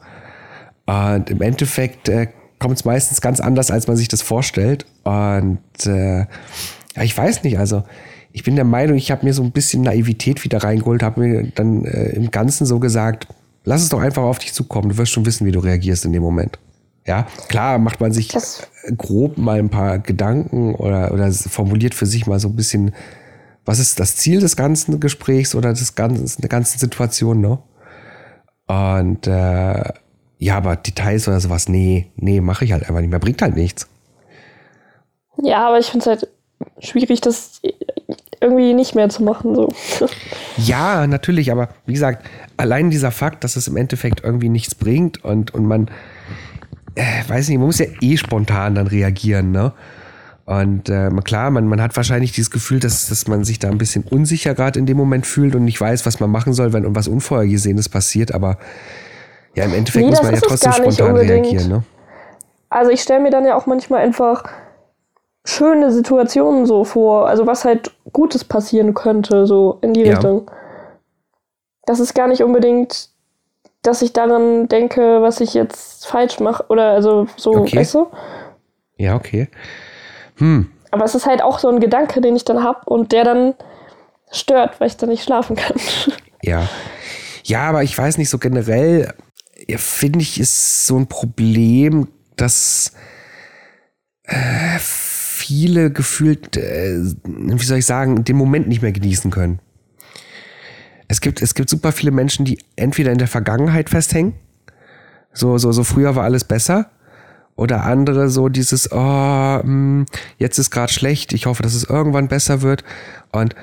Und 0.86 1.30
im 1.30 1.40
Endeffekt 1.42 2.08
äh, 2.08 2.28
kommt 2.58 2.76
es 2.76 2.84
meistens 2.84 3.20
ganz 3.20 3.40
anders, 3.40 3.70
als 3.70 3.86
man 3.86 3.96
sich 3.96 4.08
das 4.08 4.22
vorstellt. 4.22 4.86
Und 5.04 5.58
äh, 5.86 6.20
ja, 6.20 7.02
ich 7.02 7.16
weiß 7.16 7.42
nicht, 7.44 7.58
also 7.58 7.84
ich 8.32 8.42
bin 8.44 8.56
der 8.56 8.64
Meinung, 8.64 8.96
ich 8.96 9.10
habe 9.10 9.24
mir 9.24 9.34
so 9.34 9.42
ein 9.42 9.52
bisschen 9.52 9.82
Naivität 9.82 10.42
wieder 10.44 10.62
reingeholt, 10.62 11.02
habe 11.02 11.20
mir 11.20 11.44
dann 11.54 11.84
äh, 11.84 12.10
im 12.10 12.30
Ganzen 12.30 12.66
so 12.66 12.78
gesagt, 12.78 13.26
lass 13.64 13.82
es 13.82 13.88
doch 13.90 14.00
einfach 14.00 14.22
auf 14.22 14.38
dich 14.38 14.52
zukommen, 14.52 14.88
du 14.90 14.96
wirst 14.98 15.12
schon 15.12 15.26
wissen, 15.26 15.46
wie 15.46 15.52
du 15.52 15.60
reagierst 15.60 16.04
in 16.04 16.12
dem 16.12 16.22
Moment. 16.22 16.58
Ja, 17.06 17.26
klar 17.48 17.78
macht 17.78 18.00
man 18.00 18.12
sich 18.12 18.28
Das- 18.28 18.68
grob 18.96 19.36
mal 19.36 19.58
ein 19.58 19.70
paar 19.70 19.98
Gedanken 19.98 20.74
oder, 20.74 21.12
oder 21.12 21.30
formuliert 21.32 21.94
für 21.94 22.06
sich 22.06 22.26
mal 22.26 22.38
so 22.40 22.48
ein 22.48 22.56
bisschen, 22.56 22.92
was 23.64 23.78
ist 23.80 23.98
das 24.00 24.16
Ziel 24.16 24.40
des 24.40 24.56
ganzen 24.56 24.98
Gesprächs 25.00 25.54
oder 25.54 25.72
des 25.72 25.94
ganzen, 25.94 26.40
der 26.40 26.48
ganzen 26.48 26.78
Situation, 26.78 27.40
ne? 27.40 27.58
Und 28.66 29.26
äh, 29.26 29.84
ja, 30.43 30.57
aber 30.57 30.74
Details 30.74 31.28
oder 31.28 31.38
sowas, 31.38 31.68
nee, 31.68 32.11
nee, 32.16 32.40
mache 32.40 32.64
ich 32.64 32.72
halt 32.72 32.82
einfach 32.88 33.01
nicht 33.01 33.11
mehr. 33.11 33.20
Bringt 33.20 33.40
halt 33.43 33.55
nichts. 33.55 33.86
Ja, 35.40 35.68
aber 35.68 35.78
ich 35.78 35.86
finde 35.86 36.01
es 36.01 36.07
halt 36.09 36.28
schwierig, 36.80 37.20
das 37.20 37.61
irgendwie 38.40 38.74
nicht 38.74 38.97
mehr 38.97 39.09
zu 39.09 39.22
machen. 39.22 39.55
So. 39.55 39.68
Ja, 40.57 41.07
natürlich, 41.07 41.53
aber 41.53 41.68
wie 41.86 41.93
gesagt, 41.93 42.26
allein 42.57 42.90
dieser 42.90 43.12
Fakt, 43.12 43.45
dass 43.45 43.55
es 43.55 43.68
im 43.68 43.76
Endeffekt 43.76 44.24
irgendwie 44.24 44.49
nichts 44.49 44.74
bringt 44.74 45.24
und, 45.24 45.55
und 45.55 45.64
man, 45.64 45.88
äh, 46.97 47.22
weiß 47.28 47.49
nicht, 47.49 47.59
man 47.59 47.68
muss 47.68 47.78
ja 47.78 47.86
eh 48.01 48.16
spontan 48.16 48.74
dann 48.74 48.88
reagieren, 48.88 49.53
ne? 49.53 49.72
Und 50.45 50.88
äh, 50.88 51.09
klar, 51.22 51.53
man, 51.53 51.68
man 51.68 51.80
hat 51.80 51.97
wahrscheinlich 51.97 52.32
dieses 52.32 52.51
Gefühl, 52.51 52.80
dass, 52.80 53.07
dass 53.07 53.28
man 53.28 53.45
sich 53.45 53.61
da 53.61 53.70
ein 53.70 53.78
bisschen 53.78 54.03
unsicher 54.03 54.57
gerade 54.57 54.80
in 54.80 54.86
dem 54.86 54.97
Moment 54.97 55.24
fühlt 55.24 55.55
und 55.55 55.64
nicht 55.64 55.80
weiß, 55.80 56.05
was 56.05 56.18
man 56.18 56.30
machen 56.30 56.53
soll, 56.53 56.72
wenn 56.72 56.97
was 56.97 57.07
Unvorhergesehenes 57.07 57.88
passiert, 57.88 58.34
aber 58.34 58.59
ja, 59.55 59.64
im 59.64 59.74
Endeffekt 59.74 60.05
Nee, 60.05 60.11
muss 60.11 60.22
man 60.22 60.34
ja 60.34 60.40
trotzdem 60.40 60.72
spontan 60.72 61.09
unbedingt. 61.09 61.46
reagieren, 61.46 61.68
ne? 61.68 61.82
Also 62.70 62.90
ich 62.90 63.03
stelle 63.03 63.20
mir 63.20 63.30
dann 63.30 63.44
ja 63.44 63.55
auch 63.55 63.66
manchmal 63.66 64.00
einfach 64.00 64.44
schöne 65.44 65.90
Situationen 65.92 66.66
so 66.66 66.84
vor, 66.84 67.28
also 67.28 67.46
was 67.46 67.64
halt 67.64 67.90
Gutes 68.12 68.44
passieren 68.44 68.94
könnte, 68.94 69.46
so 69.46 69.78
in 69.82 69.92
die 69.92 70.03
Ja. 70.05 70.12
Richtung. 70.14 70.50
Das 71.84 72.00
ist 72.00 72.14
gar 72.14 72.28
nicht 72.28 72.42
unbedingt, 72.42 73.09
dass 73.82 74.03
ich 74.03 74.12
daran 74.12 74.68
denke, 74.68 75.20
was 75.20 75.40
ich 75.40 75.53
jetzt 75.55 76.07
falsch 76.07 76.38
mache 76.40 76.64
oder 76.68 76.92
also 76.92 77.26
so, 77.36 77.53
Okay. 77.57 77.78
weißt 77.78 77.94
du? 77.94 78.07
Ja, 78.96 79.16
okay. 79.16 79.48
Hm, 80.36 80.70
Aber 80.92 81.05
es 81.05 81.14
ist 81.14 81.26
halt 81.26 81.42
auch 81.42 81.59
so 81.59 81.68
ein 81.68 81.80
Gedanke, 81.80 82.20
den 82.20 82.36
ich 82.36 82.44
dann 82.44 82.62
habe 82.62 82.80
und 82.86 83.11
der 83.12 83.24
dann 83.24 83.55
stört, 84.30 84.80
weil 84.80 84.86
ich 84.86 84.96
dann 84.96 85.09
nicht 85.09 85.24
schlafen 85.24 85.57
kann. 85.57 85.76
Ja. 86.44 86.68
Ja, 87.44 87.68
aber 87.68 87.82
ich 87.84 87.96
weiß 87.96 88.18
nicht, 88.18 88.28
so 88.30 88.38
generell 88.38 89.12
ja, 89.68 89.78
finde 89.78 90.20
ich, 90.20 90.40
ist 90.40 90.86
so 90.86 90.98
ein 90.98 91.06
Problem, 91.06 92.08
dass 92.36 92.92
äh, 94.24 94.78
viele 94.78 95.90
gefühlt, 95.90 96.56
äh, 96.56 96.98
wie 97.24 97.64
soll 97.64 97.78
ich 97.78 97.86
sagen, 97.86 98.24
den 98.24 98.36
Moment 98.36 98.68
nicht 98.68 98.82
mehr 98.82 98.92
genießen 98.92 99.30
können. 99.30 99.60
Es 101.08 101.20
gibt, 101.20 101.42
es 101.42 101.54
gibt 101.54 101.68
super 101.68 101.92
viele 101.92 102.10
Menschen, 102.10 102.44
die 102.44 102.58
entweder 102.76 103.12
in 103.12 103.18
der 103.18 103.28
Vergangenheit 103.28 103.90
festhängen, 103.90 104.34
so, 105.32 105.58
so, 105.58 105.72
so 105.72 105.84
früher 105.84 106.14
war 106.16 106.24
alles 106.24 106.44
besser, 106.44 106.90
oder 107.56 107.84
andere 107.84 108.28
so 108.28 108.48
dieses, 108.48 108.90
oh, 108.92 108.96
mh, 109.62 110.06
jetzt 110.38 110.58
ist 110.58 110.70
gerade 110.70 110.92
schlecht, 110.92 111.32
ich 111.32 111.46
hoffe, 111.46 111.62
dass 111.62 111.74
es 111.74 111.84
irgendwann 111.84 112.28
besser 112.28 112.62
wird. 112.62 112.82
Und 113.30 113.54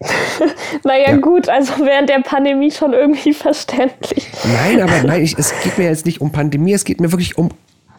naja, 0.84 1.10
Ja. 1.10 1.16
gut, 1.16 1.48
also 1.48 1.72
während 1.84 2.08
der 2.08 2.20
Pandemie 2.20 2.70
schon 2.70 2.92
irgendwie 2.92 3.34
verständlich. 3.34 4.28
Nein, 4.44 4.80
aber 4.80 5.02
nein, 5.02 5.22
ich, 5.22 5.38
es 5.38 5.52
geht 5.62 5.78
mir 5.78 5.84
jetzt 5.84 6.06
nicht 6.06 6.20
um 6.20 6.32
Pandemie, 6.32 6.72
es 6.72 6.84
geht 6.84 7.00
mir 7.00 7.12
wirklich 7.12 7.36
um 7.38 7.50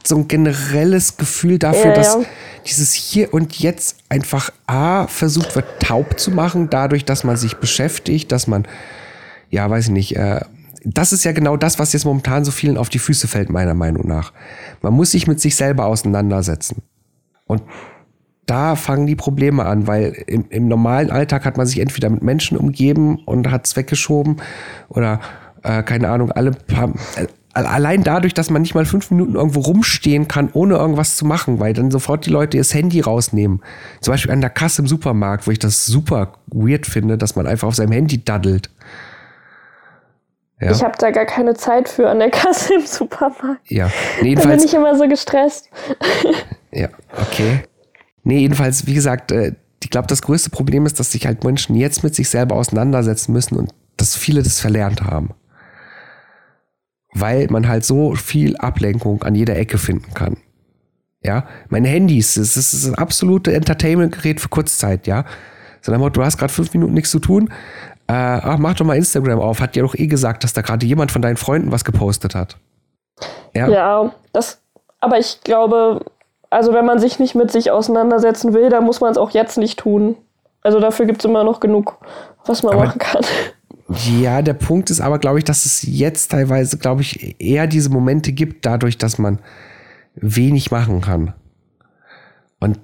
so 0.04 0.16
ein 0.16 0.28
generelles 0.28 1.18
Gefühl 1.18 1.60
dafür, 1.60 1.92
Ja, 1.92 1.94
dass 1.94 2.16
ja. 2.16 2.22
dieses 2.66 2.94
Hier 2.94 3.34
und 3.34 3.60
Jetzt 3.60 3.98
einfach 4.10 4.52
A 4.66 5.06
versucht 5.06 5.56
wird, 5.56 5.66
taub 5.80 6.20
zu 6.20 6.32
machen, 6.32 6.70
dadurch, 6.72 7.06
dass 7.06 7.24
man 7.24 7.38
sich 7.38 7.58
beschäftigt, 7.58 8.32
dass 8.32 8.48
man, 8.48 8.68
ja, 9.52 9.70
weiß 9.70 9.86
ich 9.86 9.92
nicht, 9.92 10.16
äh, 10.16 10.42
das 10.84 11.14
ist 11.14 11.24
ja 11.24 11.32
genau 11.34 11.56
das, 11.56 11.78
was 11.78 11.94
jetzt 11.94 12.06
momentan 12.06 12.44
so 12.44 12.50
vielen 12.50 12.78
auf 12.78 12.90
die 12.90 12.98
Füße 12.98 13.28
fällt, 13.28 13.52
meiner 13.52 13.76
Meinung 13.76 14.08
nach. 14.08 14.34
Man 14.82 14.94
muss 14.94 15.12
sich 15.12 15.28
mit 15.28 15.40
sich 15.40 15.56
selber 15.56 15.86
auseinandersetzen. 15.86 16.82
Und 17.46 17.62
da 18.52 18.76
fangen 18.76 19.08
die 19.08 19.16
Probleme 19.16 19.66
an, 19.66 19.88
weil 19.88 20.12
im, 20.28 20.44
im 20.50 20.68
normalen 20.68 21.10
Alltag 21.10 21.46
hat 21.46 21.56
man 21.56 21.66
sich 21.66 21.80
entweder 21.80 22.10
mit 22.10 22.22
Menschen 22.22 22.58
umgeben 22.58 23.20
und 23.26 23.50
hat 23.50 23.66
es 23.66 23.78
weggeschoben 23.78 24.42
oder 24.90 25.22
äh, 25.64 25.82
keine 25.84 26.10
Ahnung, 26.10 26.34
alle 26.34 26.52
paar, 26.52 26.90
äh, 27.16 27.28
allein 27.54 28.04
dadurch, 28.04 28.34
dass 28.34 28.50
man 28.50 28.62
nicht 28.62 28.76
mal 28.76 28.84
fünf 28.84 29.10
Minuten 29.10 29.36
irgendwo 29.36 29.62
rumstehen 29.62 30.28
kann, 30.28 30.50
ohne 30.52 30.76
irgendwas 30.76 31.16
zu 31.16 31.26
machen, 31.26 31.62
weil 31.62 31.72
dann 31.72 31.92
sofort 31.92 32.26
die 32.26 32.30
Leute 32.30 32.58
das 32.58 32.74
Handy 32.74 33.00
rausnehmen. 33.00 33.62
Zum 34.02 34.14
Beispiel 34.14 34.32
an 34.32 34.42
der 34.42 34.50
Kasse 34.50 34.82
im 34.82 34.88
Supermarkt, 34.90 35.48
wo 35.48 35.52
ich 35.52 35.60
das 35.60 35.86
super 35.86 36.34
weird 36.48 36.86
finde, 36.86 37.18
dass 37.18 37.38
man 37.38 37.48
einfach 37.48 37.70
auf 37.70 37.76
seinem 37.76 37.94
Handy 37.94 38.22
daddelt. 38.22 38.70
Ja, 40.60 40.72
Ich 40.72 40.84
habe 40.84 40.98
da 40.98 41.10
gar 41.12 41.26
keine 41.26 41.54
Zeit 41.54 41.88
für 41.88 42.10
an 42.10 42.20
der 42.20 42.32
Kasse 42.32 42.74
im 42.74 42.86
Supermarkt. 42.86 43.62
ja. 43.72 43.86
Nee, 43.86 43.92
Da 43.92 44.20
bin 44.20 44.28
jedenfalls, 44.28 44.66
ich 44.66 44.74
immer 44.74 44.98
so 44.98 45.08
gestresst. 45.08 45.70
Ja, 46.74 46.90
okay. 47.22 47.62
Nee, 48.24 48.40
jedenfalls, 48.40 48.88
wie 48.88 48.94
gesagt, 48.94 49.32
äh, 49.32 49.54
ich 49.84 49.90
glaube, 49.90 50.08
das 50.08 50.22
größte 50.22 50.50
Problem 50.50 50.86
ist, 50.86 51.00
dass 51.00 51.12
sich 51.12 51.26
halt 51.26 51.44
Menschen 51.44 51.76
jetzt 51.76 52.04
mit 52.04 52.14
sich 52.16 52.30
selber 52.30 52.56
auseinandersetzen 52.56 53.34
müssen 53.34 53.58
und 53.58 53.74
dass 53.98 54.16
viele 54.16 54.44
das 54.44 54.60
verlernt 54.60 55.02
haben. 55.02 55.32
Weil 57.14 57.48
man 57.48 57.68
halt 57.68 57.84
so 57.84 58.16
viel 58.16 58.56
Ablenkung 58.58 59.24
an 59.24 59.36
jeder 59.36 59.58
Ecke 59.58 59.78
finden 59.78 60.14
kann. 60.14 60.38
Ja, 61.24 61.46
meine 61.70 61.88
Handys, 61.88 62.36
das 62.36 62.58
ist 62.58 62.74
das 62.74 62.94
absolute 62.94 63.54
Entertainment-Gerät 63.54 64.40
für 64.40 64.50
Kurzzeit, 64.50 65.08
ja. 65.08 65.26
So, 65.82 66.10
du 66.10 66.24
hast 66.24 66.38
gerade 66.38 66.54
fünf 66.54 66.74
Minuten 66.74 66.94
nichts 66.94 67.12
zu 67.12 67.20
tun. 67.20 67.50
Äh, 68.08 68.14
ach, 68.14 68.58
mach 68.58 68.76
doch 68.76 68.86
mal 68.86 68.98
Instagram 68.98 69.40
auf. 69.40 69.60
Hat 69.60 69.76
dir 69.76 69.84
doch 69.84 69.96
eh 69.96 70.08
gesagt, 70.08 70.44
dass 70.44 70.54
da 70.54 70.62
gerade 70.62 70.86
jemand 70.86 71.12
von 71.12 71.22
deinen 71.22 71.38
Freunden 71.38 71.72
was 71.72 71.84
gepostet 71.84 72.36
hat. 72.36 72.58
Ja. 73.54 73.68
Ja, 73.68 74.16
das. 74.32 74.62
Aber 75.00 75.18
ich 75.18 75.40
glaube, 75.44 76.06
also 76.52 76.74
wenn 76.74 76.86
man 76.86 77.00
sich 77.00 77.18
nicht 77.18 77.34
mit 77.34 77.50
sich 77.52 77.72
auseinandersetzen 77.72 78.54
will, 78.54 78.70
dann 78.70 78.84
muss 78.84 79.02
man 79.02 79.12
es 79.12 79.18
auch 79.18 79.32
jetzt 79.32 79.58
nicht 79.58 79.80
tun. 79.80 80.16
Also 80.62 80.80
dafür 80.80 81.08
gibt 81.08 81.20
es 81.20 81.26
immer 81.26 81.44
noch 81.44 81.60
genug, 81.60 81.98
was 82.46 82.62
man 82.62 82.74
Aber- 82.74 82.86
machen 82.86 83.00
kann. 83.00 83.24
Ja, 84.22 84.42
der 84.42 84.54
Punkt 84.54 84.90
ist 84.90 85.02
aber, 85.02 85.20
glaube 85.20 85.40
ich, 85.40 85.44
dass 85.44 85.66
es 85.66 85.82
jetzt 85.82 86.32
teilweise, 86.32 86.78
glaube 86.78 87.02
ich, 87.02 87.36
eher 87.42 87.68
diese 87.68 87.90
Momente 87.90 88.32
gibt, 88.32 88.66
dadurch, 88.66 88.98
dass 88.98 89.18
man 89.18 89.40
wenig 90.16 90.72
machen 90.72 91.02
kann. 91.02 91.34
Und 92.62 92.80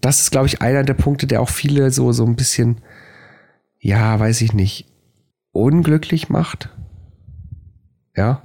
das 0.00 0.20
ist, 0.20 0.30
glaube 0.30 0.46
ich, 0.46 0.62
einer 0.62 0.82
der 0.82 0.94
Punkte, 0.94 1.26
der 1.26 1.42
auch 1.42 1.50
viele 1.50 1.90
so, 1.90 2.12
so 2.12 2.24
ein 2.24 2.36
bisschen, 2.36 2.80
ja, 3.80 4.18
weiß 4.18 4.40
ich 4.40 4.54
nicht, 4.54 4.86
unglücklich 5.52 6.30
macht. 6.30 6.70
Ja. 8.16 8.42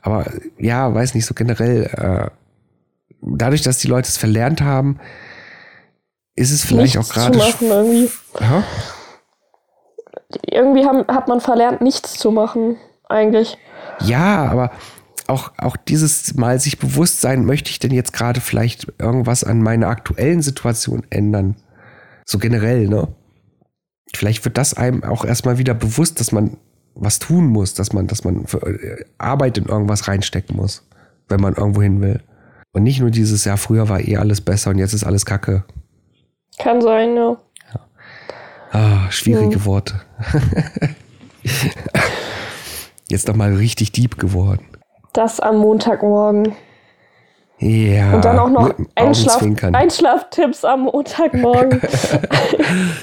Aber 0.00 0.24
ja, 0.58 0.94
weiß 0.94 1.14
nicht, 1.14 1.26
so 1.26 1.34
generell, 1.34 1.84
äh, 1.84 2.30
dadurch, 3.22 3.62
dass 3.62 3.78
die 3.78 3.88
Leute 3.88 4.08
es 4.08 4.16
verlernt 4.16 4.60
haben, 4.60 4.98
ist 6.34 6.50
es 6.50 6.64
vielleicht 6.64 6.96
nichts 6.96 7.10
auch 7.10 7.14
gerade. 7.14 7.32
zu 7.32 7.38
machen 7.38 7.68
irgendwie. 7.68 8.10
Ja? 8.40 8.64
Irgendwie 10.46 10.84
haben, 10.84 11.06
hat 11.08 11.28
man 11.28 11.40
verlernt, 11.40 11.80
nichts 11.80 12.14
zu 12.14 12.30
machen, 12.30 12.76
eigentlich. 13.08 13.58
Ja, 14.00 14.46
aber 14.46 14.70
auch, 15.26 15.52
auch 15.58 15.76
dieses 15.76 16.34
Mal 16.34 16.58
sich 16.60 16.78
bewusst 16.78 17.20
sein, 17.20 17.44
möchte 17.44 17.70
ich 17.70 17.78
denn 17.78 17.92
jetzt 17.92 18.12
gerade 18.12 18.40
vielleicht 18.40 18.92
irgendwas 18.98 19.44
an 19.44 19.62
meiner 19.62 19.88
aktuellen 19.88 20.42
Situation 20.42 21.06
ändern? 21.10 21.56
So 22.24 22.38
generell, 22.38 22.88
ne? 22.88 23.08
Vielleicht 24.14 24.44
wird 24.44 24.58
das 24.58 24.74
einem 24.74 25.04
auch 25.04 25.24
erstmal 25.24 25.58
wieder 25.58 25.74
bewusst, 25.74 26.20
dass 26.20 26.32
man 26.32 26.56
was 26.94 27.18
tun 27.18 27.46
muss, 27.46 27.74
dass 27.74 27.92
man, 27.92 28.06
dass 28.08 28.24
man 28.24 28.46
für, 28.46 28.58
äh, 28.66 29.04
Arbeit 29.18 29.58
in 29.58 29.66
irgendwas 29.66 30.08
reinstecken 30.08 30.56
muss, 30.56 30.86
wenn 31.28 31.40
man 31.40 31.54
irgendwo 31.54 31.82
hin 31.82 32.00
will. 32.00 32.20
Und 32.72 32.82
nicht 32.84 33.00
nur 33.00 33.10
dieses, 33.10 33.44
ja, 33.44 33.56
früher 33.56 33.88
war 33.88 34.00
eh 34.00 34.16
alles 34.16 34.40
besser 34.40 34.70
und 34.70 34.78
jetzt 34.78 34.92
ist 34.94 35.04
alles 35.04 35.26
Kacke. 35.26 35.64
Kann 36.58 36.80
sein, 36.80 37.16
ja. 37.16 37.36
Ah, 38.72 39.10
schwierige 39.10 39.56
Ja. 39.56 39.64
Worte. 39.64 40.00
jetzt 43.08 43.28
doch 43.28 43.34
mal 43.34 43.54
richtig 43.54 43.92
deep 43.92 44.18
geworden. 44.18 44.64
Das 45.12 45.40
am 45.40 45.56
Montagmorgen. 45.58 46.54
Ja. 47.58 48.14
Und 48.14 48.24
dann 48.24 48.38
auch 48.38 48.48
noch 48.48 48.72
Einschlaf. 48.94 49.42
Einschlaftipps 49.72 50.64
am 50.64 50.82
Montagmorgen. 50.82 51.80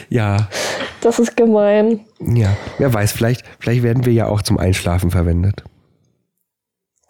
Ja, 0.10 0.48
das 1.02 1.20
ist 1.20 1.36
gemein. 1.36 2.06
ja. 2.20 2.56
Wer 2.78 2.94
weiß, 2.94 3.12
vielleicht, 3.12 3.44
vielleicht 3.60 3.84
werden 3.84 4.06
wir 4.06 4.14
ja 4.14 4.28
auch 4.28 4.42
zum 4.42 4.58
Einschlafen 4.58 5.12
verwendet. 5.12 5.64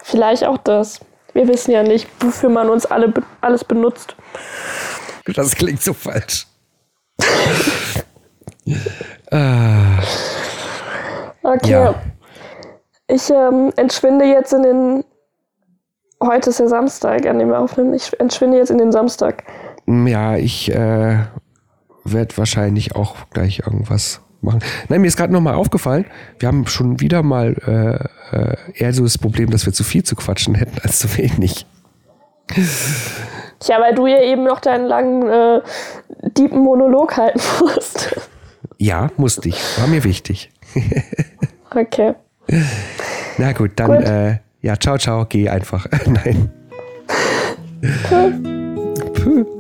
Vielleicht 0.02 0.44
auch 0.44 0.58
das. 0.58 1.00
Wir 1.38 1.48
wissen 1.48 1.70
ja 1.70 1.84
nicht, 1.84 2.10
wofür 2.20 2.50
man 2.50 2.68
uns 2.68 2.88
alle 2.88 3.14
alles 3.42 3.64
benutzt. 3.64 4.16
Das 5.36 5.54
klingt 5.54 5.84
so 5.84 5.94
falsch. 5.94 6.48
ah, 9.30 10.00
Okay. 11.44 11.70
Ja. 11.70 11.94
Ich 13.06 13.30
ähm, 13.30 13.72
entschwinde 13.76 14.26
jetzt 14.26 14.52
in 14.52 14.64
den. 14.64 15.04
Heute 16.24 16.50
ist 16.50 16.60
ja 16.60 16.68
Samstag, 16.68 17.28
an 17.28 17.38
dem 17.38 17.50
wir 17.50 17.60
aufnehmen. 17.60 17.94
Ich 17.94 18.20
entschwinde 18.20 18.58
jetzt 18.58 18.72
in 18.72 18.80
den 18.80 18.92
Samstag. 18.92 19.44
ja, 19.86 20.38
ich 20.38 20.72
äh, 20.72 21.20
werde 22.04 22.38
wahrscheinlich 22.38 22.96
auch 22.96 23.16
gleich 23.30 23.60
irgendwas 23.60 24.22
machen. 24.48 24.60
Nein, 24.90 25.02
mir 25.02 25.08
ist 25.08 25.18
gerade 25.18 25.34
nochmal 25.34 25.56
aufgefallen, 25.56 26.06
wir 26.40 26.48
haben 26.48 26.66
schon 26.68 27.00
wieder 27.00 27.24
mal 27.24 27.56
äh, 28.32 28.36
äh, 28.36 28.56
eher 28.74 28.94
so 28.94 29.04
das 29.04 29.18
Problem, 29.18 29.50
dass 29.50 29.66
wir 29.66 29.74
zu 29.74 29.84
viel 29.84 30.04
zu 30.04 30.16
quatschen 30.16 30.56
hätten 30.56 30.80
als 30.84 31.00
zu 31.00 31.18
wenig. 31.18 31.66
Tja, 33.60 33.82
weil 33.82 33.94
du 33.96 34.08
ja 34.08 34.22
eben 34.22 34.44
noch 34.44 34.60
deinen 34.60 34.86
langen, 34.86 35.28
äh, 35.28 35.62
deepen 36.38 36.60
Monolog 36.60 37.18
halten 37.18 37.42
musst. 37.60 38.16
Ja, 38.78 39.10
musste 39.18 39.50
ich. 39.50 39.80
War 39.80 39.88
mir 39.88 40.04
wichtig. 40.04 40.52
Okay. 41.76 42.16
Na 43.38 43.52
gut, 43.52 43.72
dann 43.76 43.98
Gut. 43.98 44.06
Äh, 44.06 44.40
ja, 44.62 44.78
ciao, 44.80 44.98
ciao, 44.98 45.26
geh 45.28 45.50
einfach. 45.50 45.86
Nein. 46.06 46.50
Puh. 49.14 49.57